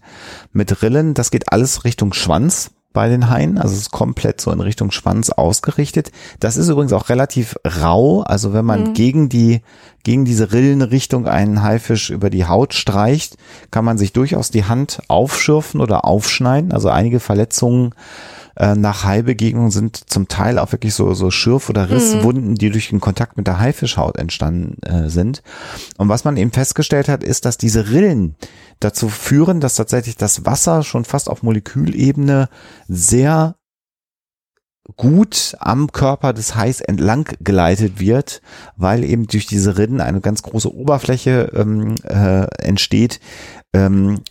mit 0.52 0.82
Rillen, 0.82 1.14
das 1.14 1.32
geht 1.32 1.52
alles 1.52 1.84
Richtung 1.84 2.14
Schwanz 2.14 2.72
bei 2.92 3.08
den 3.08 3.30
Haien, 3.30 3.60
also 3.60 3.74
es 3.74 3.82
ist 3.82 3.92
komplett 3.92 4.42
so 4.42 4.52
in 4.52 4.60
Richtung 4.60 4.90
Schwanz 4.92 5.30
ausgerichtet. 5.30 6.12
Das 6.40 6.58
ist 6.58 6.70
übrigens 6.70 6.92
auch 6.92 7.10
relativ 7.10 7.56
rau, 7.66 8.22
also 8.22 8.52
wenn 8.52 8.66
man 8.66 8.90
mhm. 8.90 8.94
gegen 8.94 9.30
die 9.30 9.62
gegen 10.04 10.26
diese 10.26 10.54
Rillenrichtung 10.54 11.28
einen 11.28 11.62
Haifisch 11.62 12.10
über 12.10 12.30
die 12.30 12.46
Haut 12.46 12.74
streicht, 12.74 13.36
kann 13.70 13.86
man 13.86 13.98
sich 13.98 14.14
durchaus 14.14 14.50
die 14.50 14.64
Hand 14.64 15.02
aufschürfen 15.08 15.82
oder 15.82 16.06
aufschneiden. 16.06 16.72
Also 16.72 16.90
einige 16.90 17.20
Verletzungen 17.20 17.94
äh, 18.60 18.76
nach 18.76 19.06
Haibegegnungen 19.06 19.72
sind 19.72 20.10
zum 20.10 20.28
Teil 20.28 20.60
auch 20.60 20.72
wirklich 20.74 20.94
so, 20.94 21.14
so 21.14 21.32
Schürf- 21.32 21.70
oder 21.70 21.90
Risswunden, 21.90 22.52
mhm. 22.52 22.56
die 22.56 22.70
durch 22.70 22.90
den 22.90 23.00
Kontakt 23.00 23.38
mit 23.38 23.48
der 23.48 23.58
Haifischhaut 23.58 24.18
entstanden 24.18 24.82
äh, 24.84 25.10
sind. 25.10 25.42
Und 25.98 26.10
was 26.10 26.26
man 26.26 26.36
eben 26.36 26.52
festgestellt 26.52 27.08
hat, 27.08 27.24
ist, 27.24 27.46
dass 27.46 27.58
diese 27.58 27.90
Rillen 27.90 28.36
dazu 28.82 29.08
führen, 29.08 29.62
dass 29.62 29.76
tatsächlich 29.76 30.18
das 30.18 30.46
Wasser 30.46 30.84
schon 30.84 31.06
fast 31.06 31.30
auf 31.30 31.42
Molekülebene 31.42 32.50
sehr 32.90 33.56
gut 34.98 35.56
am 35.60 35.92
Körper 35.92 36.34
des 36.34 36.56
Hais 36.56 36.82
entlang 36.82 37.30
geleitet 37.40 38.00
wird, 38.00 38.42
weil 38.76 39.04
eben 39.06 39.28
durch 39.28 39.46
diese 39.46 39.78
Rillen 39.78 40.02
eine 40.02 40.20
ganz 40.20 40.44
große 40.44 40.74
Oberfläche 40.74 41.52
ähm, 41.56 41.96
äh, 42.04 42.48
entsteht, 42.62 43.22
ähm, 43.74 44.22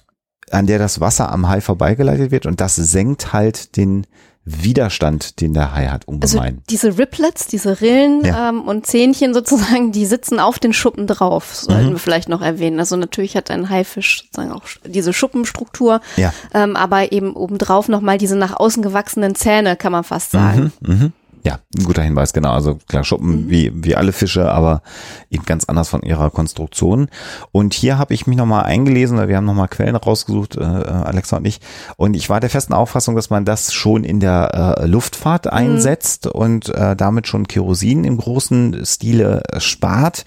an 0.53 0.67
der 0.67 0.79
das 0.79 1.01
Wasser 1.01 1.31
am 1.31 1.49
Hai 1.49 1.61
vorbeigeleitet 1.61 2.31
wird 2.31 2.47
und 2.47 2.61
das 2.61 2.77
senkt 2.77 3.33
halt 3.33 3.77
den 3.77 4.07
Widerstand, 4.51 5.41
den 5.41 5.53
der 5.53 5.75
Hai 5.75 5.89
hat, 5.89 6.09
ungemein. 6.09 6.39
Also 6.39 6.63
diese 6.71 6.99
Riplets, 6.99 7.47
diese 7.49 7.81
Rillen 7.81 8.25
ja. 8.25 8.49
ähm, 8.49 8.63
und 8.63 8.87
Zähnchen 8.87 9.35
sozusagen, 9.35 9.93
die 9.93 10.07
sitzen 10.07 10.41
auf 10.41 10.59
den 10.59 10.73
Schuppen 10.73 11.07
drauf, 11.07 11.55
sollten 11.55 11.89
mhm. 11.89 11.93
wir 11.93 11.99
vielleicht 11.99 12.29
noch 12.29 12.41
erwähnen. 12.41 12.79
Also 12.79 12.97
natürlich 12.97 13.37
hat 13.37 13.51
ein 13.51 13.69
Haifisch 13.69 14.23
sozusagen 14.23 14.53
auch 14.53 14.63
diese 14.87 15.13
Schuppenstruktur, 15.13 16.01
ja. 16.17 16.33
ähm, 16.55 16.77
aber 16.77 17.13
eben 17.13 17.35
obendrauf 17.35 17.89
nochmal 17.89 18.17
diese 18.17 18.37
nach 18.37 18.59
außen 18.59 18.83
gewachsenen 18.83 19.35
Zähne, 19.35 19.77
kann 19.77 19.93
man 19.93 20.05
fast 20.05 20.31
sagen. 20.31 20.73
Mhm, 20.81 20.95
mh. 20.95 21.11
Ja, 21.45 21.61
ein 21.77 21.85
guter 21.85 22.03
Hinweis, 22.03 22.33
genau. 22.33 22.53
Also 22.53 22.79
klar, 22.89 23.05
Schuppen 23.05 23.45
mhm. 23.45 23.51
wie, 23.51 23.73
wie 23.75 23.95
alle 23.95 24.13
Fische, 24.13 24.51
aber 24.51 24.83
eben 25.31 25.45
ganz 25.45 25.65
anders 25.65 25.89
von 25.89 26.03
ihrer 26.03 26.31
Konstruktion. 26.31 27.09
Und 27.53 27.75
hier 27.75 27.99
habe 27.99 28.15
ich 28.15 28.27
mich 28.27 28.37
nochmal 28.37 28.65
eingelesen, 28.65 29.29
wir 29.29 29.37
haben 29.37 29.45
nochmal 29.45 29.69
Quellen 29.69 29.97
rausgesucht, 29.97 30.57
äh, 30.57 30.63
Alexa 30.63 31.37
und 31.37 31.47
ich. 31.47 31.61
Und 31.97 32.15
ich 32.15 32.29
war 32.29 32.41
der 32.41 32.51
festen 32.51 32.73
Auffassung, 32.73 33.15
dass 33.15 33.31
man 33.31 33.45
das 33.45 33.73
schon 33.73 34.05
in 34.05 34.21
der 34.21 34.79
äh, 34.79 34.87
Luftfahrt 34.87 35.47
mhm. 35.47 35.53
einsetzt 35.53 36.27
und 36.27 36.69
äh, 36.71 36.97
damit 36.97 37.29
schon 37.29 37.47
Kerosin 37.47 38.05
im 38.05 38.17
großen 38.17 38.85
Stile 38.85 39.43
spart. 39.59 40.25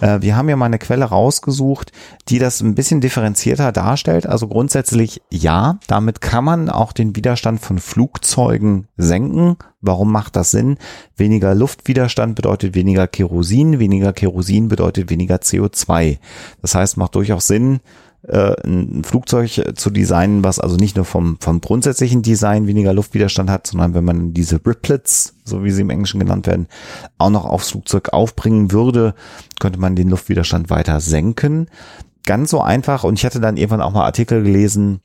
Äh, 0.00 0.20
wir 0.20 0.36
haben 0.36 0.48
ja 0.48 0.56
mal 0.56 0.66
eine 0.66 0.78
Quelle 0.78 1.06
rausgesucht, 1.06 1.92
die 2.28 2.38
das 2.38 2.60
ein 2.60 2.74
bisschen 2.74 3.00
differenzierter 3.00 3.72
darstellt. 3.72 4.26
Also 4.26 4.46
grundsätzlich 4.48 5.22
ja, 5.30 5.78
damit 5.88 6.20
kann 6.20 6.44
man 6.44 6.70
auch 6.70 6.92
den 6.92 7.16
Widerstand 7.16 7.60
von 7.60 7.78
Flugzeugen 7.78 8.86
senken 8.96 9.56
Warum 9.82 10.10
macht 10.10 10.36
das 10.36 10.52
Sinn? 10.52 10.78
Weniger 11.16 11.54
Luftwiderstand 11.54 12.36
bedeutet 12.36 12.74
weniger 12.74 13.08
Kerosin, 13.08 13.80
weniger 13.80 14.12
Kerosin 14.12 14.68
bedeutet 14.68 15.10
weniger 15.10 15.36
CO2. 15.36 16.18
Das 16.62 16.74
heißt, 16.74 16.96
macht 16.96 17.16
durchaus 17.16 17.48
Sinn, 17.48 17.80
äh, 18.26 18.54
ein 18.64 19.02
Flugzeug 19.02 19.50
zu 19.74 19.90
designen, 19.90 20.44
was 20.44 20.60
also 20.60 20.76
nicht 20.76 20.94
nur 20.94 21.04
vom, 21.04 21.36
vom 21.40 21.60
grundsätzlichen 21.60 22.22
Design 22.22 22.68
weniger 22.68 22.92
Luftwiderstand 22.92 23.50
hat, 23.50 23.66
sondern 23.66 23.94
wenn 23.94 24.04
man 24.04 24.32
diese 24.32 24.64
Riplets, 24.64 25.34
so 25.44 25.64
wie 25.64 25.72
sie 25.72 25.82
im 25.82 25.90
Englischen 25.90 26.20
genannt 26.20 26.46
werden, 26.46 26.68
auch 27.18 27.30
noch 27.30 27.44
aufs 27.44 27.70
Flugzeug 27.70 28.12
aufbringen 28.12 28.70
würde, 28.70 29.14
könnte 29.58 29.80
man 29.80 29.96
den 29.96 30.08
Luftwiderstand 30.08 30.70
weiter 30.70 31.00
senken. 31.00 31.66
Ganz 32.24 32.50
so 32.50 32.60
einfach. 32.60 33.02
Und 33.02 33.18
ich 33.18 33.24
hatte 33.24 33.40
dann 33.40 33.56
irgendwann 33.56 33.82
auch 33.82 33.92
mal 33.92 34.04
Artikel 34.04 34.44
gelesen, 34.44 35.00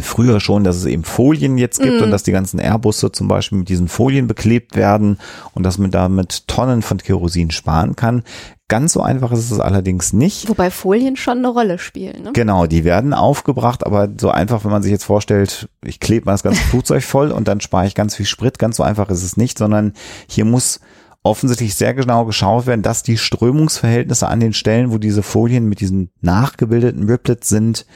früher 0.00 0.40
schon, 0.40 0.64
dass 0.64 0.76
es 0.76 0.86
eben 0.86 1.04
Folien 1.04 1.58
jetzt 1.58 1.80
gibt 1.82 2.00
mm. 2.00 2.04
und 2.04 2.10
dass 2.10 2.22
die 2.22 2.32
ganzen 2.32 2.58
Airbusse 2.58 3.12
zum 3.12 3.28
Beispiel 3.28 3.58
mit 3.58 3.68
diesen 3.68 3.88
Folien 3.88 4.26
beklebt 4.26 4.76
werden 4.76 5.18
und 5.54 5.64
dass 5.64 5.78
man 5.78 5.90
damit 5.90 6.48
Tonnen 6.48 6.82
von 6.82 6.98
Kerosin 6.98 7.50
sparen 7.50 7.94
kann. 7.96 8.22
Ganz 8.68 8.94
so 8.94 9.02
einfach 9.02 9.32
ist 9.32 9.50
es 9.50 9.60
allerdings 9.60 10.14
nicht. 10.14 10.48
Wobei 10.48 10.70
Folien 10.70 11.16
schon 11.16 11.38
eine 11.38 11.48
Rolle 11.48 11.78
spielen. 11.78 12.22
Ne? 12.22 12.30
Genau, 12.32 12.66
die 12.66 12.84
werden 12.84 13.12
aufgebracht, 13.12 13.84
aber 13.84 14.08
so 14.18 14.30
einfach, 14.30 14.64
wenn 14.64 14.70
man 14.70 14.82
sich 14.82 14.92
jetzt 14.92 15.04
vorstellt, 15.04 15.68
ich 15.84 16.00
klebe 16.00 16.24
mal 16.24 16.32
das 16.32 16.42
ganze 16.42 16.62
Flugzeug 16.70 17.02
voll 17.02 17.30
und 17.32 17.48
dann 17.48 17.60
spare 17.60 17.86
ich 17.86 17.94
ganz 17.94 18.16
viel 18.16 18.26
Sprit, 18.26 18.58
ganz 18.58 18.78
so 18.78 18.82
einfach 18.82 19.10
ist 19.10 19.22
es 19.22 19.36
nicht, 19.36 19.58
sondern 19.58 19.92
hier 20.26 20.46
muss 20.46 20.80
offensichtlich 21.22 21.74
sehr 21.74 21.94
genau 21.94 22.24
geschaut 22.24 22.66
werden, 22.66 22.82
dass 22.82 23.02
die 23.02 23.16
Strömungsverhältnisse 23.16 24.26
an 24.26 24.40
den 24.40 24.52
Stellen, 24.52 24.90
wo 24.90 24.98
diese 24.98 25.22
Folien 25.22 25.68
mit 25.68 25.80
diesen 25.80 26.10
nachgebildeten 26.20 27.08
Riplets 27.08 27.48
sind, 27.48 27.86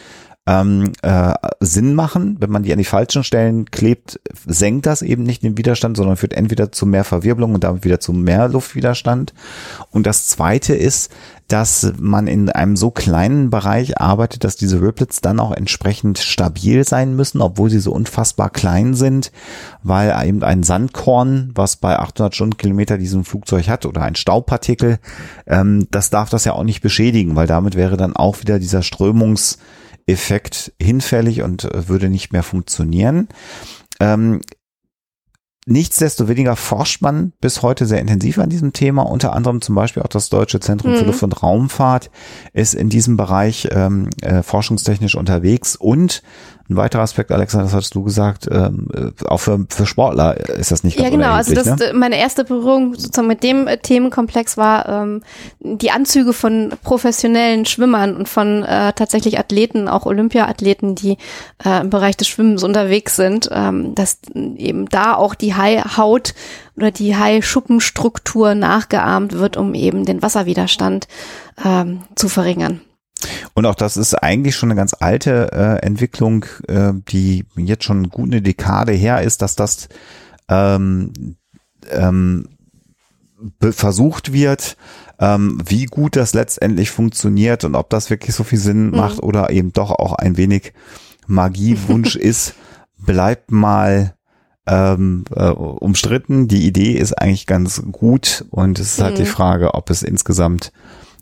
ähm, 0.47 0.92
äh, 1.03 1.34
Sinn 1.61 1.94
machen. 1.94 2.36
Wenn 2.38 2.51
man 2.51 2.62
die 2.62 2.72
an 2.72 2.78
die 2.78 2.84
falschen 2.84 3.24
Stellen 3.24 3.70
klebt, 3.70 4.20
senkt 4.47 4.86
das 4.86 5.03
eben 5.03 5.24
nicht 5.24 5.42
den 5.42 5.59
Widerstand, 5.59 5.97
sondern 5.97 6.16
führt 6.16 6.34
entweder 6.34 6.70
zu 6.70 6.86
mehr 6.86 7.05
Verwirbelung 7.05 7.55
und 7.55 7.64
damit 7.64 7.84
wieder 7.84 7.99
zu 7.99 8.12
mehr 8.12 8.49
Luftwiderstand. 8.49 9.34
Und 9.90 10.07
das 10.07 10.28
zweite 10.28 10.74
ist, 10.74 11.11
dass 11.49 11.92
man 11.99 12.26
in 12.26 12.51
einem 12.51 12.76
so 12.76 12.90
kleinen 12.90 13.51
Bereich 13.51 14.01
arbeitet, 14.01 14.42
dass 14.42 14.57
diese 14.57 14.80
Riplets 14.80 15.20
dann 15.20 15.38
auch 15.38 15.53
entsprechend 15.53 16.18
stabil 16.18 16.84
sein 16.84 17.14
müssen, 17.14 17.40
obwohl 17.40 17.70
sie 17.70 17.78
so 17.78 17.92
unfassbar 17.92 18.51
klein 18.51 18.94
sind, 18.94 19.30
weil 19.82 20.12
eben 20.26 20.42
ein 20.42 20.64
Sandkorn, 20.64 21.53
was 21.55 21.76
bei 21.76 21.99
800 21.99 22.34
Stundenkilometer 22.34 22.99
diesem 22.99 23.24
Flugzeug 23.24 23.68
hat 23.68 23.86
oder 23.86 24.03
ein 24.03 24.16
Staubpartikel, 24.16 24.99
ähm, 25.47 25.86
das 25.90 26.11
darf 26.11 26.30
das 26.30 26.44
ja 26.44 26.53
auch 26.53 26.64
nicht 26.64 26.82
beschädigen, 26.82 27.36
weil 27.36 27.47
damit 27.47 27.76
wäre 27.76 27.97
dann 27.97 28.16
auch 28.16 28.40
wieder 28.40 28.59
dieser 28.59 28.82
Strömungs 28.82 29.59
Effekt 30.07 30.72
hinfällig 30.80 31.42
und 31.42 31.64
äh, 31.64 31.88
würde 31.88 32.09
nicht 32.09 32.32
mehr 32.32 32.42
funktionieren. 32.42 33.28
Ähm, 34.00 34.40
Nichtsdestoweniger 35.68 36.54
forscht 36.54 37.02
man 37.02 37.32
bis 37.40 37.62
heute 37.62 37.86
sehr 37.86 37.98
intensiv 37.98 38.38
an 38.38 38.48
diesem 38.48 38.72
Thema. 38.72 39.02
Unter 39.02 39.32
anderem 39.32 39.61
zum 39.61 39.74
Beispiel 39.74 40.04
auch 40.04 40.09
das 40.09 40.28
Deutsche 40.28 40.61
Zentrum 40.61 40.92
mhm. 40.92 40.96
für 40.98 41.04
Luft- 41.07 41.24
und 41.24 41.42
Raumfahrt 41.42 42.12
ist 42.52 42.72
in 42.72 42.88
diesem 42.88 43.16
Bereich 43.16 43.66
ähm, 43.72 44.09
äh, 44.22 44.44
forschungstechnisch 44.44 45.16
unterwegs 45.16 45.74
und 45.74 46.22
ein 46.69 46.77
weiterer 46.77 47.03
Aspekt, 47.03 47.31
Alexander, 47.31 47.67
das 47.67 47.75
hattest 47.75 47.95
du 47.95 48.03
gesagt, 48.03 48.49
ähm, 48.51 48.89
äh, 48.93 49.25
auch 49.27 49.39
für, 49.39 49.67
für 49.69 49.87
Sportler 49.87 50.37
ist 50.51 50.73
das 50.73 50.83
nicht 50.83 50.97
ganz 50.97 51.11
Ja, 51.11 51.17
genau. 51.17 51.33
Also 51.33 51.55
das, 51.55 51.67
ne? 51.67 51.93
meine 51.95 52.19
erste 52.19 52.45
Berührung 52.45 52.95
sozusagen 52.95 53.29
mit 53.29 53.43
dem 53.43 53.69
äh, 53.69 53.79
Themenkomplex 53.79 54.57
war 54.57 54.89
ähm, 54.89 55.23
die 55.61 55.93
Anzüge 55.93 56.33
von 56.33 56.73
professionellen 56.83 57.67
Schwimmern 57.67 58.17
und 58.17 58.29
von 58.29 58.64
äh, 58.64 58.93
tatsächlich 58.95 59.39
Athleten, 59.39 59.89
auch 59.89 60.07
Olympiaathleten, 60.07 60.97
die 60.97 61.19
äh, 61.64 61.83
im 61.83 61.91
Bereich 61.91 62.17
des 62.17 62.27
Schwimmens 62.27 62.64
unterwegs 62.64 63.14
sind, 63.14 63.49
ähm, 63.53 63.95
dass 63.95 64.19
eben 64.35 64.89
da 64.89 65.14
auch 65.14 65.35
die 65.37 65.55
Haihaut 65.55 66.35
oder 66.77 66.91
die 66.91 67.17
Haischuppenstruktur 67.17 68.55
nachgeahmt 68.55 69.33
wird, 69.33 69.57
um 69.57 69.75
eben 69.75 70.05
den 70.05 70.21
Wasserwiderstand 70.21 71.07
ähm, 71.64 72.03
zu 72.17 72.29
verringern. 72.29 72.81
Und 73.55 73.66
auch 73.66 73.74
das 73.74 73.97
ist 73.97 74.14
eigentlich 74.14 74.57
schon 74.57 74.70
eine 74.70 74.77
ganz 74.77 74.95
alte 74.99 75.53
äh, 75.53 75.85
Entwicklung, 75.87 76.45
äh, 76.68 76.93
die 77.09 77.45
jetzt 77.57 77.85
schon 77.85 78.09
gut 78.11 78.27
eine 78.27 78.43
Dekade 78.43 78.93
her 78.93 79.22
ist, 79.22 79.43
dass 79.43 79.57
das 79.57 79.89
ähm, 80.49 81.37
ähm, 81.91 82.49
versucht 83.61 84.33
wird, 84.33 84.77
ähm, 85.18 85.61
wie 85.64 85.87
gut 85.87 86.16
das 86.16 86.35
letztendlich 86.35 86.91
funktioniert 86.91 87.64
und 87.64 87.74
ob 87.74 87.91
das 87.91 88.11
wirklich 88.11 88.35
so 88.35 88.45
viel 88.45 88.59
Sinn 88.59 88.91
mhm. 88.91 88.97
macht 88.97 89.22
oder 89.22 89.51
eben 89.51 89.72
doch 89.72 89.91
auch 89.91 90.14
ein 90.14 90.37
wenig 90.37 90.72
Magiewunsch 91.27 92.16
ist, 92.16 92.55
bleibt 92.99 93.51
mal 93.51 94.14
ähm, 94.66 95.24
äh, 95.35 95.49
umstritten. 95.49 96.49
Die 96.49 96.66
Idee 96.66 96.93
ist 96.93 97.12
eigentlich 97.12 97.47
ganz 97.47 97.83
gut 97.93 98.45
und 98.51 98.79
es 98.79 98.95
ist 98.95 99.03
halt 99.03 99.18
die 99.18 99.22
mhm. 99.22 99.27
Frage, 99.27 99.74
ob 99.74 99.91
es 99.91 100.03
insgesamt 100.03 100.72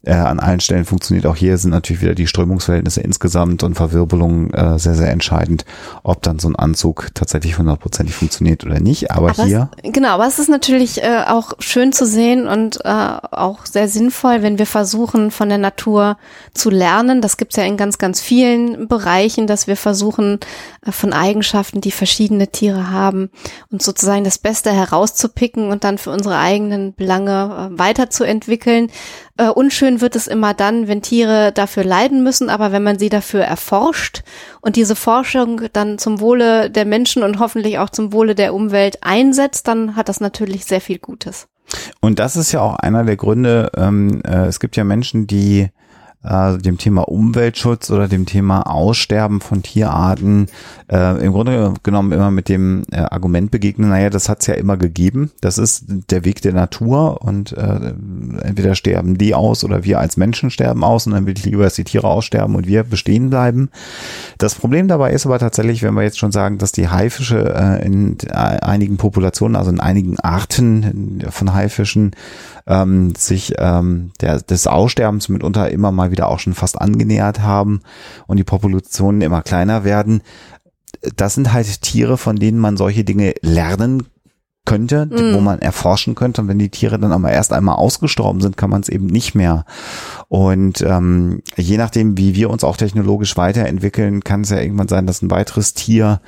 äh, 0.05 0.13
an 0.13 0.41
allen 0.41 0.61
Stellen 0.61 0.85
funktioniert. 0.85 1.27
Auch 1.27 1.37
hier 1.37 1.57
sind 1.59 1.71
natürlich 1.71 2.03
wieder 2.03 2.15
die 2.15 2.27
Strömungsverhältnisse 2.27 3.01
insgesamt 3.01 3.63
und 3.63 3.75
Verwirbelung 3.75 4.51
äh, 4.53 4.79
sehr, 4.79 4.95
sehr 4.95 5.11
entscheidend, 5.11 5.65
ob 6.03 6.23
dann 6.23 6.39
so 6.39 6.49
ein 6.49 6.57
Anzug 6.57 7.09
tatsächlich 7.15 7.59
hundertprozentig 7.59 8.15
funktioniert 8.15 8.65
oder 8.65 8.81
nicht. 8.81 9.11
Aber, 9.11 9.31
aber 9.31 9.45
hier. 9.45 9.71
Es, 9.83 9.93
genau, 9.93 10.11
aber 10.11 10.27
es 10.27 10.39
ist 10.39 10.49
natürlich 10.49 11.03
äh, 11.03 11.25
auch 11.27 11.53
schön 11.59 11.93
zu 11.93 12.07
sehen 12.07 12.47
und 12.47 12.85
äh, 12.85 12.89
auch 12.89 13.67
sehr 13.67 13.89
sinnvoll, 13.89 14.43
wenn 14.43 14.59
wir 14.59 14.67
versuchen, 14.67 15.31
von 15.31 15.49
der 15.49 15.59
Natur 15.59 16.17
zu 16.53 16.71
lernen. 16.71 17.21
Das 17.21 17.37
gibt's 17.37 17.57
ja 17.57 17.65
in 17.65 17.77
ganz, 17.77 17.99
ganz 17.99 18.21
vielen 18.21 18.89
Bereichen, 18.89 19.47
dass 19.47 19.67
wir 19.67 19.77
versuchen, 19.77 20.41
äh, 20.87 20.93
von 20.93 21.13
Eigenschaften, 21.13 21.81
die 21.81 21.91
verschiedene 21.91 22.49
Tiere 22.49 22.91
haben, 22.91 23.31
und 23.71 23.83
sozusagen 23.83 24.25
das 24.25 24.39
Beste 24.39 24.73
herauszupicken 24.73 25.71
und 25.71 25.85
dann 25.85 25.99
für 25.99 26.11
unsere 26.11 26.39
eigenen 26.39 26.95
Belange 26.95 27.71
äh, 27.73 27.79
weiterzuentwickeln. 27.79 28.91
Äh, 29.37 29.49
unschön 29.49 30.01
wird 30.01 30.15
es 30.15 30.29
immer 30.29 30.55
dann, 30.55 30.87
wenn 30.87 31.03
Tiere 31.03 31.51
dafür 31.53 31.83
leiden 31.83 32.23
müssen, 32.23 32.51
aber 32.51 32.71
wenn 32.71 32.85
man 32.85 33.01
sie 33.01 33.09
dafür 33.09 33.43
erforscht 33.43 34.23
und 34.61 34.77
diese 34.77 34.95
Forschung 34.95 35.63
dann 35.73 35.99
zum 35.99 36.21
Wohle 36.21 36.71
der 36.71 36.85
Menschen 36.85 37.25
und 37.25 37.41
hoffentlich 37.41 37.79
auch 37.79 37.91
zum 37.91 38.13
Wohle 38.13 38.37
der 38.37 38.55
Umwelt 38.55 38.99
einsetzt, 39.03 39.67
dann 39.67 39.97
hat 39.97 40.09
das 40.09 40.21
natürlich 40.21 40.67
sehr 40.67 40.81
viel 40.81 40.99
Gutes. 40.99 41.49
Und 42.01 42.21
das 42.21 42.37
ist 42.37 42.53
ja 42.53 42.61
auch 42.61 42.77
einer 42.77 43.03
der 43.03 43.17
Gründe, 43.17 43.73
ähm, 43.77 44.23
äh, 44.25 44.47
es 44.47 44.61
gibt 44.61 44.77
ja 44.77 44.85
Menschen, 44.85 45.27
die 45.27 45.69
äh, 46.25 46.59
dem 46.59 46.79
Thema 46.79 47.03
Umweltschutz 47.03 47.91
oder 47.91 48.09
dem 48.09 48.27
Thema 48.27 48.63
Aussterben 48.63 49.41
von 49.41 49.63
Tierarten 49.63 50.47
äh, 50.91 51.25
im 51.25 51.33
Grunde 51.33 51.75
genommen 51.83 52.13
immer 52.13 52.31
mit 52.31 52.49
dem 52.49 52.85
äh, 52.91 52.99
Argument 52.99 53.51
begegnen, 53.51 53.91
naja, 53.91 54.11
das 54.11 54.29
hat's 54.29 54.47
ja 54.47 54.55
immer 54.55 54.77
gegeben, 54.77 55.31
das 55.41 55.59
ist 55.59 55.85
der 56.11 56.25
Weg 56.25 56.43
der 56.43 56.53
Natur 56.53 57.23
und 57.23 57.53
äh, 57.53 57.95
entweder 58.43 58.75
sterben 58.75 59.17
die 59.19 59.35
aus 59.35 59.65
oder 59.65 59.85
wir 59.85 59.99
als 59.99 60.17
Menschen 60.17 60.51
sterben 60.51 60.85
aus 60.85 61.07
und 61.07 61.13
dann 61.13 61.27
will 61.27 61.35
ich 61.37 61.45
lieber, 61.45 61.65
dass 61.65 61.75
die 61.75 61.85
Tiere 61.85 62.09
aussterben 62.09 62.55
und 62.55 62.67
wir 62.67 62.85
bestehen 62.85 63.31
bleiben. 63.31 63.71
Das 64.39 64.55
Problem 64.55 64.89
dabei 64.89 65.13
ist 65.13 65.27
aber 65.27 65.39
tatsächlich, 65.39 65.83
wenn 65.83 65.95
wir 65.95 66.03
jetzt 66.03 66.19
schon 66.19 66.33
sagen, 66.33 66.59
dass 66.59 66.73
die 66.73 66.89
Haifische 66.89 67.55
äh, 67.55 67.85
in 67.85 68.17
einigen 68.31 68.97
Populationen, 68.97 69.57
also 69.57 69.71
in 69.71 69.81
einigen 69.81 70.19
Arten 70.21 71.23
von 71.31 71.55
Haifischen 71.55 72.13
ähm, 72.67 73.15
sich 73.17 73.55
ähm, 73.59 74.13
der, 74.21 74.41
des 74.41 74.67
Aussterbens 74.67 75.29
mitunter 75.29 75.71
immer 75.71 75.93
mal 75.93 76.11
wieder 76.15 76.29
auch 76.29 76.39
schon 76.39 76.55
fast 76.55 76.81
angenähert 76.81 77.41
haben 77.41 77.81
und 78.27 78.37
die 78.37 78.45
Populationen 78.45 79.21
immer 79.21 79.43
kleiner 79.43 79.85
werden. 79.85 80.23
Das 81.17 81.35
sind 81.35 81.53
halt 81.53 81.83
Tiere, 81.83 82.17
von 82.17 82.37
denen 82.37 82.59
man 82.59 82.77
solche 82.77 83.05
Dinge 83.05 83.35
lernen 83.43 84.05
könnte, 84.65 85.07
mm. 85.07 85.35
wo 85.35 85.41
man 85.41 85.59
erforschen 85.59 86.15
könnte. 86.15 86.41
Und 86.41 86.49
wenn 86.49 86.59
die 86.59 86.71
Tiere 86.71 86.99
dann 86.99 87.13
aber 87.13 87.31
erst 87.31 87.53
einmal 87.53 87.77
ausgestorben 87.77 88.41
sind, 88.41 88.57
kann 88.57 88.71
man 88.71 88.81
es 88.81 88.89
eben 88.89 89.07
nicht 89.07 89.35
mehr. 89.35 89.65
Und 90.29 90.81
ähm, 90.83 91.43
je 91.57 91.77
nachdem, 91.77 92.17
wie 92.17 92.35
wir 92.35 92.49
uns 92.49 92.65
auch 92.65 92.77
technologisch 92.77 93.37
weiterentwickeln, 93.37 94.25
kann 94.25 94.43
es 94.43 94.51
ja 94.51 94.61
irgendwann 94.61 94.89
sein, 94.89 95.07
dass 95.07 95.21
ein 95.21 95.31
weiteres 95.31 95.75
Tier 95.75 96.21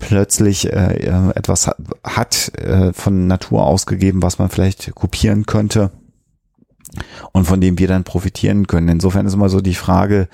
plötzlich 0.00 0.72
äh, 0.72 1.06
äh, 1.06 1.30
etwas 1.36 1.70
hat 2.02 2.52
äh, 2.58 2.92
von 2.92 3.28
Natur 3.28 3.64
ausgegeben, 3.64 4.22
was 4.22 4.38
man 4.38 4.48
vielleicht 4.48 4.92
kopieren 4.94 5.46
könnte 5.46 5.92
und 7.32 7.44
von 7.44 7.60
dem 7.60 7.78
wir 7.78 7.88
dann 7.88 8.04
profitieren 8.04 8.66
können. 8.66 8.88
Insofern 8.88 9.26
ist 9.26 9.34
immer 9.34 9.48
so 9.48 9.60
die 9.60 9.74
Frage, 9.74 10.28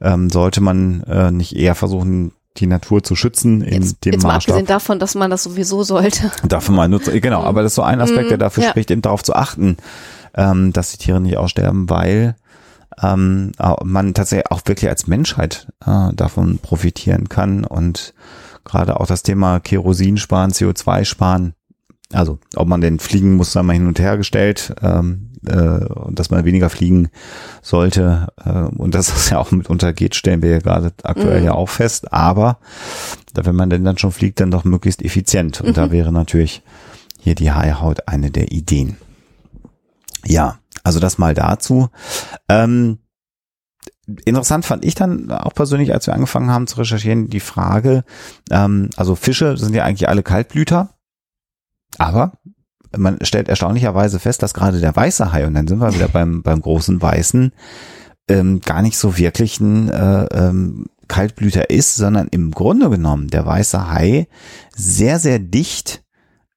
ähm, 0.00 0.30
sollte 0.30 0.60
man 0.60 1.02
äh, 1.04 1.30
nicht 1.30 1.56
eher 1.56 1.74
versuchen, 1.74 2.32
die 2.58 2.66
Natur 2.66 3.02
zu 3.02 3.16
schützen 3.16 3.62
in 3.62 3.82
jetzt, 3.82 4.04
dem 4.04 4.14
jetzt 4.14 4.24
Maßstab. 4.24 4.56
Mal 4.56 4.64
davon, 4.64 4.98
dass 4.98 5.14
man 5.14 5.30
das 5.30 5.42
sowieso 5.44 5.82
sollte. 5.82 6.30
Davon 6.46 6.74
mal 6.74 6.88
nutzen, 6.88 7.18
genau. 7.20 7.40
Mhm. 7.40 7.46
Aber 7.46 7.62
das 7.62 7.72
ist 7.72 7.76
so 7.76 7.82
ein 7.82 8.00
Aspekt, 8.00 8.30
der 8.30 8.36
mhm. 8.36 8.40
dafür 8.40 8.64
ja. 8.64 8.70
spricht, 8.70 8.90
eben 8.90 9.02
darauf 9.02 9.22
zu 9.22 9.34
achten, 9.34 9.76
ähm, 10.34 10.72
dass 10.72 10.92
die 10.92 10.98
Tiere 10.98 11.20
nicht 11.20 11.36
aussterben, 11.36 11.88
weil 11.88 12.36
ähm, 13.02 13.52
man 13.84 14.14
tatsächlich 14.14 14.50
auch 14.50 14.60
wirklich 14.66 14.90
als 14.90 15.06
Menschheit 15.06 15.68
äh, 15.86 16.12
davon 16.14 16.58
profitieren 16.58 17.28
kann 17.28 17.64
und 17.64 18.14
gerade 18.64 19.00
auch 19.00 19.06
das 19.06 19.22
Thema 19.22 19.60
Kerosin 19.60 20.18
sparen, 20.18 20.52
CO2 20.52 21.04
sparen. 21.04 21.54
Also 22.12 22.38
ob 22.56 22.68
man 22.68 22.82
denn 22.82 22.98
fliegen 22.98 23.36
muss, 23.36 23.52
sei 23.52 23.62
mal 23.62 23.72
hin 23.72 23.86
und 23.86 23.98
her 23.98 24.18
gestellt 24.18 24.74
ähm, 24.82 25.31
äh, 25.46 25.84
und 25.84 26.18
dass 26.18 26.30
man 26.30 26.44
weniger 26.44 26.70
fliegen 26.70 27.08
sollte 27.62 28.28
äh, 28.44 28.76
und 28.76 28.94
dass 28.94 29.06
das 29.06 29.30
ja 29.30 29.38
auch 29.38 29.50
mitunter 29.50 29.92
geht, 29.92 30.14
stellen 30.14 30.42
wir 30.42 30.50
ja 30.50 30.58
gerade 30.58 30.92
aktuell 31.02 31.40
mhm. 31.40 31.46
ja 31.46 31.52
auch 31.54 31.68
fest. 31.68 32.12
Aber 32.12 32.58
da, 33.34 33.44
wenn 33.44 33.56
man 33.56 33.70
denn 33.70 33.84
dann 33.84 33.98
schon 33.98 34.12
fliegt, 34.12 34.40
dann 34.40 34.50
doch 34.50 34.64
möglichst 34.64 35.02
effizient. 35.02 35.60
Und 35.60 35.70
mhm. 35.70 35.74
da 35.74 35.90
wäre 35.90 36.12
natürlich 36.12 36.62
hier 37.18 37.34
die 37.34 37.52
Haihaut 37.52 38.08
eine 38.08 38.30
der 38.30 38.52
Ideen. 38.52 38.96
Ja, 40.24 40.58
also 40.84 41.00
das 41.00 41.18
mal 41.18 41.34
dazu. 41.34 41.88
Ähm, 42.48 42.98
Interessant 44.24 44.66
fand 44.66 44.84
ich 44.84 44.96
dann 44.96 45.30
auch 45.30 45.54
persönlich, 45.54 45.92
als 45.92 46.08
wir 46.08 46.14
angefangen 46.14 46.50
haben 46.50 46.66
zu 46.66 46.76
recherchieren, 46.78 47.28
die 47.28 47.40
Frage, 47.40 48.04
ähm, 48.50 48.90
also 48.96 49.14
Fische 49.14 49.56
sind 49.56 49.74
ja 49.74 49.84
eigentlich 49.84 50.08
alle 50.08 50.24
Kaltblüter, 50.24 50.90
aber 51.98 52.32
man 52.96 53.18
stellt 53.22 53.48
erstaunlicherweise 53.48 54.18
fest, 54.18 54.42
dass 54.42 54.54
gerade 54.54 54.80
der 54.80 54.94
weiße 54.94 55.32
Hai, 55.32 55.46
und 55.46 55.54
dann 55.54 55.68
sind 55.68 55.80
wir 55.80 55.94
wieder 55.94 56.08
beim, 56.08 56.42
beim 56.42 56.60
großen 56.60 57.00
Weißen, 57.00 57.52
ähm, 58.28 58.60
gar 58.60 58.82
nicht 58.82 58.96
so 58.96 59.18
wirklich 59.18 59.60
ein 59.60 59.88
äh, 59.88 60.24
ähm, 60.32 60.86
Kaltblüter 61.08 61.70
ist, 61.70 61.96
sondern 61.96 62.28
im 62.28 62.52
Grunde 62.52 62.88
genommen 62.88 63.28
der 63.28 63.44
weiße 63.44 63.90
Hai 63.90 64.28
sehr, 64.74 65.18
sehr 65.18 65.38
dicht 65.38 66.02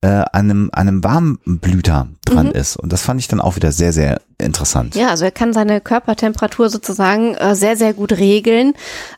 äh, 0.01 0.07
an 0.07 0.25
einem, 0.33 0.69
an 0.71 0.87
einem 0.87 1.03
Warmblüter 1.03 2.07
dran 2.25 2.47
mhm. 2.47 2.51
ist. 2.53 2.77
Und 2.77 2.93
das 2.93 3.01
fand 3.01 3.19
ich 3.19 3.27
dann 3.27 3.41
auch 3.41 3.55
wieder 3.55 3.71
sehr, 3.71 3.91
sehr 3.91 4.21
interessant. 4.37 4.95
Ja, 4.95 5.09
also 5.09 5.25
er 5.25 5.31
kann 5.31 5.53
seine 5.53 5.79
Körpertemperatur 5.79 6.69
sozusagen 6.69 7.35
äh, 7.35 7.55
sehr, 7.55 7.77
sehr 7.77 7.93
gut 7.93 8.13
regeln. 8.13 8.73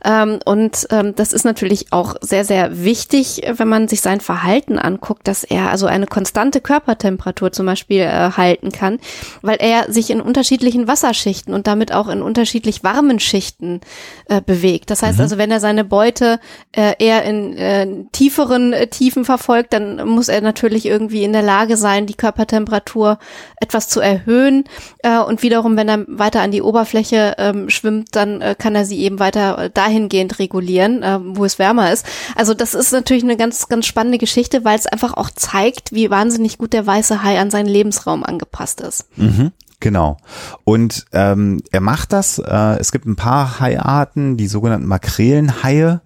Ähm, 0.06 0.40
und 0.46 0.88
ähm, 0.92 1.16
das 1.16 1.34
ist 1.34 1.44
natürlich 1.44 1.92
auch 1.92 2.16
sehr, 2.22 2.46
sehr 2.46 2.84
wichtig, 2.84 3.42
wenn 3.56 3.68
man 3.68 3.88
sich 3.88 4.02
sein 4.02 4.22
Verhalten 4.22 4.78
anguckt, 4.78 5.28
dass 5.28 5.44
er 5.44 5.72
also 5.72 5.88
eine 5.88 6.06
konstante 6.06 6.62
Körpertemperatur 6.62 7.52
zum 7.52 7.66
Beispiel 7.66 8.02
äh, 8.02 8.32
halten 8.38 8.72
kann, 8.72 9.00
weil 9.42 9.58
er 9.60 9.92
sich 9.92 10.12
in 10.12 10.22
unterschiedlichen 10.22 10.88
Wasserschichten 10.88 11.54
und 11.54 11.66
damit 11.66 11.92
auch 11.94 12.10
in 12.10 12.22
unterschiedlich 12.22 12.84
warmen 12.84 13.20
Schichten 13.20 13.82
äh, 14.30 14.42
bewegt. 14.42 14.92
Das 14.92 15.02
heißt 15.02 15.18
mhm. 15.18 15.24
also, 15.24 15.38
wenn 15.40 15.50
er 15.50 15.60
seine 15.60 15.84
Beute 15.84 16.40
äh, 16.74 16.94
eher 17.00 17.24
in 17.24 17.58
äh, 17.58 17.88
tieferen 18.12 18.74
äh, 18.74 18.88
Tiefen 18.88 19.26
verfolgt, 19.26 19.74
dann 19.74 20.08
muss 20.08 20.28
er 20.28 20.42
natürlich 20.42 20.86
irgendwie 20.86 21.24
in 21.24 21.34
der 21.34 21.42
Lage 21.42 21.76
sein, 21.76 22.06
die 22.06 22.14
Körpertemperatur 22.14 23.18
etwas 23.60 23.90
zu 23.90 24.00
erhöhen 24.00 24.66
äh, 25.04 25.07
und 25.26 25.42
wiederum, 25.42 25.78
wenn 25.78 25.90
er 25.90 26.06
weiter 26.08 26.42
an 26.42 26.52
die 26.52 26.62
Oberfläche 26.62 27.36
ähm, 27.38 27.70
schwimmt, 27.70 28.10
dann 28.16 28.42
äh, 28.42 28.56
kann 28.58 28.76
er 28.76 28.86
sie 28.86 29.00
eben 29.00 29.20
weiter 29.20 29.58
äh, 29.58 29.70
dahingehend 29.70 30.40
regulieren, 30.40 31.04
äh, 31.04 31.20
wo 31.22 31.46
es 31.46 31.60
wärmer 31.60 31.92
ist. 31.92 32.06
Also 32.36 32.54
das 32.54 32.74
ist 32.74 32.92
natürlich 32.92 33.24
eine 33.24 33.38
ganz, 33.38 33.68
ganz 33.70 33.86
spannende 33.86 34.18
Geschichte, 34.18 34.66
weil 34.66 34.78
es 34.78 34.88
einfach 34.88 35.14
auch 35.14 35.30
zeigt, 35.30 35.92
wie 35.92 36.10
wahnsinnig 36.10 36.58
gut 36.58 36.74
der 36.74 36.86
weiße 36.86 37.24
Hai 37.24 37.40
an 37.40 37.52
seinen 37.52 37.68
Lebensraum 37.68 38.24
angepasst 38.24 38.82
ist. 38.82 39.08
Mhm. 39.18 39.52
Genau. 39.80 40.18
Und 40.64 41.06
ähm, 41.14 41.62
er 41.72 41.82
macht 41.82 42.12
das. 42.12 42.40
Äh, 42.40 42.80
es 42.80 42.92
gibt 42.92 43.06
ein 43.06 43.16
paar 43.16 43.60
Haiarten, 43.60 44.36
die 44.36 44.48
sogenannten 44.48 44.88
Makrelenhaie, 44.88 46.02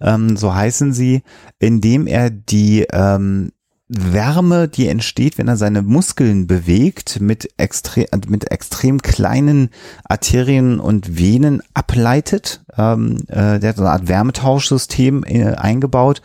ähm, 0.00 0.36
so 0.36 0.54
heißen 0.54 0.92
sie, 0.92 1.22
indem 1.58 2.06
er 2.06 2.30
die 2.30 2.86
ähm, 2.92 3.50
Wärme, 3.88 4.68
die 4.68 4.86
entsteht, 4.86 5.38
wenn 5.38 5.48
er 5.48 5.56
seine 5.56 5.80
Muskeln 5.82 6.46
bewegt, 6.46 7.20
mit 7.20 7.48
extrem, 7.56 8.06
mit 8.28 8.50
extrem 8.50 9.00
kleinen 9.00 9.70
Arterien 10.04 10.78
und 10.78 11.18
Venen 11.18 11.62
ableitet. 11.72 12.62
Ähm, 12.76 13.24
äh, 13.28 13.58
der 13.58 13.70
hat 13.70 13.76
so 13.76 13.82
eine 13.82 13.92
Art 13.92 14.08
Wärmetauschsystem 14.08 15.24
äh, 15.24 15.54
eingebaut 15.54 16.20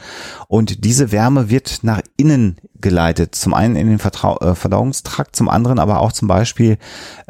und 0.47 0.83
diese 0.83 1.13
Wärme 1.13 1.49
wird 1.49 1.79
nach 1.83 2.01
innen 2.17 2.57
geleitet. 2.81 3.33
Zum 3.33 3.53
einen 3.53 3.77
in 3.77 3.87
den 3.87 3.99
Vertrau 3.99 4.37
äh, 4.39 4.55
Verdauungstrakt, 4.55 5.35
zum 5.35 5.47
anderen 5.47 5.79
aber 5.79 6.01
auch 6.01 6.11
zum 6.11 6.27
Beispiel 6.27 6.77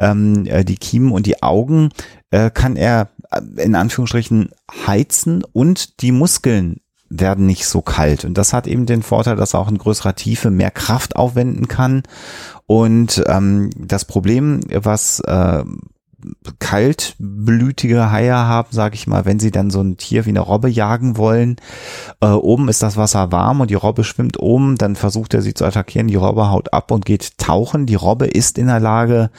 ähm, 0.00 0.46
äh, 0.46 0.64
die 0.64 0.76
Kiemen 0.76 1.12
und 1.12 1.26
die 1.26 1.42
Augen 1.44 1.90
äh, 2.32 2.50
kann 2.50 2.74
er 2.74 3.08
äh, 3.30 3.62
in 3.62 3.76
Anführungsstrichen 3.76 4.50
heizen 4.86 5.44
und 5.52 6.02
die 6.02 6.10
Muskeln 6.12 6.80
werden 7.20 7.46
nicht 7.46 7.66
so 7.66 7.82
kalt. 7.82 8.24
Und 8.24 8.38
das 8.38 8.52
hat 8.52 8.66
eben 8.66 8.86
den 8.86 9.02
Vorteil, 9.02 9.36
dass 9.36 9.54
er 9.54 9.60
auch 9.60 9.68
in 9.68 9.78
größerer 9.78 10.14
Tiefe 10.14 10.50
mehr 10.50 10.70
Kraft 10.70 11.16
aufwenden 11.16 11.68
kann. 11.68 12.02
Und 12.66 13.22
ähm, 13.26 13.70
das 13.76 14.04
Problem, 14.04 14.60
was 14.70 15.20
äh, 15.20 15.64
kaltblütige 16.58 18.10
Haie 18.10 18.34
haben, 18.34 18.68
sage 18.70 18.94
ich 18.94 19.06
mal, 19.06 19.24
wenn 19.24 19.38
sie 19.38 19.50
dann 19.50 19.70
so 19.70 19.80
ein 19.80 19.96
Tier 19.96 20.26
wie 20.26 20.30
eine 20.30 20.40
Robbe 20.40 20.68
jagen 20.68 21.16
wollen. 21.16 21.56
Äh, 22.20 22.28
oben 22.28 22.68
ist 22.68 22.82
das 22.82 22.96
Wasser 22.96 23.32
warm 23.32 23.60
und 23.60 23.70
die 23.70 23.74
Robbe 23.74 24.04
schwimmt 24.04 24.38
oben, 24.38 24.76
dann 24.76 24.96
versucht 24.96 25.34
er 25.34 25.42
sie 25.42 25.54
zu 25.54 25.64
attackieren, 25.64 26.08
die 26.08 26.16
Robbe 26.16 26.50
haut 26.50 26.72
ab 26.72 26.90
und 26.90 27.04
geht 27.04 27.38
tauchen. 27.38 27.86
Die 27.86 27.94
Robbe 27.94 28.26
ist 28.26 28.58
in 28.58 28.66
der 28.66 28.80
Lage, 28.80 29.30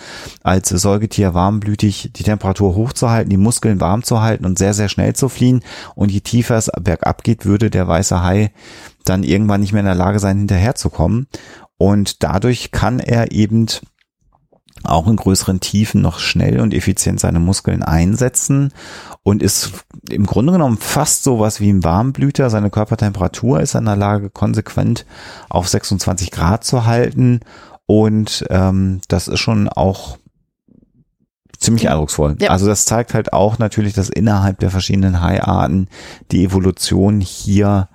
als 0.43 0.69
Säugetier 0.69 1.33
warmblütig 1.33 2.11
die 2.15 2.23
Temperatur 2.23 2.75
hochzuhalten, 2.75 3.29
die 3.29 3.38
Muskeln 3.38 3.81
warm 3.81 4.03
zu 4.03 4.21
halten 4.21 4.45
und 4.45 4.57
sehr, 4.57 4.73
sehr 4.73 4.89
schnell 4.89 5.15
zu 5.15 5.29
fliehen. 5.29 5.61
Und 5.95 6.11
je 6.11 6.21
tiefer 6.21 6.57
es 6.57 6.71
bergab 6.81 7.23
geht, 7.23 7.45
würde 7.45 7.69
der 7.69 7.88
weiße 7.88 8.23
Hai 8.23 8.51
dann 9.03 9.23
irgendwann 9.23 9.61
nicht 9.61 9.73
mehr 9.73 9.81
in 9.81 9.88
der 9.88 9.95
Lage 9.95 10.19
sein, 10.19 10.38
hinterherzukommen. 10.38 11.27
Und 11.77 12.23
dadurch 12.23 12.71
kann 12.71 12.99
er 12.99 13.31
eben 13.31 13.67
auch 14.88 15.07
in 15.07 15.15
größeren 15.15 15.59
Tiefen 15.59 16.01
noch 16.01 16.19
schnell 16.19 16.59
und 16.59 16.73
effizient 16.73 17.19
seine 17.19 17.39
Muskeln 17.39 17.83
einsetzen 17.83 18.71
und 19.23 19.41
ist 19.41 19.71
im 20.09 20.25
Grunde 20.25 20.53
genommen 20.53 20.77
fast 20.77 21.23
so 21.23 21.39
was 21.39 21.59
wie 21.59 21.69
ein 21.69 21.83
Warmblüter. 21.83 22.49
Seine 22.49 22.69
Körpertemperatur 22.69 23.59
ist 23.59 23.75
in 23.75 23.86
der 23.86 23.95
Lage, 23.95 24.29
konsequent 24.29 25.05
auf 25.49 25.67
26 25.67 26.31
Grad 26.31 26.63
zu 26.63 26.86
halten 26.86 27.39
und 27.86 28.45
ähm, 28.49 29.01
das 29.07 29.27
ist 29.27 29.39
schon 29.39 29.69
auch 29.69 30.17
ziemlich 31.59 31.89
eindrucksvoll. 31.89 32.36
Ja. 32.39 32.49
Also 32.49 32.67
das 32.67 32.86
zeigt 32.86 33.13
halt 33.13 33.33
auch 33.33 33.57
natürlich, 33.59 33.93
dass 33.93 34.09
innerhalb 34.09 34.59
der 34.59 34.69
verschiedenen 34.69 35.21
Haiarten 35.21 35.88
die 36.31 36.43
Evolution 36.43 37.21
hier 37.21 37.89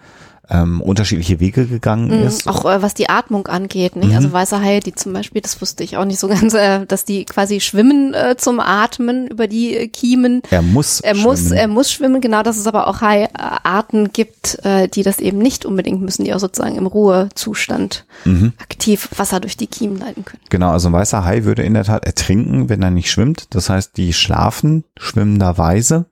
ähm, 0.51 0.81
unterschiedliche 0.81 1.41
Wege 1.41 1.67
gegangen 1.67 2.07
mhm, 2.09 2.27
ist. 2.27 2.49
Auch 2.49 2.65
äh, 2.65 2.83
was 2.83 2.95
die 2.95 3.09
Atmung 3.09 3.47
angeht, 3.47 3.97
nicht? 3.97 4.15
Also 4.15 4.29
mhm. 4.29 4.31
Also 4.31 4.33
weiße 4.33 4.61
Haie, 4.61 4.81
die 4.81 4.95
zum 4.95 5.13
Beispiel, 5.13 5.41
das 5.41 5.61
wusste 5.61 5.83
ich 5.85 5.97
auch 5.97 6.05
nicht 6.05 6.19
so 6.19 6.29
ganz, 6.29 6.55
äh, 6.55 6.87
dass 6.87 7.05
die 7.05 7.25
quasi 7.25 7.61
schwimmen 7.61 8.15
äh, 8.15 8.37
zum 8.37 8.61
Atmen 8.61 9.29
über 9.29 9.47
die 9.47 9.77
äh, 9.77 9.89
Kiemen. 9.89 10.43
Er 10.51 10.63
muss 10.63 11.01
Er 11.01 11.15
schwimmen. 11.15 11.25
muss, 11.25 11.51
er 11.51 11.69
muss 11.69 11.93
schwimmen, 11.93 12.21
genau, 12.21 12.43
dass 12.43 12.59
es 12.59 12.67
aber 12.67 12.89
auch 12.89 13.01
Haiarten 13.01 14.13
gibt, 14.13 14.65
äh, 14.65 14.89
die 14.89 15.03
das 15.03 15.21
eben 15.21 15.39
nicht 15.39 15.65
unbedingt 15.65 16.03
müssen, 16.03 16.25
die 16.25 16.35
auch 16.35 16.41
sozusagen 16.41 16.77
im 16.77 16.87
Ruhezustand 16.87 18.05
mhm. 18.25 18.53
aktiv 18.59 19.09
Wasser 19.17 19.41
durch 19.41 19.57
die 19.57 19.67
Kiemen 19.67 19.99
leiten 19.99 20.25
können. 20.25 20.43
Genau, 20.51 20.71
also 20.71 20.89
ein 20.89 20.93
weißer 20.93 21.25
Hai 21.25 21.45
würde 21.45 21.63
in 21.63 21.75
der 21.75 21.85
Tat 21.85 22.05
ertrinken, 22.05 22.69
wenn 22.69 22.83
er 22.83 22.91
nicht 22.91 23.11
schwimmt. 23.11 23.55
Das 23.55 23.71
heißt, 23.71 23.97
die 23.97 24.13
schlafen 24.13 24.85
schwimmenderweise 24.99 26.07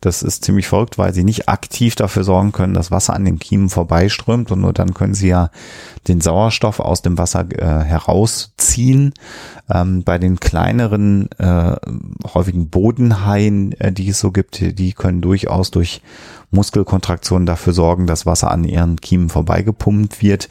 das 0.00 0.22
ist 0.22 0.44
ziemlich 0.44 0.68
verrückt, 0.68 0.98
weil 0.98 1.14
sie 1.14 1.24
nicht 1.24 1.48
aktiv 1.48 1.94
dafür 1.94 2.22
sorgen 2.22 2.52
können, 2.52 2.74
dass 2.74 2.90
Wasser 2.90 3.14
an 3.14 3.24
den 3.24 3.38
Kiemen 3.38 3.70
vorbeiströmt 3.70 4.50
und 4.52 4.60
nur 4.60 4.72
dann 4.72 4.94
können 4.94 5.14
sie 5.14 5.28
ja 5.28 5.50
den 6.06 6.20
Sauerstoff 6.20 6.80
aus 6.80 7.02
dem 7.02 7.18
Wasser 7.18 7.46
äh, 7.50 7.84
herausziehen. 7.84 9.14
Ähm, 9.72 10.04
bei 10.04 10.18
den 10.18 10.38
kleineren, 10.38 11.30
äh, 11.38 11.76
häufigen 12.34 12.68
Bodenhaien, 12.68 13.72
äh, 13.80 13.90
die 13.90 14.10
es 14.10 14.20
so 14.20 14.32
gibt, 14.32 14.60
die 14.60 14.92
können 14.92 15.22
durchaus 15.22 15.70
durch 15.70 16.02
Muskelkontraktionen 16.50 17.46
dafür 17.46 17.72
sorgen, 17.72 18.06
dass 18.06 18.26
Wasser 18.26 18.50
an 18.50 18.64
ihren 18.64 19.00
Kiemen 19.00 19.28
vorbeigepumpt 19.28 20.22
wird 20.22 20.48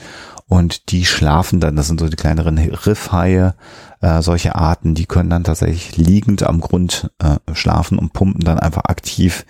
und 0.47 0.91
die 0.91 1.05
schlafen 1.05 1.59
dann, 1.59 1.75
das 1.75 1.87
sind 1.87 1.99
so 1.99 2.07
die 2.07 2.15
kleineren 2.15 2.57
Riffhaie, 2.57 3.55
äh, 4.01 4.21
solche 4.21 4.55
Arten, 4.55 4.93
die 4.93 5.05
können 5.05 5.29
dann 5.29 5.43
tatsächlich 5.43 5.97
liegend 5.97 6.43
am 6.43 6.61
Grund 6.61 7.11
äh, 7.19 7.37
schlafen 7.55 7.97
und 7.97 8.13
pumpen 8.13 8.43
dann 8.43 8.59
einfach 8.59 8.85
aktiv 8.85 9.45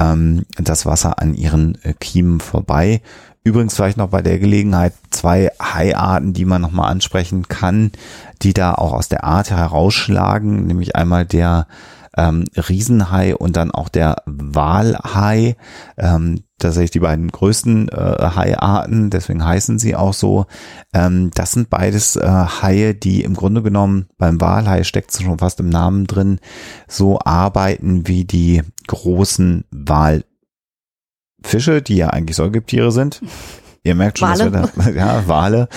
ähm, 0.00 0.44
das 0.58 0.86
Wasser 0.86 1.20
an 1.20 1.34
ihren 1.34 1.78
äh, 1.84 1.92
Kiemen 1.92 2.40
vorbei. 2.40 3.02
Übrigens 3.44 3.76
vielleicht 3.76 3.96
noch 3.96 4.08
bei 4.08 4.22
der 4.22 4.40
Gelegenheit 4.40 4.92
zwei 5.10 5.52
Haiarten, 5.62 6.32
die 6.32 6.44
man 6.44 6.60
nochmal 6.60 6.90
ansprechen 6.90 7.46
kann, 7.46 7.92
die 8.42 8.52
da 8.52 8.74
auch 8.74 8.92
aus 8.92 9.08
der 9.08 9.22
Art 9.22 9.50
herausschlagen, 9.50 10.66
nämlich 10.66 10.96
einmal 10.96 11.24
der 11.24 11.68
ähm, 12.16 12.44
Riesenhai 12.56 13.36
und 13.36 13.56
dann 13.56 13.70
auch 13.70 13.88
der 13.88 14.22
Walhai. 14.26 15.56
Ähm, 15.96 16.42
tatsächlich 16.58 16.90
die 16.92 17.00
beiden 17.00 17.30
größten 17.30 17.88
äh, 17.90 18.30
Haiarten, 18.34 19.10
deswegen 19.10 19.44
heißen 19.44 19.78
sie 19.78 19.94
auch 19.94 20.14
so. 20.14 20.46
Ähm, 20.94 21.30
das 21.34 21.52
sind 21.52 21.68
beides 21.68 22.16
äh, 22.16 22.26
Haie, 22.26 22.94
die 22.94 23.22
im 23.22 23.34
Grunde 23.34 23.62
genommen 23.62 24.06
beim 24.16 24.40
Walhai 24.40 24.84
steckt 24.84 25.12
schon 25.12 25.38
fast 25.38 25.60
im 25.60 25.68
Namen 25.68 26.06
drin, 26.06 26.40
so 26.88 27.18
arbeiten 27.20 28.08
wie 28.08 28.24
die 28.24 28.62
großen 28.86 29.64
Walfische, 29.70 30.22
die 31.82 31.96
ja 31.96 32.08
eigentlich 32.08 32.36
Säugetiere 32.36 32.92
sind. 32.92 33.20
Ihr 33.86 33.94
merkt 33.94 34.18
schon, 34.18 34.28
Wale. 34.28 34.50
dass 34.50 34.76
wir 34.76 34.82
da, 34.84 34.90
ja, 34.96 35.28
Wale, 35.28 35.68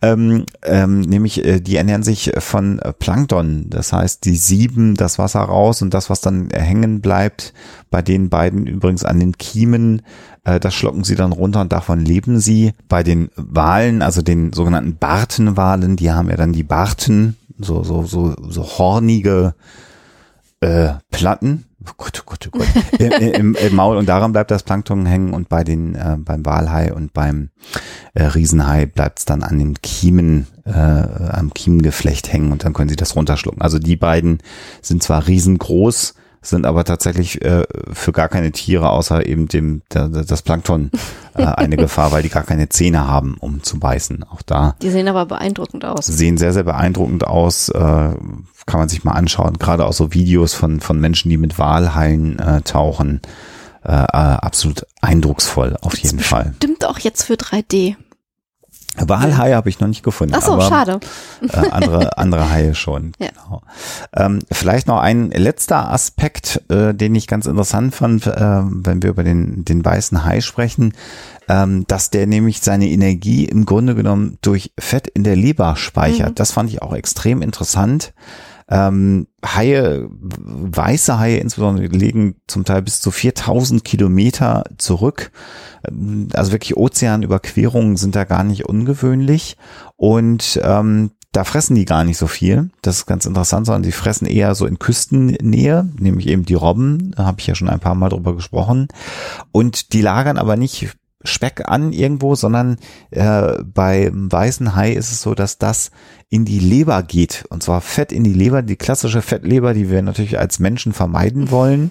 ähm, 0.00 0.46
ähm, 0.62 1.02
nämlich 1.02 1.44
äh, 1.44 1.60
die 1.60 1.76
ernähren 1.76 2.02
sich 2.02 2.32
von 2.38 2.80
Plankton. 2.98 3.66
Das 3.68 3.92
heißt, 3.92 4.24
die 4.24 4.36
sieben 4.36 4.94
das 4.94 5.18
Wasser 5.18 5.40
raus 5.40 5.82
und 5.82 5.92
das, 5.92 6.08
was 6.08 6.22
dann 6.22 6.48
hängen 6.50 7.02
bleibt, 7.02 7.52
bei 7.90 8.00
den 8.00 8.30
beiden 8.30 8.66
übrigens 8.66 9.04
an 9.04 9.20
den 9.20 9.36
Kiemen, 9.36 10.00
äh, 10.44 10.58
das 10.58 10.74
schlucken 10.74 11.04
sie 11.04 11.14
dann 11.14 11.32
runter 11.32 11.60
und 11.60 11.70
davon 11.70 12.00
leben 12.00 12.40
sie. 12.40 12.72
Bei 12.88 13.02
den 13.02 13.28
Walen, 13.36 14.00
also 14.00 14.22
den 14.22 14.54
sogenannten 14.54 14.96
Bartenwalen, 14.96 15.96
die 15.96 16.10
haben 16.10 16.30
ja 16.30 16.36
dann 16.36 16.54
die 16.54 16.62
Barten, 16.62 17.36
so, 17.58 17.84
so, 17.84 18.02
so, 18.04 18.34
so 18.48 18.62
hornige 18.62 19.54
äh, 20.60 20.94
Platten, 21.10 21.66
oh 21.86 21.92
Gott, 21.96 22.20
oh 22.20 22.22
Gott, 22.26 22.48
oh 22.48 22.58
Gott, 22.58 23.00
Im, 23.00 23.54
im, 23.54 23.76
Maul 23.76 23.96
und 23.96 24.08
daran 24.08 24.32
bleibt 24.32 24.50
das 24.50 24.62
Plankton 24.62 25.06
hängen 25.06 25.32
und 25.32 25.48
bei 25.48 25.64
den 25.64 25.94
äh, 25.94 26.16
beim 26.18 26.44
Walhai 26.44 26.92
und 26.92 27.12
beim 27.12 27.50
äh, 28.14 28.24
Riesenhai 28.24 28.86
bleibt 28.86 29.20
es 29.20 29.24
dann 29.24 29.42
an 29.42 29.58
den 29.58 29.74
Kiemen, 29.82 30.46
äh, 30.64 30.70
am 30.72 31.52
Kiemengeflecht 31.54 32.32
hängen 32.32 32.52
und 32.52 32.64
dann 32.64 32.72
können 32.72 32.88
sie 32.88 32.96
das 32.96 33.14
runterschlucken. 33.14 33.62
Also 33.62 33.78
die 33.78 33.96
beiden 33.96 34.38
sind 34.82 35.02
zwar 35.02 35.26
riesengroß, 35.26 36.14
sind 36.40 36.66
aber 36.66 36.84
tatsächlich 36.84 37.42
äh, 37.44 37.64
für 37.92 38.12
gar 38.12 38.28
keine 38.28 38.52
Tiere 38.52 38.90
außer 38.90 39.26
eben 39.26 39.48
dem 39.48 39.82
der, 39.92 40.08
das 40.08 40.42
Plankton 40.42 40.90
äh, 41.34 41.42
eine 41.44 41.76
Gefahr, 41.76 42.12
weil 42.12 42.22
die 42.22 42.28
gar 42.28 42.44
keine 42.44 42.68
Zähne 42.68 43.06
haben, 43.06 43.36
um 43.38 43.62
zu 43.62 43.78
beißen. 43.78 44.24
Auch 44.24 44.42
da. 44.42 44.74
Die 44.82 44.90
sehen 44.90 45.08
aber 45.08 45.26
beeindruckend 45.26 45.84
aus. 45.84 46.06
Sehen 46.06 46.36
sehr 46.36 46.52
sehr 46.52 46.64
beeindruckend 46.64 47.26
aus. 47.26 47.68
Äh, 47.68 48.10
kann 48.68 48.78
man 48.78 48.88
sich 48.88 49.02
mal 49.02 49.12
anschauen. 49.12 49.58
Gerade 49.58 49.86
auch 49.86 49.92
so 49.92 50.12
Videos 50.12 50.54
von 50.54 50.80
von 50.80 51.00
Menschen, 51.00 51.30
die 51.30 51.38
mit 51.38 51.58
Walhaien 51.58 52.38
äh, 52.38 52.60
tauchen. 52.62 53.20
Äh, 53.84 53.92
äh, 53.92 54.04
absolut 54.04 54.86
eindrucksvoll 55.00 55.76
auf 55.80 55.92
Gibt's 55.92 56.10
jeden 56.10 56.22
Fall. 56.22 56.52
Stimmt 56.56 56.84
auch 56.84 56.98
jetzt 56.98 57.24
für 57.24 57.34
3D. 57.34 57.96
Walhaie 59.00 59.54
habe 59.54 59.68
ich 59.68 59.78
noch 59.80 59.88
nicht 59.88 60.02
gefunden. 60.02 60.34
Ach 60.36 60.42
so, 60.42 60.52
aber, 60.54 60.68
schade. 60.68 61.00
Äh, 61.40 61.70
andere, 61.70 62.18
andere 62.18 62.50
Haie 62.50 62.74
schon. 62.74 63.12
Ja. 63.20 63.28
Genau. 63.28 63.62
Ähm, 64.14 64.40
vielleicht 64.50 64.86
noch 64.86 64.98
ein 64.98 65.30
letzter 65.30 65.90
Aspekt, 65.90 66.62
äh, 66.68 66.94
den 66.94 67.14
ich 67.14 67.26
ganz 67.26 67.46
interessant 67.46 67.94
fand, 67.94 68.26
äh, 68.26 68.30
wenn 68.62 69.02
wir 69.02 69.10
über 69.10 69.24
den, 69.24 69.64
den 69.64 69.84
weißen 69.84 70.24
Hai 70.24 70.40
sprechen, 70.40 70.92
ähm, 71.48 71.84
dass 71.86 72.10
der 72.10 72.26
nämlich 72.26 72.60
seine 72.60 72.88
Energie 72.88 73.44
im 73.44 73.64
Grunde 73.64 73.94
genommen 73.94 74.38
durch 74.42 74.72
Fett 74.78 75.06
in 75.06 75.24
der 75.24 75.36
Leber 75.36 75.76
speichert. 75.76 76.30
Mhm. 76.30 76.34
Das 76.34 76.52
fand 76.52 76.70
ich 76.70 76.82
auch 76.82 76.94
extrem 76.94 77.42
interessant. 77.42 78.12
Ähm, 78.70 79.28
Haie, 79.44 80.08
weiße 80.10 81.18
Haie 81.18 81.38
insbesondere, 81.38 81.86
legen 81.86 82.36
zum 82.46 82.64
Teil 82.64 82.82
bis 82.82 83.00
zu 83.00 83.10
4000 83.10 83.84
Kilometer 83.84 84.64
zurück. 84.76 85.30
Ähm, 85.88 86.28
also 86.34 86.52
wirklich 86.52 86.76
Ozeanüberquerungen 86.76 87.96
sind 87.96 88.14
da 88.14 88.24
gar 88.24 88.44
nicht 88.44 88.66
ungewöhnlich. 88.66 89.56
Und 89.96 90.60
ähm, 90.62 91.12
da 91.32 91.44
fressen 91.44 91.74
die 91.74 91.84
gar 91.84 92.04
nicht 92.04 92.18
so 92.18 92.26
viel. 92.26 92.70
Das 92.82 92.96
ist 92.96 93.06
ganz 93.06 93.26
interessant, 93.26 93.66
sondern 93.66 93.82
die 93.82 93.92
fressen 93.92 94.26
eher 94.26 94.54
so 94.54 94.66
in 94.66 94.78
Küstennähe, 94.78 95.88
nämlich 95.98 96.26
eben 96.26 96.44
die 96.44 96.54
Robben. 96.54 97.12
Da 97.16 97.24
habe 97.26 97.40
ich 97.40 97.46
ja 97.46 97.54
schon 97.54 97.68
ein 97.68 97.80
paar 97.80 97.94
Mal 97.94 98.08
drüber 98.08 98.34
gesprochen. 98.34 98.88
Und 99.52 99.92
die 99.92 100.02
lagern 100.02 100.38
aber 100.38 100.56
nicht 100.56 100.97
Speck 101.24 101.68
an 101.68 101.92
irgendwo, 101.92 102.36
sondern 102.36 102.76
äh, 103.10 103.62
beim 103.64 104.30
weißen 104.30 104.76
Hai 104.76 104.92
ist 104.92 105.10
es 105.10 105.20
so, 105.20 105.34
dass 105.34 105.58
das 105.58 105.90
in 106.28 106.44
die 106.44 106.60
Leber 106.60 107.02
geht. 107.02 107.44
Und 107.48 107.62
zwar 107.62 107.80
Fett 107.80 108.12
in 108.12 108.22
die 108.22 108.32
Leber, 108.32 108.62
die 108.62 108.76
klassische 108.76 109.22
Fettleber, 109.22 109.74
die 109.74 109.90
wir 109.90 110.00
natürlich 110.02 110.38
als 110.38 110.60
Menschen 110.60 110.92
vermeiden 110.92 111.50
wollen. 111.50 111.90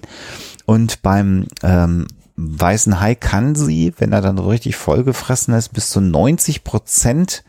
Und 0.66 1.02
beim 1.02 1.48
ähm, 1.62 2.08
weißen 2.38 3.02
Hai 3.02 3.16
kann 3.16 3.56
sie, 3.56 3.94
wenn 3.98 4.14
er 4.14 4.22
dann 4.22 4.40
richtig 4.40 4.78
vollgefressen 4.78 5.54
ist, 5.54 5.70
bis 5.70 5.90
zu 5.90 6.00
90 6.00 6.64
Prozent 6.64 7.44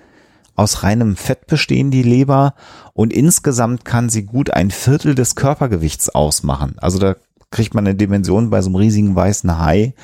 aus 0.56 0.82
reinem 0.82 1.14
Fett 1.14 1.46
bestehen, 1.46 1.92
die 1.92 2.02
Leber. 2.02 2.54
Und 2.92 3.12
insgesamt 3.12 3.84
kann 3.84 4.08
sie 4.08 4.24
gut 4.24 4.50
ein 4.50 4.72
Viertel 4.72 5.14
des 5.14 5.36
Körpergewichts 5.36 6.08
ausmachen. 6.08 6.74
Also 6.78 6.98
da 6.98 7.14
kriegt 7.50 7.74
man 7.74 7.86
eine 7.86 7.94
Dimension 7.94 8.50
bei 8.50 8.60
so 8.60 8.68
einem 8.68 8.76
riesigen 8.76 9.16
weißen 9.16 9.58
Hai, 9.58 9.94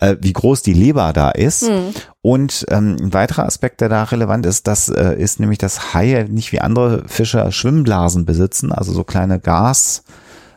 äh, 0.00 0.16
wie 0.20 0.32
groß 0.32 0.62
die 0.62 0.74
Leber 0.74 1.12
da 1.12 1.30
ist. 1.30 1.62
Mhm. 1.62 1.94
Und 2.20 2.66
ähm, 2.68 2.96
ein 3.00 3.14
weiterer 3.14 3.46
Aspekt, 3.46 3.80
der 3.80 3.88
da 3.88 4.04
relevant 4.04 4.44
ist, 4.46 4.66
das 4.66 4.88
äh, 4.88 5.14
ist 5.14 5.40
nämlich, 5.40 5.58
dass 5.58 5.94
Haie 5.94 6.26
nicht 6.28 6.52
wie 6.52 6.60
andere 6.60 7.04
Fische 7.08 7.50
Schwimmblasen 7.50 8.26
besitzen, 8.26 8.72
also 8.72 8.92
so 8.92 9.04
kleine 9.04 9.40
Gas. 9.40 10.04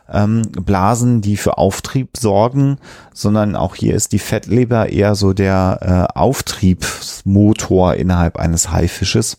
Ähm, 0.08 0.42
Blasen, 0.52 1.20
die 1.20 1.36
für 1.36 1.58
Auftrieb 1.58 2.16
sorgen, 2.16 2.78
sondern 3.12 3.56
auch 3.56 3.74
hier 3.74 3.96
ist 3.96 4.12
die 4.12 4.20
Fettleber 4.20 4.88
eher 4.88 5.16
so 5.16 5.32
der 5.32 6.08
äh, 6.14 6.16
Auftriebsmotor 6.16 7.94
innerhalb 7.94 8.36
eines 8.36 8.70
Haifisches 8.70 9.38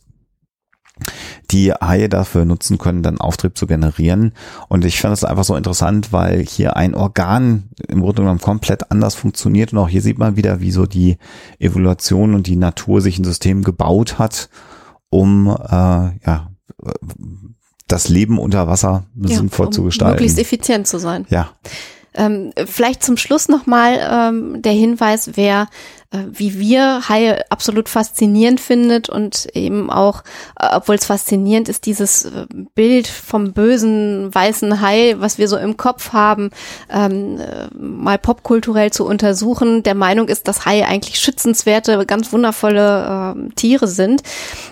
die 1.51 1.71
Haie 1.71 2.09
dafür 2.09 2.45
nutzen 2.45 2.77
können, 2.77 3.03
dann 3.03 3.19
Auftrieb 3.19 3.57
zu 3.57 3.67
generieren. 3.67 4.33
Und 4.67 4.85
ich 4.85 4.99
fand 4.99 5.11
das 5.11 5.23
einfach 5.23 5.43
so 5.43 5.55
interessant, 5.55 6.11
weil 6.11 6.45
hier 6.45 6.75
ein 6.75 6.95
Organ 6.95 7.69
im 7.87 8.01
Grunde 8.01 8.23
genommen 8.23 8.41
komplett 8.41 8.91
anders 8.91 9.15
funktioniert. 9.15 9.73
Und 9.73 9.79
auch 9.79 9.89
hier 9.89 10.01
sieht 10.01 10.17
man 10.17 10.35
wieder, 10.35 10.59
wie 10.61 10.71
so 10.71 10.85
die 10.85 11.17
Evolution 11.59 12.33
und 12.33 12.47
die 12.47 12.55
Natur 12.55 13.01
sich 13.01 13.19
ein 13.19 13.23
System 13.23 13.63
gebaut 13.63 14.19
hat, 14.19 14.49
um 15.09 15.47
äh, 15.47 15.71
ja 16.25 16.49
das 17.87 18.09
Leben 18.09 18.37
unter 18.37 18.67
Wasser 18.67 19.05
ja, 19.15 19.37
sinnvoll 19.37 19.67
um 19.67 19.71
zu 19.71 19.83
gestalten. 19.83 20.15
Möglichst 20.15 20.39
effizient 20.39 20.87
zu 20.87 20.99
sein. 20.99 21.25
Ja. 21.29 21.49
Ähm, 22.13 22.51
vielleicht 22.65 23.03
zum 23.03 23.15
Schluss 23.15 23.47
nochmal 23.47 23.99
ähm, 24.11 24.61
der 24.61 24.73
Hinweis, 24.73 25.31
wer 25.35 25.67
wie 26.11 26.57
wir 26.57 27.09
Haie 27.09 27.43
absolut 27.49 27.89
faszinierend 27.89 28.61
findet 28.61 29.09
und 29.09 29.47
eben 29.53 29.89
auch, 29.89 30.23
äh, 30.57 30.67
obwohl 30.73 30.95
es 30.95 31.05
faszinierend 31.05 31.67
ist, 31.67 31.85
dieses 31.85 32.25
äh, 32.25 32.45
Bild 32.75 33.07
vom 33.07 33.51
bösen 33.51 34.33
weißen 34.33 34.79
Hai, 34.79 35.15
was 35.17 35.37
wir 35.37 35.49
so 35.49 35.57
im 35.57 35.75
Kopf 35.75 36.13
haben, 36.13 36.51
ähm, 36.89 37.39
äh, 37.39 37.67
mal 37.77 38.17
popkulturell 38.17 38.91
zu 38.91 39.05
untersuchen, 39.05 39.83
der 39.83 39.95
Meinung 39.95 40.29
ist, 40.29 40.47
dass 40.47 40.65
Haie 40.65 40.87
eigentlich 40.87 41.19
schützenswerte, 41.19 42.05
ganz 42.05 42.31
wundervolle 42.31 43.35
äh, 43.35 43.49
Tiere 43.55 43.87
sind, 43.87 44.23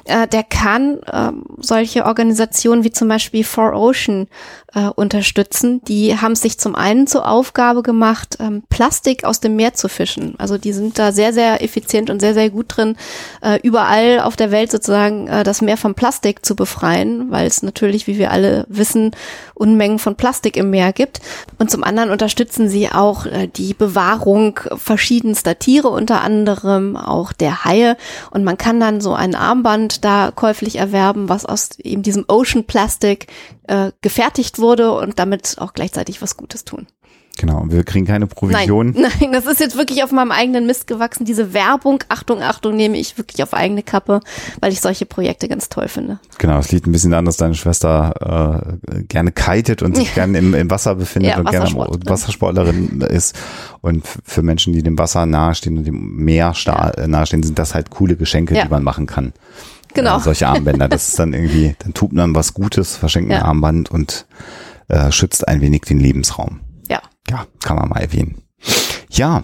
äh, 0.06 0.28
der 0.28 0.44
kann 0.44 1.00
äh, 1.04 1.32
solche 1.58 2.06
Organisationen 2.06 2.84
wie 2.86 2.92
zum 2.92 3.10
Beispiel 3.10 3.44
For 3.44 3.74
Ocean 3.74 4.28
äh, 4.76 4.88
unterstützen. 4.88 5.82
Die 5.86 6.20
haben 6.20 6.36
sich 6.36 6.60
zum 6.60 6.76
einen 6.76 7.08
zur 7.08 7.28
Aufgabe 7.28 7.82
gemacht, 7.82 8.38
ähm, 8.40 8.64
Plastik 8.70 9.24
aus 9.24 9.40
dem 9.40 9.56
Meer 9.56 9.74
zu 9.74 9.88
fischen. 9.88 10.36
Also 10.38 10.58
die 10.58 10.74
sind 10.74 11.00
da 11.00 11.12
sehr, 11.12 11.25
sehr 11.34 11.64
effizient 11.64 12.10
und 12.10 12.20
sehr, 12.20 12.34
sehr 12.34 12.50
gut 12.50 12.66
drin, 12.70 12.96
äh, 13.42 13.60
überall 13.62 14.20
auf 14.20 14.36
der 14.36 14.52
Welt 14.52 14.72
sozusagen 14.72 15.28
äh, 15.28 15.44
das 15.44 15.62
Meer 15.62 15.78
von 15.78 15.96
Plastik 15.96 16.46
zu 16.46 16.56
befreien, 16.56 17.32
weil 17.32 17.48
es 17.48 17.64
natürlich, 17.64 18.08
wie 18.08 18.18
wir 18.18 18.32
alle 18.32 18.66
wissen, 18.70 19.12
Unmengen 19.54 20.00
von 20.00 20.16
Plastik 20.16 20.58
im 20.58 20.70
Meer 20.70 20.94
gibt. 20.94 21.22
Und 21.60 21.72
zum 21.72 21.84
anderen 21.84 22.12
unterstützen 22.12 22.70
sie 22.70 22.90
auch 22.90 23.26
äh, 23.26 23.48
die 23.48 23.74
Bewahrung 23.74 24.60
verschiedenster 24.76 25.58
Tiere, 25.60 25.90
unter 25.90 26.22
anderem 26.22 26.98
auch 26.98 27.34
der 27.34 27.66
Haie. 27.66 27.98
Und 28.32 28.44
man 28.44 28.58
kann 28.58 28.80
dann 28.80 29.02
so 29.02 29.14
ein 29.14 29.36
Armband 29.36 30.04
da 30.04 30.32
käuflich 30.36 30.78
erwerben, 30.78 31.30
was 31.30 31.46
aus 31.46 31.80
eben 31.80 32.04
diesem 32.04 32.26
Ocean 32.28 32.66
Plastic 32.66 33.28
äh, 33.68 33.92
gefertigt 34.02 34.60
wurde 34.60 34.92
und 34.92 35.20
damit 35.20 35.56
auch 35.60 35.74
gleichzeitig 35.74 36.22
was 36.22 36.38
Gutes 36.38 36.66
tun. 36.66 36.88
Genau, 37.38 37.66
wir 37.68 37.84
kriegen 37.84 38.06
keine 38.06 38.28
Provision. 38.28 38.92
Nein, 38.92 39.12
nein, 39.20 39.32
das 39.34 39.46
ist 39.46 39.60
jetzt 39.60 39.78
wirklich 39.78 40.04
auf 40.04 40.12
meinem 40.12 40.32
eigenen 40.32 40.66
Mist 40.66 40.88
gewachsen. 40.88 41.26
Diese 41.26 41.54
Werbung, 41.54 42.04
Achtung, 42.08 42.42
Achtung, 42.42 42.76
nehme 42.76 42.98
ich 42.98 43.18
wirklich 43.18 43.44
auf 43.44 43.54
eigene 43.54 43.84
Kappe, 43.84 44.22
weil 44.62 44.72
ich 44.72 44.80
solche 44.80 45.06
Projekte 45.06 45.48
ganz 45.48 45.68
toll 45.70 45.88
finde. 45.88 46.20
Genau, 46.38 46.60
es 46.60 46.72
liegt 46.72 46.88
ein 46.88 46.92
bisschen 46.92 47.14
an, 47.14 47.26
dass 47.26 47.38
deine 47.38 47.56
Schwester 47.56 48.76
äh, 48.90 49.04
gerne 49.04 49.32
kitet 49.32 49.82
und 49.82 49.98
sich 49.98 50.14
gerne 50.16 50.38
im, 50.38 50.54
im 50.54 50.70
Wasser 50.70 50.96
befindet 50.96 51.32
ja, 51.32 51.40
und 51.40 51.50
gerne 51.50 51.70
Wassersportlerin 52.06 53.02
ist. 53.02 53.36
Und 53.82 54.06
für 54.24 54.42
Menschen, 54.42 54.74
die 54.74 54.82
dem 54.82 54.98
Wasser 54.98 55.26
nahestehen 55.26 55.78
und 55.78 55.86
dem 55.86 56.16
Meer 56.16 56.54
ja. 56.56 56.90
Äh, 56.92 57.08
nahestehen, 57.08 57.44
sind 57.44 57.60
das 57.60 57.76
halt 57.76 57.90
coole 57.90 58.16
Geschenke, 58.16 58.56
ja. 58.56 58.64
die 58.64 58.70
man 58.70 58.84
machen 58.84 59.08
kann. 59.08 59.34
Genau. 59.94 60.18
Äh, 60.18 60.22
solche 60.22 60.48
Armbänder. 60.48 60.88
Das 60.88 61.10
ist 61.10 61.20
dann 61.20 61.34
irgendwie, 61.34 61.76
dann 61.80 61.94
tut 61.94 62.14
man 62.14 62.36
was 62.36 62.54
Gutes, 62.54 62.96
verschenkt 62.96 63.32
ein 63.32 63.42
Armband 63.42 63.92
und 63.92 64.26
äh, 64.88 65.12
schützt 65.12 65.48
ein 65.48 65.62
wenig 65.62 65.82
den 65.82 66.00
Lebensraum. 66.00 66.60
Ja. 67.30 67.46
Kann 67.64 67.78
man 67.78 67.90
mal 67.90 68.00
erwähnen. 68.02 68.36
Ja, 69.10 69.44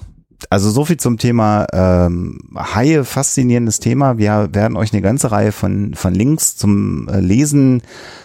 also 0.49 0.69
so 0.69 0.86
viel 0.86 0.97
zum 0.97 1.17
Thema 1.17 1.67
ähm, 1.71 2.39
Haie, 2.55 3.03
faszinierendes 3.03 3.79
Thema. 3.79 4.17
Wir 4.17 4.49
werden 4.53 4.75
euch 4.75 4.91
eine 4.93 5.01
ganze 5.01 5.32
Reihe 5.32 5.51
von, 5.51 5.93
von 5.93 6.13
Links 6.13 6.57
zum 6.57 7.07
äh, 7.09 7.19
Lesen 7.19 7.84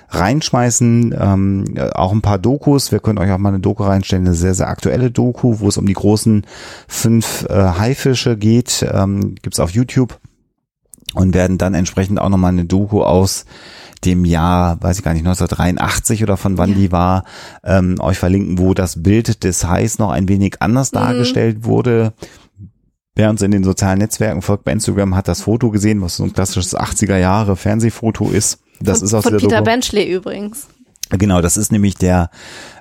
reinschmeißen, 0.09 1.15
ähm, 1.19 1.65
auch 1.95 2.13
ein 2.13 2.23
paar 2.23 2.39
Dokus. 2.39 2.93
Wir 2.93 3.01
können 3.01 3.19
euch 3.19 3.31
auch 3.31 3.39
mal 3.39 3.51
eine 3.51 3.61
Doku 3.61 3.83
reinstellen, 3.83 4.27
eine 4.27 4.35
sehr, 4.35 4.55
sehr 4.55 4.69
aktuelle 4.69 5.11
Doku, 5.11 5.61
wo 5.61 5.69
es 5.69 5.77
um 5.77 5.87
die 5.87 5.95
großen 5.95 6.47
fünf 6.87 7.47
äh, 7.49 7.55
Haifische 7.55 8.37
geht. 8.37 8.87
Ähm, 8.91 9.35
gibt's 9.43 9.61
auf 9.61 9.71
YouTube 9.71 10.19
und 11.15 11.35
werden 11.35 11.59
dann 11.59 11.75
entsprechend 11.75 12.21
auch 12.21 12.29
nochmal 12.29 12.53
eine 12.53 12.65
Doku 12.65 13.03
aus 13.03 13.47
dem 14.07 14.25
Jahr, 14.25 14.83
weiß 14.83 14.99
ich 14.99 15.05
gar 15.05 15.13
nicht, 15.13 15.27
1983 15.27 16.23
oder 16.23 16.37
von 16.37 16.57
wann 16.57 16.71
ja. 16.71 16.77
die 16.77 16.93
war, 16.93 17.25
ähm, 17.65 17.97
euch 18.01 18.19
verlinken, 18.19 18.59
wo 18.59 18.73
das 18.73 19.03
Bild 19.03 19.45
des 19.45 19.65
Hais 19.65 19.99
noch 19.99 20.11
ein 20.11 20.29
wenig 20.29 20.57
anders 20.61 20.93
mhm. 20.93 20.99
dargestellt 20.99 21.65
wurde. 21.65 22.13
Wer 23.15 23.31
uns 23.31 23.43
in 23.43 23.51
den 23.51 23.65
sozialen 23.65 23.99
Netzwerken 23.99 24.43
folgt 24.43 24.65
bei 24.65 24.73
Instagram, 24.73 25.17
hat 25.17 25.27
das 25.27 25.43
Foto 25.43 25.71
gesehen, 25.71 26.03
was 26.03 26.17
so 26.17 26.25
ein 26.25 26.33
klassisches 26.33 26.77
80er 26.77 27.17
Jahre 27.17 27.57
Fernsehfoto 27.57 28.31
ist. 28.31 28.61
Das 28.81 28.99
von, 28.99 29.07
ist 29.07 29.15
aus 29.15 29.25
von 29.25 29.33
der 29.33 29.41
Peter 29.41 29.57
Doku. 29.57 29.65
Benchley 29.65 30.11
übrigens. 30.11 30.69
Genau, 31.11 31.41
das 31.41 31.57
ist 31.57 31.73
nämlich 31.73 31.95
der 31.95 32.31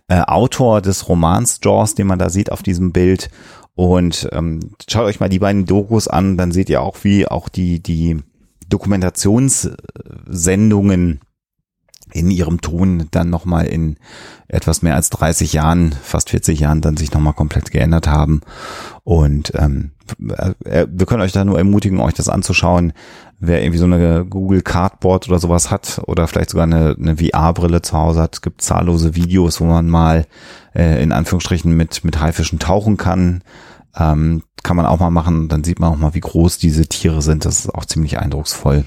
äh, 0.07 0.21
Autor 0.21 0.81
des 0.81 1.07
Romans 1.07 1.59
Jaws, 1.63 1.95
den 1.95 2.07
man 2.07 2.19
da 2.19 2.29
sieht 2.29 2.51
auf 2.51 2.63
diesem 2.63 2.91
Bild. 2.91 3.29
Und 3.75 4.29
ähm, 4.31 4.59
schaut 4.89 5.05
euch 5.05 5.19
mal 5.19 5.29
die 5.29 5.39
beiden 5.39 5.65
Dokus 5.65 6.07
an, 6.07 6.37
dann 6.37 6.51
seht 6.51 6.69
ihr 6.69 6.81
auch, 6.81 6.97
wie 7.03 7.27
auch 7.27 7.49
die, 7.49 7.81
die 7.81 8.21
Dokumentationssendungen 8.69 11.19
in 12.13 12.31
ihrem 12.31 12.61
Ton 12.61 13.07
dann 13.11 13.29
nochmal 13.29 13.65
in 13.65 13.97
etwas 14.47 14.81
mehr 14.81 14.95
als 14.95 15.09
30 15.09 15.53
Jahren, 15.53 15.93
fast 16.03 16.29
40 16.29 16.59
Jahren 16.59 16.81
dann 16.81 16.97
sich 16.97 17.11
nochmal 17.11 17.33
komplett 17.33 17.71
geändert 17.71 18.07
haben. 18.07 18.41
Und 19.03 19.53
ähm, 19.55 19.91
äh, 20.63 20.87
wir 20.89 21.05
können 21.05 21.23
euch 21.23 21.31
da 21.31 21.43
nur 21.43 21.57
ermutigen, 21.57 21.99
euch 21.99 22.13
das 22.13 22.29
anzuschauen. 22.29 22.93
Wer 23.39 23.61
irgendwie 23.61 23.79
so 23.79 23.85
eine 23.85 24.25
Google 24.25 24.61
Cardboard 24.61 25.27
oder 25.27 25.39
sowas 25.39 25.71
hat 25.71 26.01
oder 26.05 26.27
vielleicht 26.27 26.51
sogar 26.51 26.63
eine, 26.63 26.95
eine 26.97 27.17
VR-Brille 27.17 27.81
zu 27.81 27.97
Hause 27.97 28.21
hat, 28.21 28.41
gibt 28.41 28.61
zahllose 28.61 29.15
Videos, 29.15 29.59
wo 29.59 29.65
man 29.65 29.89
mal 29.89 30.25
äh, 30.73 31.01
in 31.03 31.11
Anführungsstrichen 31.11 31.75
mit, 31.75 32.05
mit 32.05 32.21
Haifischen 32.21 32.59
tauchen 32.59 32.97
kann. 32.97 33.43
Ähm, 33.97 34.43
kann 34.65 34.75
man 34.75 34.87
auch 34.87 34.99
mal 34.99 35.11
machen, 35.11 35.47
dann 35.47 35.63
sieht 35.63 35.79
man 35.79 35.93
auch 35.93 35.97
mal, 35.97 36.15
wie 36.15 36.19
groß 36.19 36.57
diese 36.57 36.87
Tiere 36.87 37.21
sind. 37.21 37.45
Das 37.45 37.59
ist 37.59 37.69
auch 37.69 37.85
ziemlich 37.85 38.17
eindrucksvoll. 38.17 38.83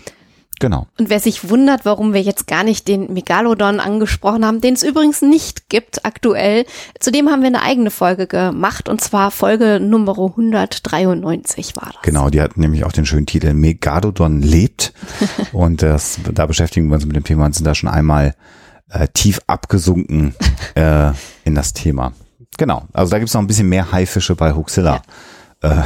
Genau. 0.60 0.88
Und 0.98 1.08
wer 1.08 1.20
sich 1.20 1.48
wundert, 1.48 1.84
warum 1.84 2.12
wir 2.12 2.20
jetzt 2.20 2.48
gar 2.48 2.64
nicht 2.64 2.88
den 2.88 3.12
Megalodon 3.12 3.78
angesprochen 3.78 4.44
haben, 4.44 4.60
den 4.60 4.74
es 4.74 4.82
übrigens 4.82 5.22
nicht 5.22 5.68
gibt 5.68 6.04
aktuell, 6.04 6.66
zudem 6.98 7.28
haben 7.28 7.42
wir 7.42 7.46
eine 7.46 7.62
eigene 7.62 7.92
Folge 7.92 8.26
gemacht 8.26 8.88
und 8.88 9.00
zwar 9.00 9.30
Folge 9.30 9.78
Nummer 9.80 10.18
193 10.18 11.76
war 11.76 11.92
das. 11.92 12.02
Genau, 12.02 12.28
die 12.28 12.40
hat 12.40 12.56
nämlich 12.56 12.84
auch 12.84 12.90
den 12.90 13.06
schönen 13.06 13.26
Titel 13.26 13.54
Megalodon 13.54 14.42
lebt 14.42 14.92
und 15.52 15.82
das, 15.82 16.18
da 16.34 16.46
beschäftigen 16.46 16.88
wir 16.88 16.96
uns 16.96 17.06
mit 17.06 17.14
dem 17.14 17.22
Thema 17.22 17.46
und 17.46 17.54
sind 17.54 17.64
da 17.64 17.76
schon 17.76 17.88
einmal 17.88 18.34
äh, 18.90 19.06
tief 19.14 19.40
abgesunken 19.46 20.34
äh, 20.74 21.12
in 21.44 21.54
das 21.54 21.72
Thema. 21.72 22.14
Genau, 22.56 22.82
also 22.92 23.12
da 23.12 23.20
gibt's 23.20 23.34
noch 23.34 23.42
ein 23.42 23.46
bisschen 23.46 23.68
mehr 23.68 23.92
Haifische 23.92 24.34
bei 24.34 24.54
Huxilla. 24.54 24.94
Ja. 24.96 25.02
Äh, 25.62 25.82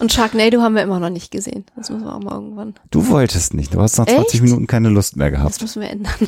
und 0.00 0.12
Sharknado 0.12 0.62
haben 0.62 0.74
wir 0.74 0.82
immer 0.82 0.98
noch 0.98 1.10
nicht 1.10 1.30
gesehen. 1.30 1.64
Das 1.76 1.90
müssen 1.90 2.04
wir 2.04 2.14
auch 2.14 2.20
mal 2.20 2.32
irgendwann. 2.32 2.74
Du 2.90 3.08
wolltest 3.08 3.52
nicht. 3.52 3.74
Du 3.74 3.80
hast 3.80 3.98
nach 3.98 4.06
20 4.06 4.34
Echt? 4.34 4.42
Minuten 4.42 4.66
keine 4.66 4.88
Lust 4.88 5.16
mehr 5.16 5.30
gehabt. 5.30 5.54
Das 5.54 5.60
müssen 5.60 5.82
wir 5.82 5.90
ändern. 5.90 6.12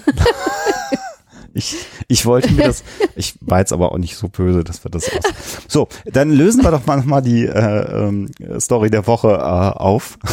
Ich, 1.54 1.76
ich 2.08 2.24
wollte 2.24 2.50
mir 2.52 2.64
das, 2.64 2.82
ich 3.14 3.34
war 3.42 3.58
jetzt 3.58 3.74
aber 3.74 3.92
auch 3.92 3.98
nicht 3.98 4.16
so 4.16 4.28
böse, 4.28 4.64
dass 4.64 4.84
wir 4.84 4.90
das 4.90 5.04
aus. 5.04 5.32
So, 5.68 5.88
dann 6.06 6.30
lösen 6.30 6.64
wir 6.64 6.70
doch 6.70 6.86
mal 6.86 6.96
nochmal 6.96 7.20
die 7.20 7.44
äh, 7.44 8.06
ähm, 8.06 8.30
Story 8.58 8.88
der 8.88 9.06
Woche 9.06 9.28
äh, 9.28 9.78
auf. 9.78 10.18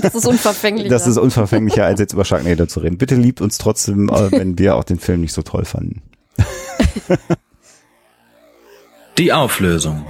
Das 0.00 0.14
ist 0.14 0.26
unverfänglicher. 0.26 0.88
Das 0.88 1.06
ist 1.06 1.18
unverfänglicher, 1.18 1.84
als 1.84 1.98
jetzt 2.00 2.12
über 2.12 2.24
Sharknado 2.24 2.66
zu 2.66 2.80
reden. 2.80 2.98
Bitte 2.98 3.16
liebt 3.16 3.40
uns 3.40 3.58
trotzdem, 3.58 4.08
äh, 4.08 4.30
wenn 4.32 4.58
wir 4.58 4.76
auch 4.76 4.84
den 4.84 4.98
Film 4.98 5.20
nicht 5.20 5.32
so 5.32 5.42
toll 5.42 5.64
fanden. 5.64 6.02
Die 9.18 9.32
Auflösung. 9.32 10.04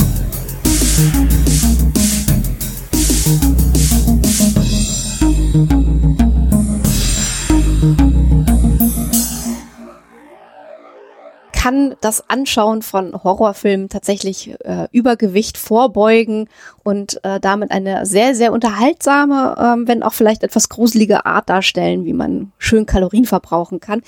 Kann 11.62 11.94
das 12.00 12.28
Anschauen 12.28 12.82
von 12.82 13.22
Horrorfilmen 13.22 13.88
tatsächlich 13.88 14.52
äh, 14.64 14.88
Übergewicht 14.90 15.56
vorbeugen 15.56 16.48
und 16.82 17.24
äh, 17.24 17.38
damit 17.38 17.70
eine 17.70 18.04
sehr, 18.04 18.34
sehr 18.34 18.52
unterhaltsame, 18.52 19.54
ähm, 19.60 19.86
wenn 19.86 20.02
auch 20.02 20.12
vielleicht 20.12 20.42
etwas 20.42 20.68
gruselige 20.68 21.24
Art 21.24 21.48
darstellen, 21.48 22.04
wie 22.04 22.14
man 22.14 22.50
schön 22.58 22.84
Kalorien 22.84 23.26
verbrauchen 23.26 23.78
kann. 23.78 24.02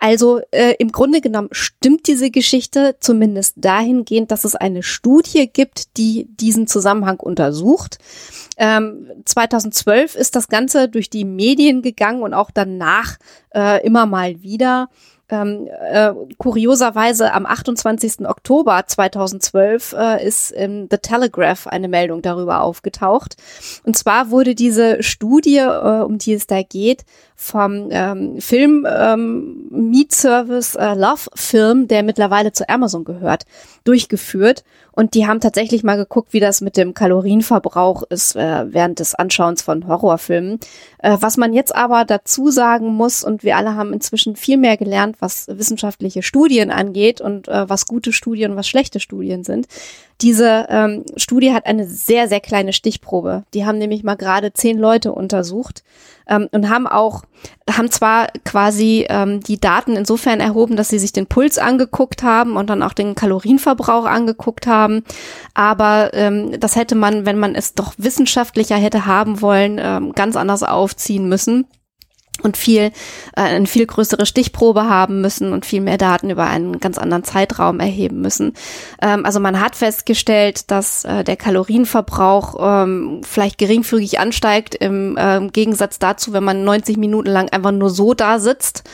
Also 0.00 0.40
äh, 0.50 0.74
im 0.80 0.90
Grunde 0.90 1.20
genommen 1.20 1.50
stimmt 1.52 2.08
diese 2.08 2.32
Geschichte 2.32 2.96
zumindest 2.98 3.54
dahingehend, 3.58 4.32
dass 4.32 4.44
es 4.44 4.56
eine 4.56 4.82
Studie 4.82 5.48
gibt, 5.48 5.96
die 5.98 6.26
diesen 6.40 6.66
Zusammenhang 6.66 7.20
untersucht. 7.20 7.98
Ähm, 8.56 9.06
2012 9.24 10.16
ist 10.16 10.34
das 10.34 10.48
Ganze 10.48 10.88
durch 10.88 11.10
die 11.10 11.24
Medien 11.24 11.80
gegangen 11.80 12.22
und 12.22 12.34
auch 12.34 12.50
danach 12.50 13.18
äh, 13.54 13.86
immer 13.86 14.04
mal 14.06 14.42
wieder 14.42 14.88
ähm, 15.30 15.68
äh, 15.90 16.12
kurioserweise 16.38 17.32
am 17.32 17.46
28. 17.46 18.28
Oktober 18.28 18.84
2012 18.86 19.94
äh, 19.98 20.26
ist 20.26 20.50
im 20.52 20.88
The 20.90 20.98
Telegraph 20.98 21.66
eine 21.66 21.88
Meldung 21.88 22.22
darüber 22.22 22.62
aufgetaucht. 22.62 23.36
Und 23.84 23.96
zwar 23.96 24.30
wurde 24.30 24.54
diese 24.54 25.02
Studie, 25.02 25.58
äh, 25.58 26.02
um 26.02 26.18
die 26.18 26.32
es 26.32 26.46
da 26.46 26.62
geht, 26.62 27.04
vom 27.40 27.88
ähm, 27.92 28.40
Film 28.40 28.84
ähm, 28.90 29.68
Mietservice 29.70 30.74
äh, 30.74 30.94
Love 30.94 31.30
Film, 31.34 31.86
der 31.86 32.02
mittlerweile 32.02 32.50
zu 32.50 32.68
Amazon 32.68 33.04
gehört, 33.04 33.44
durchgeführt. 33.84 34.64
Und 34.90 35.14
die 35.14 35.28
haben 35.28 35.38
tatsächlich 35.38 35.84
mal 35.84 35.96
geguckt, 35.96 36.32
wie 36.32 36.40
das 36.40 36.60
mit 36.60 36.76
dem 36.76 36.94
Kalorienverbrauch 36.94 38.02
ist 38.10 38.34
äh, 38.34 38.64
während 38.72 38.98
des 38.98 39.14
Anschauens 39.14 39.62
von 39.62 39.86
Horrorfilmen. 39.86 40.58
Äh, 40.98 41.16
was 41.20 41.36
man 41.36 41.52
jetzt 41.52 41.72
aber 41.72 42.04
dazu 42.04 42.50
sagen 42.50 42.88
muss, 42.88 43.22
und 43.22 43.44
wir 43.44 43.56
alle 43.56 43.76
haben 43.76 43.92
inzwischen 43.92 44.34
viel 44.34 44.56
mehr 44.56 44.76
gelernt, 44.76 45.16
was 45.20 45.46
wissenschaftliche 45.46 46.24
Studien 46.24 46.72
angeht 46.72 47.20
und 47.20 47.46
äh, 47.46 47.70
was 47.70 47.86
gute 47.86 48.12
Studien 48.12 48.56
was 48.56 48.66
schlechte 48.66 48.98
Studien 48.98 49.44
sind. 49.44 49.68
Diese 50.20 50.66
ähm, 50.68 51.04
Studie 51.16 51.52
hat 51.52 51.66
eine 51.66 51.86
sehr, 51.86 52.28
sehr 52.28 52.40
kleine 52.40 52.72
Stichprobe. 52.72 53.44
Die 53.54 53.64
haben 53.64 53.78
nämlich 53.78 54.02
mal 54.02 54.16
gerade 54.16 54.52
zehn 54.52 54.76
Leute 54.76 55.12
untersucht 55.12 55.84
ähm, 56.28 56.48
und 56.50 56.68
haben 56.68 56.88
auch, 56.88 57.22
haben 57.70 57.88
zwar 57.90 58.26
quasi 58.44 59.06
ähm, 59.08 59.40
die 59.40 59.60
Daten 59.60 59.94
insofern 59.96 60.40
erhoben, 60.40 60.74
dass 60.74 60.88
sie 60.88 60.98
sich 60.98 61.12
den 61.12 61.28
Puls 61.28 61.58
angeguckt 61.58 62.24
haben 62.24 62.56
und 62.56 62.68
dann 62.68 62.82
auch 62.82 62.94
den 62.94 63.14
Kalorienverbrauch 63.14 64.06
angeguckt 64.06 64.66
haben, 64.66 65.04
aber 65.54 66.12
ähm, 66.14 66.58
das 66.58 66.74
hätte 66.74 66.96
man, 66.96 67.24
wenn 67.24 67.38
man 67.38 67.54
es 67.54 67.74
doch 67.74 67.94
wissenschaftlicher 67.96 68.76
hätte 68.76 69.06
haben 69.06 69.40
wollen, 69.40 69.78
ähm, 69.80 70.12
ganz 70.14 70.34
anders 70.34 70.64
aufziehen 70.64 71.28
müssen 71.28 71.64
und 72.42 72.56
viel 72.56 72.92
äh, 73.36 73.40
eine 73.40 73.66
viel 73.66 73.86
größere 73.86 74.26
Stichprobe 74.26 74.88
haben 74.88 75.20
müssen 75.20 75.52
und 75.52 75.66
viel 75.66 75.80
mehr 75.80 75.98
Daten 75.98 76.30
über 76.30 76.46
einen 76.46 76.78
ganz 76.80 76.98
anderen 76.98 77.24
Zeitraum 77.24 77.80
erheben 77.80 78.20
müssen. 78.20 78.54
Ähm, 79.02 79.24
also 79.24 79.40
man 79.40 79.60
hat 79.60 79.76
festgestellt, 79.76 80.70
dass 80.70 81.04
äh, 81.04 81.24
der 81.24 81.36
Kalorienverbrauch 81.36 82.56
ähm, 82.60 83.20
vielleicht 83.24 83.58
geringfügig 83.58 84.20
ansteigt 84.20 84.74
im 84.74 85.16
äh, 85.16 85.48
Gegensatz 85.48 85.98
dazu, 85.98 86.32
wenn 86.32 86.44
man 86.44 86.64
90 86.64 86.96
Minuten 86.96 87.28
lang 87.28 87.48
einfach 87.48 87.72
nur 87.72 87.90
so 87.90 88.14
da 88.14 88.38
sitzt 88.38 88.84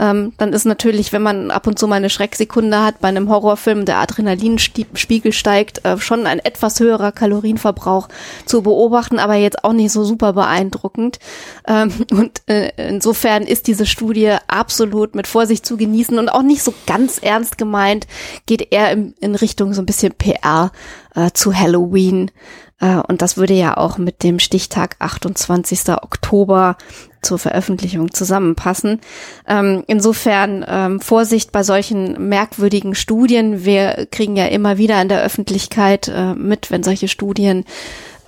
ähm, 0.00 0.32
dann 0.38 0.52
ist 0.52 0.64
natürlich, 0.64 1.12
wenn 1.12 1.22
man 1.22 1.50
ab 1.50 1.66
und 1.66 1.78
zu 1.78 1.86
mal 1.86 1.96
eine 1.96 2.10
Schrecksekunde 2.10 2.82
hat 2.82 3.00
bei 3.00 3.08
einem 3.08 3.28
Horrorfilm, 3.28 3.84
der 3.84 3.98
Adrenalinspiegel 3.98 5.32
steigt, 5.32 5.84
äh, 5.84 5.98
schon 5.98 6.26
ein 6.26 6.38
etwas 6.40 6.80
höherer 6.80 7.12
Kalorienverbrauch 7.12 8.08
zu 8.44 8.62
beobachten, 8.62 9.18
aber 9.18 9.34
jetzt 9.34 9.64
auch 9.64 9.72
nicht 9.72 9.92
so 9.92 10.04
super 10.04 10.32
beeindruckend. 10.32 11.18
Ähm, 11.66 11.92
und 12.10 12.42
äh, 12.46 12.70
insofern 12.88 13.44
ist 13.44 13.66
diese 13.66 13.86
Studie 13.86 14.36
absolut 14.48 15.14
mit 15.14 15.26
Vorsicht 15.26 15.64
zu 15.64 15.76
genießen 15.76 16.18
und 16.18 16.28
auch 16.28 16.42
nicht 16.42 16.62
so 16.62 16.74
ganz 16.86 17.18
ernst 17.18 17.58
gemeint, 17.58 18.06
geht 18.46 18.72
eher 18.72 18.90
in, 18.90 19.14
in 19.20 19.34
Richtung 19.34 19.74
so 19.74 19.82
ein 19.82 19.86
bisschen 19.86 20.12
PR 20.12 20.72
äh, 21.14 21.30
zu 21.32 21.54
Halloween. 21.54 22.30
Äh, 22.80 22.96
und 22.96 23.22
das 23.22 23.36
würde 23.36 23.54
ja 23.54 23.76
auch 23.76 23.98
mit 23.98 24.22
dem 24.22 24.38
Stichtag 24.38 24.96
28. 24.98 25.88
Oktober 26.02 26.76
zur 27.24 27.38
Veröffentlichung 27.38 28.12
zusammenpassen. 28.12 29.00
Ähm, 29.48 29.82
insofern 29.86 30.64
ähm, 30.68 31.00
Vorsicht 31.00 31.52
bei 31.52 31.62
solchen 31.62 32.28
merkwürdigen 32.28 32.94
Studien. 32.94 33.64
Wir 33.64 34.06
kriegen 34.10 34.36
ja 34.36 34.46
immer 34.46 34.78
wieder 34.78 35.00
in 35.02 35.08
der 35.08 35.22
Öffentlichkeit 35.22 36.08
äh, 36.08 36.34
mit, 36.34 36.70
wenn 36.70 36.82
solche 36.82 37.08
Studien 37.08 37.64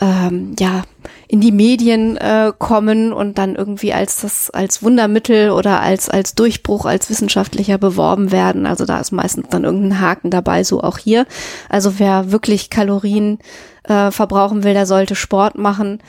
ähm, 0.01 0.55
ja 0.59 0.83
in 1.29 1.41
die 1.41 1.53
Medien 1.53 2.17
äh, 2.17 2.53
kommen 2.57 3.13
und 3.13 3.39
dann 3.39 3.57
irgendwie 3.57 3.93
als 3.93 4.21
das 4.21 4.51
als 4.51 4.83
Wundermittel 4.83 5.51
oder 5.51 5.81
als 5.81 6.09
als 6.09 6.35
Durchbruch 6.35 6.85
als 6.85 7.11
wissenschaftlicher 7.11 7.79
beworben 7.79 8.33
werden. 8.33 8.67
Also 8.67 8.85
da 8.85 9.01
ist 9.01 9.13
meistens 9.13 9.49
dann 9.51 9.65
irgendein 9.65 10.01
Haken 10.01 10.31
dabei, 10.31 10.65
so 10.65 10.83
auch 10.83 10.99
hier. 10.99 11.27
Also 11.69 11.99
wer 11.99 12.31
wirklich 12.33 12.71
Kalorien 12.71 13.39
äh, 13.85 14.11
verbrauchen 14.11 14.63
will, 14.65 14.75
der 14.75 14.87
sollte 14.87 15.15
Sport 15.15 15.57
machen 15.57 16.01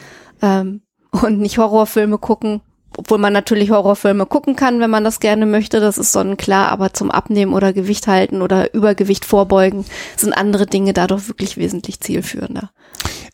ähm, 0.41 0.81
und 1.11 1.39
nicht 1.39 1.57
Horrorfilme 1.57 2.17
gucken 2.17 2.61
obwohl 2.95 3.17
man 3.17 3.33
natürlich 3.33 3.69
Horrorfilme 3.69 4.25
gucken 4.25 4.55
kann, 4.55 4.79
wenn 4.79 4.89
man 4.89 5.03
das 5.03 5.19
gerne 5.19 5.45
möchte, 5.45 5.79
das 5.79 5.97
ist 5.97 6.11
sonnenklar, 6.11 6.69
aber 6.69 6.93
zum 6.93 7.11
Abnehmen 7.11 7.53
oder 7.53 7.73
Gewicht 7.73 8.07
halten 8.07 8.41
oder 8.41 8.73
Übergewicht 8.73 9.25
vorbeugen 9.25 9.85
sind 10.15 10.33
andere 10.33 10.65
Dinge 10.65 10.93
dadurch 10.93 11.27
wirklich 11.27 11.57
wesentlich 11.57 11.99
zielführender. 11.99 12.71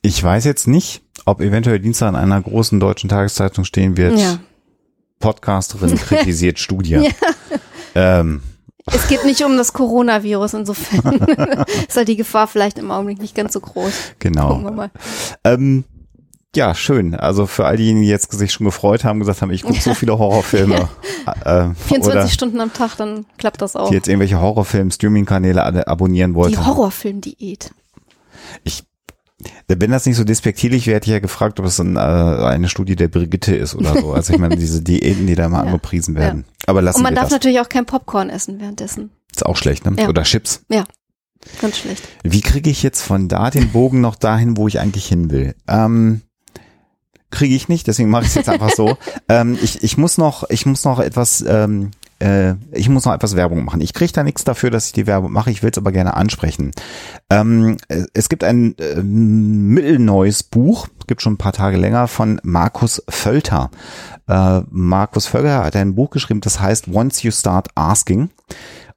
Ich 0.01 0.21
weiß 0.21 0.43
jetzt 0.45 0.67
nicht, 0.67 1.01
ob 1.25 1.39
eventuell 1.41 1.79
Dienstag 1.79 2.09
in 2.09 2.15
einer 2.15 2.41
großen 2.41 2.79
deutschen 2.79 3.09
Tageszeitung 3.09 3.63
stehen 3.63 3.95
wird. 3.95 4.19
Ja. 4.19 4.39
Podcasterin 5.19 5.95
kritisiert 5.97 6.59
Studie. 6.59 6.91
Ja. 6.91 7.11
Ähm, 7.95 8.41
es 8.85 9.07
geht 9.07 9.23
nicht 9.23 9.43
um 9.45 9.55
das 9.55 9.71
Coronavirus, 9.71 10.55
insofern 10.55 11.15
ist 11.87 11.95
halt 11.95 12.09
die 12.09 12.17
Gefahr 12.17 12.47
vielleicht 12.47 12.77
im 12.77 12.91
Augenblick 12.91 13.21
nicht 13.21 13.33
ganz 13.33 13.53
so 13.53 13.61
groß. 13.61 13.93
Genau. 14.19 14.89
Ähm, 15.45 15.85
ja, 16.55 16.75
schön. 16.75 17.15
Also 17.15 17.47
für 17.47 17.65
all 17.65 17.77
diejenigen, 17.77 18.03
die 18.03 18.09
jetzt 18.09 18.31
sich 18.31 18.53
schon 18.53 18.65
gefreut 18.65 19.03
haben, 19.03 19.19
gesagt 19.19 19.41
haben, 19.41 19.51
ich 19.51 19.63
gucke 19.63 19.81
so 19.81 19.93
viele 19.93 20.19
Horrorfilme. 20.19 20.87
äh, 21.45 21.69
24 21.87 22.31
Stunden 22.31 22.59
am 22.61 22.71
Tag, 22.71 22.95
dann 22.97 23.25
klappt 23.37 23.61
das 23.61 23.75
auch. 23.75 23.89
Die 23.89 23.95
jetzt 23.95 24.07
irgendwelche 24.07 24.39
Horrorfilm-Streaming-Kanäle 24.39 25.87
abonnieren 25.87 26.35
wollten. 26.35 26.55
Die 26.55 26.65
Horrorfilm-Diät. 26.65 27.71
Ich, 28.63 28.83
wenn 29.67 29.91
das 29.91 30.05
nicht 30.05 30.15
so 30.15 30.23
despektierlich 30.23 30.85
wäre, 30.85 30.97
hätte 30.97 31.07
ich 31.07 31.13
ja 31.13 31.19
gefragt, 31.19 31.59
ob 31.59 31.65
es 31.65 31.79
ein, 31.79 31.95
äh, 31.95 31.99
eine 31.99 32.69
Studie 32.69 32.95
der 32.95 33.07
Brigitte 33.07 33.55
ist 33.55 33.73
oder 33.73 33.99
so. 33.99 34.13
Also 34.13 34.33
ich 34.33 34.39
meine, 34.39 34.55
diese 34.55 34.83
Diäten, 34.83 35.25
die 35.25 35.35
da 35.35 35.49
mal 35.49 35.57
ja. 35.61 35.63
angepriesen 35.65 36.15
werden. 36.15 36.45
Ja. 36.47 36.53
Aber 36.67 36.83
lassen 36.83 36.97
Und 36.97 37.03
man 37.03 37.15
darf 37.15 37.25
das. 37.25 37.33
natürlich 37.33 37.59
auch 37.61 37.69
kein 37.69 37.85
Popcorn 37.85 38.29
essen 38.29 38.59
währenddessen. 38.59 39.09
Ist 39.35 39.45
auch 39.45 39.57
schlecht, 39.57 39.85
ne? 39.85 39.95
Ja. 39.97 40.07
Oder 40.07 40.21
Chips. 40.23 40.63
Ja. 40.69 40.83
Ganz 41.61 41.79
schlecht. 41.79 42.07
Wie 42.23 42.41
kriege 42.41 42.69
ich 42.69 42.83
jetzt 42.83 43.01
von 43.01 43.27
da 43.27 43.49
den 43.49 43.71
Bogen 43.71 44.01
noch 44.01 44.15
dahin, 44.15 44.55
wo 44.55 44.67
ich 44.67 44.79
eigentlich 44.79 45.07
hin 45.07 45.29
will? 45.29 45.55
Ähm, 45.67 46.21
kriege 47.33 47.55
ich 47.55 47.67
nicht, 47.67 47.87
deswegen 47.87 48.09
mache 48.09 48.23
ich 48.23 48.29
es 48.29 48.35
jetzt 48.35 48.49
einfach 48.49 48.69
so. 48.69 48.97
ähm, 49.29 49.57
ich, 49.61 49.83
ich 49.83 49.97
muss 49.97 50.17
noch, 50.17 50.49
ich 50.49 50.65
muss 50.65 50.85
noch 50.85 50.99
etwas, 50.99 51.43
ähm, 51.45 51.91
äh, 52.19 52.53
ich 52.71 52.87
muss 52.87 53.05
noch 53.05 53.13
etwas 53.13 53.35
Werbung 53.35 53.65
machen. 53.65 53.81
Ich 53.81 53.93
kriege 53.93 54.13
da 54.13 54.23
nichts 54.23 54.43
dafür, 54.43 54.69
dass 54.69 54.87
ich 54.87 54.93
die 54.93 55.07
Werbung 55.07 55.31
mache. 55.31 55.51
Ich 55.51 55.63
will 55.63 55.71
es 55.71 55.77
aber 55.77 55.91
gerne 55.91 56.15
ansprechen. 56.15 56.71
Ähm, 57.29 57.77
es 58.13 58.29
gibt 58.29 58.43
ein 58.43 58.77
äh, 58.77 59.01
mittelneues 59.01 60.43
Buch, 60.43 60.87
gibt 61.07 61.21
schon 61.21 61.33
ein 61.33 61.37
paar 61.37 61.53
Tage 61.53 61.77
länger 61.77 62.07
von 62.07 62.39
Markus 62.43 63.03
Völter. 63.09 63.71
Äh, 64.27 64.61
Markus 64.69 65.25
Völter 65.25 65.63
hat 65.63 65.75
ein 65.75 65.95
Buch 65.95 66.11
geschrieben, 66.11 66.41
das 66.41 66.59
heißt 66.59 66.87
Once 66.87 67.23
You 67.23 67.31
Start 67.31 67.69
Asking. 67.75 68.29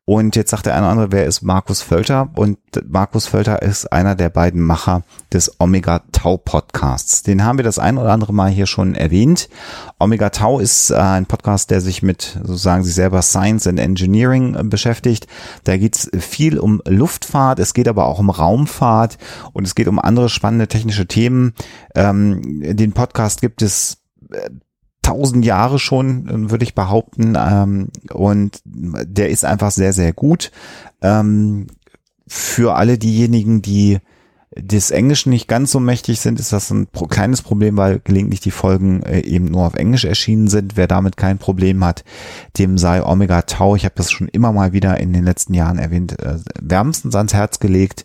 Und 0.09 0.37
jetzt 0.37 0.51
sagt 0.51 0.67
der 0.67 0.77
eine 0.77 0.85
oder 0.85 0.93
andere, 0.93 1.11
wer 1.11 1.27
ist 1.27 1.43
Markus 1.43 1.83
Völter? 1.83 2.31
Und 2.37 2.59
Markus 2.87 3.27
Völter 3.27 3.61
ist 3.61 3.93
einer 3.93 4.15
der 4.15 4.29
beiden 4.29 4.63
Macher 4.63 5.03
des 5.33 5.61
Omega 5.61 6.01
Tau 6.13 6.37
Podcasts. 6.37 7.25
Den 7.25 7.43
haben 7.43 7.59
wir 7.59 7.65
das 7.65 7.81
ein 7.81 7.99
oder 7.99 8.13
andere 8.13 8.33
Mal 8.33 8.49
hier 8.49 8.67
schon 8.67 8.95
erwähnt. 8.95 9.49
Omega 9.99 10.31
Tau 10.31 10.61
ist 10.61 10.91
äh, 10.91 10.95
ein 10.95 11.27
Podcast, 11.27 11.73
der 11.73 11.81
sich 11.81 12.05
mit, 12.05 12.39
so 12.41 12.55
sagen 12.55 12.85
sie 12.85 12.93
selber, 12.93 13.21
Science 13.21 13.67
and 13.67 13.81
Engineering 13.81 14.55
äh, 14.55 14.63
beschäftigt. 14.63 15.27
Da 15.65 15.77
geht 15.77 15.97
es 15.97 16.11
viel 16.25 16.61
um 16.61 16.81
Luftfahrt, 16.87 17.59
es 17.59 17.75
geht 17.75 17.89
aber 17.89 18.07
auch 18.07 18.21
um 18.21 18.31
Raumfahrt 18.31 19.19
und 19.55 19.67
es 19.67 19.75
geht 19.75 19.89
um 19.89 19.99
andere 19.99 20.29
spannende 20.29 20.69
technische 20.69 21.07
Themen. 21.07 21.53
Ähm, 21.97 22.61
den 22.77 22.93
Podcast 22.93 23.41
gibt 23.41 23.61
es 23.61 23.99
äh, 24.31 24.51
tausend 25.07 25.45
Jahre 25.45 25.79
schon, 25.79 26.51
würde 26.51 26.65
ich 26.65 26.75
behaupten. 26.75 27.37
Ähm, 27.39 27.89
und 28.13 28.61
der 28.65 29.31
ist 29.31 29.45
einfach 29.45 29.71
sehr, 29.71 29.93
sehr 29.93 30.13
gut. 30.13 30.51
Ähm, 31.01 31.69
für 32.27 32.75
alle 32.75 32.99
diejenigen, 32.99 33.63
die 33.63 33.99
des 34.59 34.91
Englischen 34.91 35.31
nicht 35.31 35.49
ganz 35.49 35.71
so 35.71 35.81
mächtig 35.81 36.21
sind, 36.21 36.41
ist 36.41 36.53
das 36.53 36.71
ein 36.71 36.89
kleines 37.09 37.43
Problem, 37.43 37.77
weil 37.77 38.01
gelegentlich 38.03 38.41
die 38.41 38.51
Folgen 38.51 39.03
äh, 39.03 39.21
eben 39.21 39.47
nur 39.47 39.67
auf 39.67 39.75
Englisch 39.75 40.05
erschienen 40.05 40.49
sind. 40.49 40.77
Wer 40.77 40.89
damit 40.89 41.17
kein 41.17 41.39
Problem 41.39 41.85
hat, 41.85 42.05
dem 42.59 42.79
sei 42.79 43.05
Omega 43.05 43.43
Tau, 43.43 43.77
ich 43.77 43.85
habe 43.85 43.95
das 43.97 44.11
schon 44.11 44.29
immer 44.29 44.53
mal 44.53 44.73
wieder 44.73 44.99
in 44.99 45.13
den 45.13 45.25
letzten 45.25 45.55
Jahren 45.55 45.79
erwähnt, 45.79 46.19
äh, 46.21 46.39
wärmstens 46.61 47.15
ans 47.15 47.35
Herz 47.35 47.61
gelegt. 47.61 48.05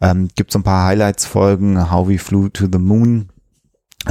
Ähm, 0.00 0.28
gibt 0.36 0.52
so 0.52 0.60
ein 0.60 0.64
paar 0.64 0.86
Highlights-Folgen, 0.86 1.90
How 1.90 2.08
We 2.08 2.18
Flew 2.18 2.48
to 2.48 2.68
the 2.72 2.78
Moon, 2.78 3.30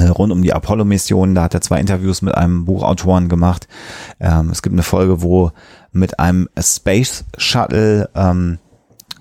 rund 0.04 0.32
um 0.32 0.42
die 0.42 0.54
Apollo-Mission. 0.54 1.36
Da 1.36 1.44
hat 1.44 1.54
er 1.54 1.62
zwei 1.62 1.80
Interviews 1.80 2.22
mit 2.22 2.36
einem 2.36 2.66
Buchautoren 2.66 3.30
gemacht. 3.30 3.68
Ähm, 4.20 4.50
es 4.52 4.62
gibt 4.62 4.74
eine 4.74 4.84
Folge, 4.84 5.22
wo 5.22 5.52
mit 5.92 6.20
einem 6.20 6.48
Space 6.60 7.26
Shuttle 7.38 8.10
ähm, 8.16 8.60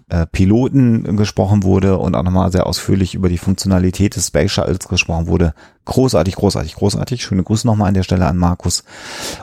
äh, 0.08 0.26
Piloten 0.26 1.16
gesprochen 1.16 1.64
wurde 1.64 1.98
und 1.98 2.14
auch 2.14 2.22
nochmal 2.22 2.52
sehr 2.52 2.66
ausführlich 2.66 3.14
über 3.14 3.28
die 3.28 3.38
Funktionalität 3.38 4.14
des 4.14 4.28
Space 4.28 4.52
Shuttles 4.52 4.86
gesprochen 4.88 5.26
wurde. 5.26 5.52
Großartig, 5.84 6.36
großartig, 6.36 6.74
großartig. 6.74 7.22
Schöne 7.22 7.42
Grüße 7.42 7.66
nochmal 7.66 7.88
an 7.88 7.94
der 7.94 8.04
Stelle 8.04 8.26
an 8.26 8.36
Markus. 8.36 8.84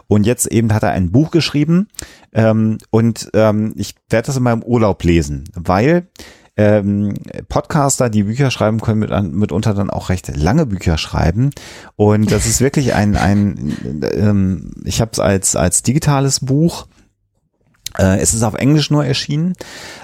Und 0.08 0.26
jetzt 0.26 0.46
eben 0.48 0.74
hat 0.74 0.84
er 0.84 0.92
ein 0.92 1.12
Buch 1.12 1.32
geschrieben 1.32 1.90
ähm, 2.32 2.78
und 2.92 3.30
ähm, 3.34 3.74
ich 3.76 3.96
werde 4.10 4.28
das 4.28 4.38
in 4.38 4.44
meinem 4.44 4.64
Urlaub 4.64 5.04
lesen, 5.04 5.46
weil 5.54 6.08
ähm, 6.56 7.16
Podcaster, 7.50 8.10
die 8.10 8.24
Bücher 8.24 8.52
schreiben 8.52 8.80
können, 8.80 9.00
mit, 9.00 9.34
mitunter 9.34 9.74
dann 9.74 9.90
auch 9.90 10.10
recht 10.10 10.36
lange 10.36 10.66
Bücher 10.66 10.98
schreiben. 10.98 11.50
Und 11.96 12.32
das 12.32 12.46
ist 12.46 12.62
wirklich 12.62 12.94
ein, 12.94 13.16
ein 13.16 13.76
ähm, 14.14 14.72
ich 14.84 15.02
habe 15.02 15.12
es 15.14 15.20
als, 15.20 15.56
als 15.56 15.84
digitales 15.84 16.40
Buch 16.42 16.88
es 18.02 18.34
ist 18.34 18.44
auf 18.44 18.56
Englisch 18.56 18.90
nur 18.90 19.06
erschienen 19.06 19.54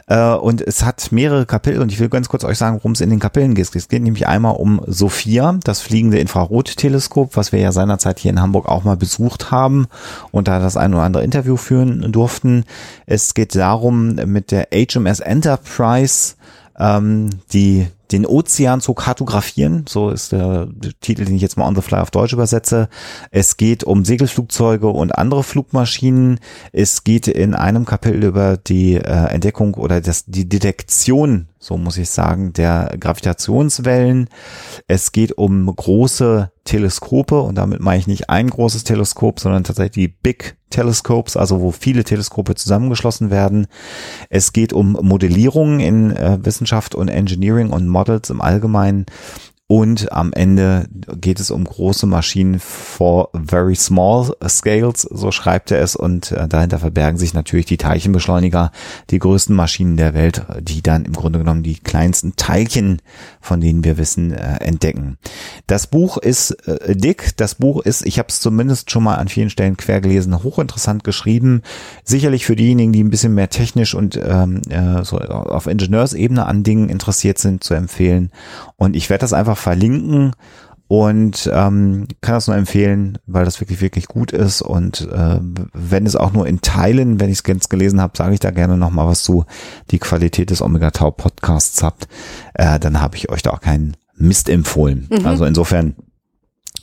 äh, 0.07 0.33
und 0.33 0.61
es 0.61 0.83
hat 0.83 1.11
mehrere 1.11 1.45
Kapitel 1.45 1.81
und 1.81 1.91
ich 1.91 1.99
will 1.99 2.09
ganz 2.09 2.29
kurz 2.29 2.43
euch 2.43 2.57
sagen, 2.57 2.77
worum 2.77 2.91
es 2.91 3.01
in 3.01 3.09
den 3.09 3.19
Kapiteln 3.19 3.55
geht. 3.55 3.75
Es 3.75 3.87
geht 3.87 4.03
nämlich 4.03 4.27
einmal 4.27 4.55
um 4.55 4.81
Sophia, 4.85 5.59
das 5.63 5.81
fliegende 5.81 6.19
Infrarotteleskop, 6.19 7.35
was 7.35 7.51
wir 7.51 7.59
ja 7.59 7.71
seinerzeit 7.71 8.19
hier 8.19 8.31
in 8.31 8.41
Hamburg 8.41 8.67
auch 8.67 8.83
mal 8.83 8.97
besucht 8.97 9.51
haben 9.51 9.87
und 10.31 10.47
da 10.47 10.59
das 10.59 10.77
ein 10.77 10.93
oder 10.93 11.03
andere 11.03 11.23
Interview 11.23 11.57
führen 11.57 12.11
durften. 12.11 12.65
Es 13.05 13.33
geht 13.33 13.55
darum, 13.55 14.15
mit 14.15 14.51
der 14.51 14.67
HMS 14.73 15.19
Enterprise 15.19 16.35
ähm, 16.77 17.29
die 17.53 17.87
den 18.11 18.25
Ozean 18.25 18.81
zu 18.81 18.93
kartografieren. 18.93 19.85
So 19.87 20.09
ist 20.09 20.31
der 20.31 20.67
Titel, 21.01 21.25
den 21.25 21.35
ich 21.35 21.41
jetzt 21.41 21.57
mal 21.57 21.67
on 21.67 21.75
the 21.75 21.81
fly 21.81 21.99
auf 21.99 22.11
Deutsch 22.11 22.33
übersetze. 22.33 22.89
Es 23.31 23.57
geht 23.57 23.83
um 23.83 24.05
Segelflugzeuge 24.05 24.87
und 24.87 25.17
andere 25.17 25.43
Flugmaschinen. 25.43 26.39
Es 26.71 27.03
geht 27.03 27.27
in 27.27 27.53
einem 27.53 27.85
Kapitel 27.85 28.23
über 28.23 28.57
die 28.57 28.95
äh, 28.95 29.01
Entdeckung 29.01 29.75
oder 29.75 30.01
das, 30.01 30.25
die 30.25 30.47
Detektion, 30.47 31.47
so 31.59 31.77
muss 31.77 31.97
ich 31.97 32.09
sagen, 32.09 32.53
der 32.53 32.95
Gravitationswellen. 32.97 34.29
Es 34.87 35.11
geht 35.11 35.37
um 35.37 35.65
große 35.75 36.51
Teleskope 36.63 37.41
und 37.41 37.55
damit 37.55 37.81
meine 37.81 37.99
ich 37.99 38.07
nicht 38.07 38.29
ein 38.29 38.49
großes 38.49 38.85
Teleskop, 38.85 39.41
sondern 39.41 39.65
tatsächlich 39.65 40.07
die 40.07 40.07
Big 40.07 40.55
Telescopes, 40.69 41.35
also 41.35 41.59
wo 41.61 41.71
viele 41.71 42.03
Teleskope 42.03 42.55
zusammengeschlossen 42.55 43.29
werden. 43.29 43.67
Es 44.29 44.53
geht 44.53 44.71
um 44.71 44.93
Modellierung 45.01 45.79
in 45.79 46.15
äh, 46.15 46.37
Wissenschaft 46.41 46.95
und 46.95 47.09
Engineering 47.09 47.71
und 47.71 47.87
Models 47.87 48.29
im 48.29 48.39
Allgemeinen. 48.41 49.05
Und 49.71 50.11
am 50.11 50.33
Ende 50.33 50.87
geht 51.21 51.39
es 51.39 51.51
um 51.51 51.63
große 51.63 52.07
Maschinen 52.07 52.59
for 52.59 53.29
very 53.33 53.75
small 53.75 54.33
scales, 54.47 55.03
so 55.03 55.29
schreibt 55.29 55.69
er 55.69 55.79
es. 55.79 55.95
Und 55.95 56.31
äh, 56.31 56.47
dahinter 56.47 56.79
verbergen 56.79 57.19
sich 57.19 57.35
natürlich 57.35 57.67
die 57.67 57.77
Teilchenbeschleuniger, 57.77 58.71
die 59.11 59.19
größten 59.19 59.55
Maschinen 59.55 59.95
der 59.95 60.15
Welt, 60.15 60.43
die 60.59 60.81
dann 60.81 61.05
im 61.05 61.13
Grunde 61.13 61.37
genommen 61.37 61.61
die 61.61 61.75
kleinsten 61.75 62.35
Teilchen, 62.35 62.99
von 63.41 63.61
denen 63.61 63.83
wir 63.83 63.99
wissen, 63.99 64.33
äh, 64.33 64.55
entdecken. 64.55 65.19
Das 65.67 65.85
Buch 65.85 66.17
ist 66.17 66.49
äh, 66.67 66.95
dick. 66.95 67.37
Das 67.37 67.53
Buch 67.53 67.83
ist, 67.83 68.07
ich 68.07 68.17
habe 68.17 68.29
es 68.29 68.39
zumindest 68.39 68.89
schon 68.89 69.03
mal 69.03 69.17
an 69.17 69.27
vielen 69.27 69.51
Stellen 69.51 69.77
quer 69.77 70.01
gelesen, 70.01 70.41
hochinteressant 70.41 71.03
geschrieben. 71.03 71.61
Sicherlich 72.03 72.43
für 72.43 72.55
diejenigen, 72.55 72.91
die 72.91 73.03
ein 73.03 73.11
bisschen 73.11 73.35
mehr 73.35 73.51
technisch 73.51 73.93
und 73.93 74.19
ähm, 74.19 74.63
äh, 74.69 75.05
so 75.05 75.19
auf 75.19 75.67
Ingenieursebene 75.67 76.47
an 76.47 76.63
Dingen 76.63 76.89
interessiert 76.89 77.37
sind, 77.37 77.63
zu 77.63 77.75
empfehlen. 77.75 78.31
Und 78.75 78.95
ich 78.95 79.11
werde 79.11 79.21
das 79.21 79.33
einfach 79.33 79.58
verlinken 79.59 80.33
und 80.89 81.47
ähm, 81.53 82.07
kann 82.21 82.33
das 82.33 82.47
nur 82.47 82.57
empfehlen, 82.57 83.19
weil 83.27 83.45
das 83.45 83.61
wirklich, 83.61 83.79
wirklich 83.79 84.07
gut 84.07 84.31
ist. 84.31 84.63
Und 84.63 85.07
äh, 85.11 85.39
wenn 85.71 86.07
es 86.07 86.15
auch 86.15 86.33
nur 86.33 86.47
in 86.47 86.61
Teilen, 86.61 87.19
wenn 87.19 87.29
ich 87.29 87.37
es 87.37 87.43
ganz 87.43 87.69
gelesen 87.69 88.01
habe, 88.01 88.17
sage 88.17 88.33
ich 88.33 88.39
da 88.39 88.49
gerne 88.49 88.75
nochmal 88.75 89.05
was 89.05 89.21
zu, 89.21 89.45
die 89.91 89.99
Qualität 89.99 90.49
des 90.49 90.63
Omega 90.63 90.89
Tau 90.89 91.11
Podcasts 91.11 91.83
habt, 91.83 92.07
äh, 92.55 92.79
dann 92.79 93.01
habe 93.01 93.17
ich 93.17 93.29
euch 93.29 93.43
da 93.43 93.51
auch 93.51 93.61
keinen 93.61 93.97
Mist 94.15 94.49
empfohlen. 94.49 95.07
Mhm. 95.11 95.27
Also 95.27 95.45
insofern 95.45 95.95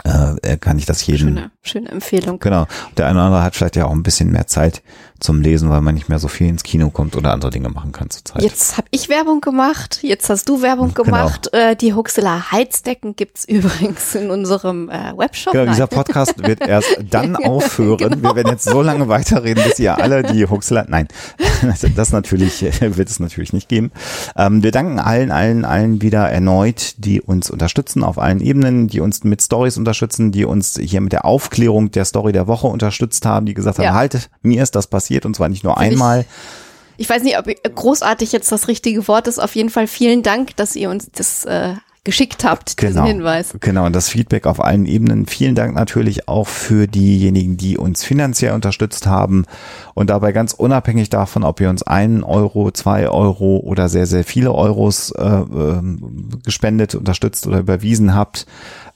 äh, 0.05 0.57
kann 0.57 0.79
ich 0.79 0.87
das 0.87 1.05
jedem. 1.05 1.29
Schöne, 1.29 1.51
schöne 1.67 1.89
Empfehlung. 1.89 2.39
Genau. 2.41 2.67
Der 2.97 3.07
eine 3.07 3.19
oder 3.19 3.27
andere 3.27 3.43
hat 3.43 3.57
vielleicht 3.57 3.77
ja 3.77 3.87
auch 3.87 3.93
ein 3.93 4.03
bisschen 4.03 4.31
mehr 4.31 4.47
Zeit 4.47 4.83
zum 5.19 5.41
Lesen, 5.41 5.71
weil 5.71 5.81
man 5.81 5.95
nicht 5.95 6.09
mehr 6.09 6.19
so 6.19 6.29
viel 6.29 6.49
ins 6.49 6.63
Kino 6.63 6.91
kommt 6.91 7.17
oder 7.17 7.33
andere 7.33 7.51
Dinge 7.51 7.71
machen 7.71 7.93
kann 7.93 8.11
zurzeit. 8.11 8.43
Jetzt 8.43 8.77
habe 8.77 8.87
ich 8.91 9.09
Werbung 9.09 9.41
gemacht, 9.41 10.01
jetzt 10.03 10.29
hast 10.29 10.49
du 10.49 10.61
Werbung 10.61 10.93
genau. 10.93 11.05
gemacht. 11.05 11.49
Genau. 11.53 11.71
Äh, 11.71 11.77
die 11.77 11.95
Huxela 11.95 12.53
Heizdecken 12.53 13.17
gibt's 13.17 13.45
übrigens 13.49 14.15
in 14.15 14.31
unserem 14.31 14.91
äh, 14.91 15.17
Webshop. 15.17 15.53
Genau, 15.55 15.73
dieser 15.73 15.87
Podcast 15.87 16.35
wird 16.47 16.61
erst 16.67 16.99
dann 17.11 17.35
genau. 17.35 17.57
aufhören. 17.57 17.97
Genau. 17.97 18.29
Wir 18.31 18.37
werden 18.37 18.53
jetzt 18.53 18.65
so 18.65 18.83
lange 18.83 19.09
weiterreden, 19.09 19.65
bis 19.65 19.79
ihr 19.79 19.99
alle 19.99 20.23
die 20.23 20.47
Huxela, 20.47 20.85
nein, 20.89 21.09
das 21.97 22.13
natürlich 22.13 22.63
wird 22.63 23.09
es 23.09 23.19
natürlich 23.19 23.53
nicht 23.53 23.69
geben. 23.69 23.93
Ähm, 24.37 24.63
wir 24.63 24.71
danken 24.71 24.99
allen, 24.99 25.31
allen, 25.31 25.65
allen 25.65 26.03
wieder 26.03 26.29
erneut, 26.29 26.95
die 26.99 27.23
uns 27.23 27.51
unterstützen 27.51 28.05
auf 28.05 28.19
allen 28.19 28.41
Ebenen, 28.41 28.89
die 28.89 29.01
uns 29.01 29.25
mit 29.25 29.41
Stories 29.41 29.79
unterstützen, 29.79 30.31
die 30.31 30.45
uns 30.45 30.79
hier 30.79 31.01
mit 31.01 31.13
der 31.13 31.25
Aufklärung 31.25 31.56
der 31.59 32.05
Story 32.05 32.33
der 32.33 32.47
Woche 32.47 32.67
unterstützt 32.67 33.27
haben, 33.27 33.47
die 33.47 33.55
gesagt 33.55 33.79
haben, 33.79 33.85
ja. 33.85 33.95
haltet, 33.95 34.31
mir 34.43 34.63
ist 34.63 34.75
das 34.75 34.87
passiert 34.87 35.27
und 35.27 35.35
zwar 35.35 35.49
nicht 35.49 35.65
nur 35.65 35.79
einmal. 35.79 36.25
Ich, 36.97 37.05
ich 37.05 37.11
weiß 37.11 37.23
nicht, 37.23 37.39
ob 37.39 37.47
großartig 37.75 38.33
jetzt 38.33 38.51
das 38.53 38.69
richtige 38.69 39.07
Wort 39.09 39.29
ist. 39.29 39.39
Auf 39.39 39.55
jeden 39.55 39.71
Fall 39.71 39.87
vielen 39.87 40.23
Dank, 40.23 40.57
dass 40.57 40.77
ihr 40.77 40.91
uns 40.91 41.11
das 41.13 41.45
äh, 41.45 41.75
geschickt 42.07 42.45
habt, 42.45 42.77
genau, 42.77 43.03
diesen 43.03 43.05
Hinweis. 43.05 43.55
Genau, 43.61 43.85
und 43.85 43.93
das 43.93 44.09
Feedback 44.09 44.47
auf 44.47 44.63
allen 44.63 44.87
Ebenen. 44.87 45.27
Vielen 45.27 45.57
Dank 45.57 45.75
natürlich 45.75 46.29
auch 46.29 46.47
für 46.47 46.87
diejenigen, 46.87 47.57
die 47.57 47.77
uns 47.77 48.05
finanziell 48.05 48.55
unterstützt 48.55 49.09
haben 49.09 49.45
und 49.95 50.09
dabei 50.09 50.31
ganz 50.31 50.53
unabhängig 50.55 51.11
davon, 51.11 51.43
ob 51.43 51.61
ihr 51.61 51.69
uns 51.69 51.83
einen 51.83 52.23
Euro, 52.23 52.71
zwei 52.71 53.09
Euro 53.09 53.59
oder 53.59 53.89
sehr, 53.89 54.07
sehr 54.07 54.23
viele 54.23 54.53
Euros 54.53 55.11
äh, 55.11 55.25
äh, 55.25 55.83
gespendet, 56.45 56.95
unterstützt 56.95 57.45
oder 57.49 57.59
überwiesen 57.59 58.15
habt. 58.15 58.47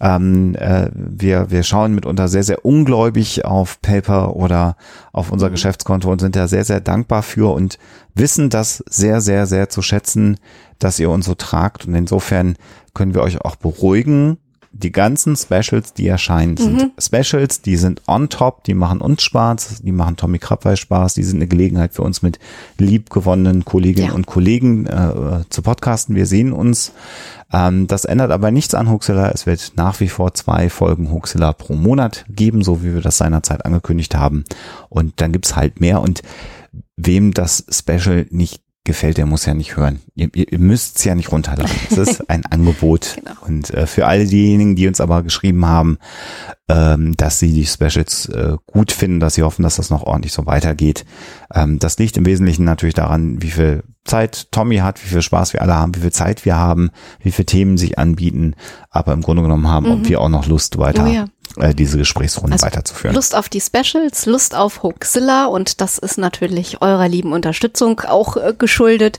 Ähm, 0.01 0.55
äh, 0.55 0.91
wir, 0.95 1.51
wir 1.51 1.63
schauen 1.63 1.95
mitunter 1.95 2.29
sehr, 2.29 2.43
sehr 2.43 2.65
ungläubig 2.65 3.45
auf 3.45 3.83
Paper 3.83 4.35
oder 4.35 4.77
auf 5.13 5.31
unser 5.31 5.49
mhm. 5.49 5.53
Geschäftskonto 5.53 6.11
und 6.11 6.21
sind 6.21 6.37
da 6.37 6.49
sehr, 6.49 6.65
sehr 6.65 6.81
dankbar 6.81 7.23
für 7.23 7.53
und 7.53 7.79
wissen 8.15 8.49
das 8.49 8.83
sehr, 8.89 9.21
sehr, 9.21 9.47
sehr 9.47 9.69
zu 9.69 9.83
schätzen, 9.83 10.39
dass 10.79 10.99
ihr 10.99 11.11
uns 11.11 11.27
so 11.27 11.35
tragt. 11.35 11.87
Und 11.87 11.95
insofern 11.95 12.57
können 12.95 13.15
wir 13.15 13.23
euch 13.23 13.41
auch 13.43 13.57
beruhigen. 13.57 14.39
Die 14.73 14.93
ganzen 14.93 15.37
Specials, 15.37 15.95
die 15.95 16.07
erscheinen, 16.07 16.57
sind 16.57 16.77
mhm. 16.77 16.93
Specials, 16.97 17.61
die 17.61 17.77
sind 17.77 18.03
on 18.07 18.29
top, 18.29 18.63
die 18.65 18.75
machen 18.75 19.01
uns 19.01 19.23
Spaß, 19.23 19.83
die 19.83 19.91
machen 19.91 20.17
Tommy 20.17 20.39
Krabweis 20.39 20.79
Spaß, 20.79 21.15
die 21.15 21.25
sind 21.25 21.39
eine 21.39 21.49
Gelegenheit 21.49 21.93
für 21.93 22.03
uns 22.03 22.23
mit 22.23 22.39
liebgewonnenen 22.79 23.65
Kolleginnen 23.65 24.09
ja. 24.09 24.15
und 24.15 24.27
Kollegen 24.27 24.87
äh, 24.87 25.43
zu 25.51 25.63
podcasten. 25.63 26.15
Wir 26.15 26.27
sehen 26.27 26.53
uns. 26.53 26.93
Ähm, 27.53 27.89
das 27.89 28.05
ändert 28.05 28.31
aber 28.31 28.53
nichts 28.53 28.75
an 28.75 28.89
Huxilla. 28.91 29.31
Es 29.31 29.45
wird 29.45 29.73
nach 29.75 29.99
wie 29.99 30.09
vor 30.09 30.35
zwei 30.35 30.71
Folgen 30.71 31.11
Huxilla 31.11 31.53
pro 31.53 31.75
Monat 31.75 32.25
geben, 32.29 32.63
so 32.63 32.83
wie 32.85 32.95
wir 32.95 33.01
das 33.01 33.19
seinerzeit 33.19 33.65
angekündigt 33.65 34.15
haben. 34.15 34.45
Und 34.89 35.21
dann 35.21 35.33
gibt's 35.33 35.57
halt 35.57 35.81
mehr 35.81 36.01
und 36.01 36.23
wem 36.97 37.35
das 37.35 37.65
Special 37.71 38.27
nicht 38.31 38.63
gefällt, 38.85 39.19
der 39.19 39.27
muss 39.27 39.47
ja 39.47 39.55
nicht 39.55 39.77
hören. 39.77 40.01
Ihr, 40.15 40.31
ihr 40.35 40.59
müsst 40.59 40.99
es 40.99 41.05
ja 41.05 41.15
nicht 41.15 41.33
runterladen. 41.33 41.71
Es 41.91 41.99
ist 41.99 42.31
ein 42.31 42.47
Angebot. 42.47 43.17
genau. 43.17 43.37
Und 43.47 43.71
äh, 43.71 43.87
für 43.87 44.07
alle 44.07 44.27
diejenigen, 44.27 44.77
die 44.77 44.89
uns 44.89 45.01
aber 45.01 45.23
geschrieben 45.23 45.67
haben, 45.67 45.99
ähm, 46.71 47.17
dass 47.17 47.41
sie 47.41 47.53
die 47.53 47.67
Specials 47.67 48.27
äh, 48.27 48.57
gut 48.67 48.93
finden, 48.93 49.19
dass 49.19 49.35
sie 49.35 49.43
hoffen, 49.43 49.65
dass 49.65 49.77
das 49.77 49.91
noch 49.91 50.05
ordentlich 50.05 50.33
so 50.33 50.47
weitergeht. 50.47 51.05
Ähm, 51.53 51.81
das 51.81 51.99
liegt 51.99 52.17
im 52.17 52.27
Wesentlichen 52.27 52.65
natürlich 52.65 52.95
daran, 52.95 53.43
wie 53.43 53.51
viel 53.51 53.83
Zeit 54.05 54.53
Tommy 54.53 54.77
hat, 54.77 55.03
wie 55.05 55.09
viel 55.09 55.23
Spaß 55.23 55.53
wir 55.53 55.63
alle 55.63 55.75
haben, 55.75 55.95
wie 55.97 56.01
viel 56.01 56.13
Zeit 56.13 56.45
wir 56.45 56.57
haben, 56.57 56.91
wie 57.21 57.33
viele 57.33 57.47
Themen 57.47 57.77
sich 57.77 57.99
anbieten. 57.99 58.55
Aber 58.89 59.13
im 59.13 59.23
Grunde 59.23 59.43
genommen 59.43 59.69
haben 59.69 60.01
mhm. 60.01 60.09
wir 60.09 60.21
auch 60.21 60.29
noch 60.29 60.47
Lust 60.47 60.79
weiter. 60.79 61.05
Oh 61.05 61.13
ja 61.13 61.27
äh, 61.57 61.75
diese 61.75 61.99
Gesprächsrunde 61.99 62.53
also 62.53 62.67
weiterzuführen. 62.67 63.15
Lust 63.15 63.35
auf 63.35 63.49
die 63.49 63.61
Specials, 63.61 64.27
Lust 64.27 64.55
auf 64.55 64.83
Hoaxilla 64.83 65.47
und 65.47 65.81
das 65.81 65.99
ist 65.99 66.19
natürlich 66.19 66.81
eurer 66.81 67.09
lieben 67.09 67.33
Unterstützung 67.33 68.01
auch 68.01 68.37
äh, 68.37 68.55
geschuldet. 68.57 69.19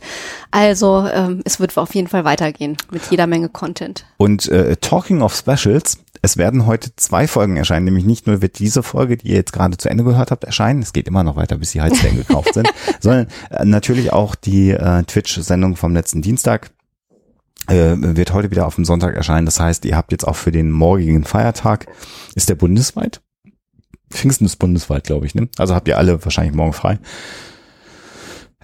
Also 0.49 1.07
ähm, 1.11 1.41
es 1.43 1.59
wird 1.59 1.77
auf 1.77 1.93
jeden 1.93 2.07
Fall 2.07 2.23
weitergehen 2.23 2.77
mit 2.91 3.01
jeder 3.09 3.27
Menge 3.27 3.49
Content. 3.49 4.05
Und 4.17 4.47
äh, 4.47 4.77
Talking 4.77 5.21
of 5.21 5.35
Specials, 5.35 5.97
es 6.21 6.37
werden 6.37 6.65
heute 6.65 6.95
zwei 6.95 7.27
Folgen 7.27 7.57
erscheinen, 7.57 7.85
nämlich 7.85 8.05
nicht 8.05 8.27
nur 8.27 8.41
wird 8.41 8.59
diese 8.59 8.83
Folge, 8.83 9.17
die 9.17 9.29
ihr 9.29 9.35
jetzt 9.35 9.53
gerade 9.53 9.77
zu 9.77 9.89
Ende 9.89 10.03
gehört 10.03 10.31
habt, 10.31 10.43
erscheinen, 10.43 10.81
es 10.81 10.93
geht 10.93 11.07
immer 11.07 11.23
noch 11.23 11.35
weiter, 11.35 11.57
bis 11.57 11.71
die 11.71 11.81
Heizdecken 11.81 12.17
gekauft 12.17 12.53
sind, 12.53 12.69
sondern 12.99 13.27
äh, 13.49 13.65
natürlich 13.65 14.13
auch 14.13 14.35
die 14.35 14.71
äh, 14.71 15.03
Twitch-Sendung 15.03 15.75
vom 15.75 15.93
letzten 15.93 16.21
Dienstag 16.21 16.71
äh, 17.67 17.95
wird 17.97 18.33
heute 18.33 18.51
wieder 18.51 18.67
auf 18.67 18.75
dem 18.75 18.85
Sonntag 18.85 19.15
erscheinen. 19.15 19.45
Das 19.45 19.59
heißt, 19.59 19.85
ihr 19.85 19.95
habt 19.95 20.11
jetzt 20.11 20.27
auch 20.27 20.35
für 20.35 20.51
den 20.51 20.71
morgigen 20.71 21.23
Feiertag, 21.23 21.87
ist 22.35 22.49
der 22.49 22.55
bundesweit? 22.55 23.21
Pfingsten 24.11 24.45
ist 24.45 24.57
bundesweit, 24.57 25.05
glaube 25.05 25.25
ich. 25.25 25.35
Ne? 25.35 25.47
Also 25.57 25.73
habt 25.73 25.87
ihr 25.87 25.97
alle 25.97 26.23
wahrscheinlich 26.23 26.53
morgen 26.53 26.73
frei. 26.73 26.99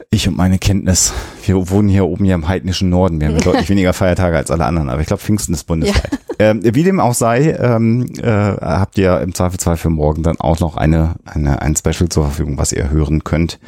Ich 0.10 0.28
und 0.28 0.38
meine 0.38 0.58
Kenntnis. 0.58 1.14
Wir 1.46 1.70
wohnen 1.70 1.90
hier 1.90 2.06
oben 2.06 2.24
hier 2.24 2.36
im 2.36 2.48
heidnischen 2.48 2.90
Norden. 2.90 3.20
Wir 3.20 3.28
haben 3.28 3.38
deutlich 3.44 3.70
weniger 3.70 3.94
Feiertage 3.94 4.38
als 4.38 4.52
alle 4.52 4.66
anderen. 4.66 4.90
Aber 4.90 5.02
ich 5.02 5.08
glaube, 5.08 5.22
Pfingsten 5.22 5.54
ist 5.54 5.66
bundesweit. 5.66 6.12
Ja. 6.12 6.18
Ähm, 6.40 6.62
wie 6.64 6.84
dem 6.84 7.00
auch 7.00 7.14
sei, 7.14 7.52
ähm, 7.52 8.06
äh, 8.20 8.28
habt 8.28 8.98
ihr 8.98 9.20
im 9.22 9.34
Zweifelsfall 9.34 9.76
für 9.76 9.90
morgen 9.90 10.24
dann 10.24 10.40
auch 10.40 10.60
noch 10.60 10.78
eine, 10.78 11.16
eine 11.26 11.62
ein 11.62 11.76
Special 11.76 12.10
zur 12.10 12.26
Verfügung, 12.26 12.58
was 12.58 12.72
ihr 12.72 12.90
hören 12.90 13.24
könnt. 13.24 13.60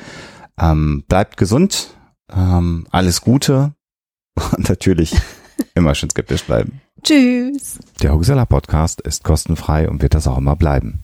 Ähm, 0.60 1.04
bleibt 1.08 1.38
gesund. 1.38 1.96
Ähm, 2.32 2.86
alles 2.92 3.22
Gute. 3.22 3.74
Und 4.36 4.70
natürlich 4.70 5.16
immer 5.76 5.96
schön 5.96 6.10
skeptisch 6.10 6.44
bleiben. 6.44 6.80
Tschüss. 7.04 7.80
Der 8.02 8.14
Huxella 8.14 8.46
Podcast 8.46 9.02
ist 9.02 9.24
kostenfrei 9.24 9.90
und 9.90 10.02
wird 10.02 10.14
das 10.14 10.28
auch 10.28 10.38
immer 10.38 10.56
bleiben. 10.56 11.04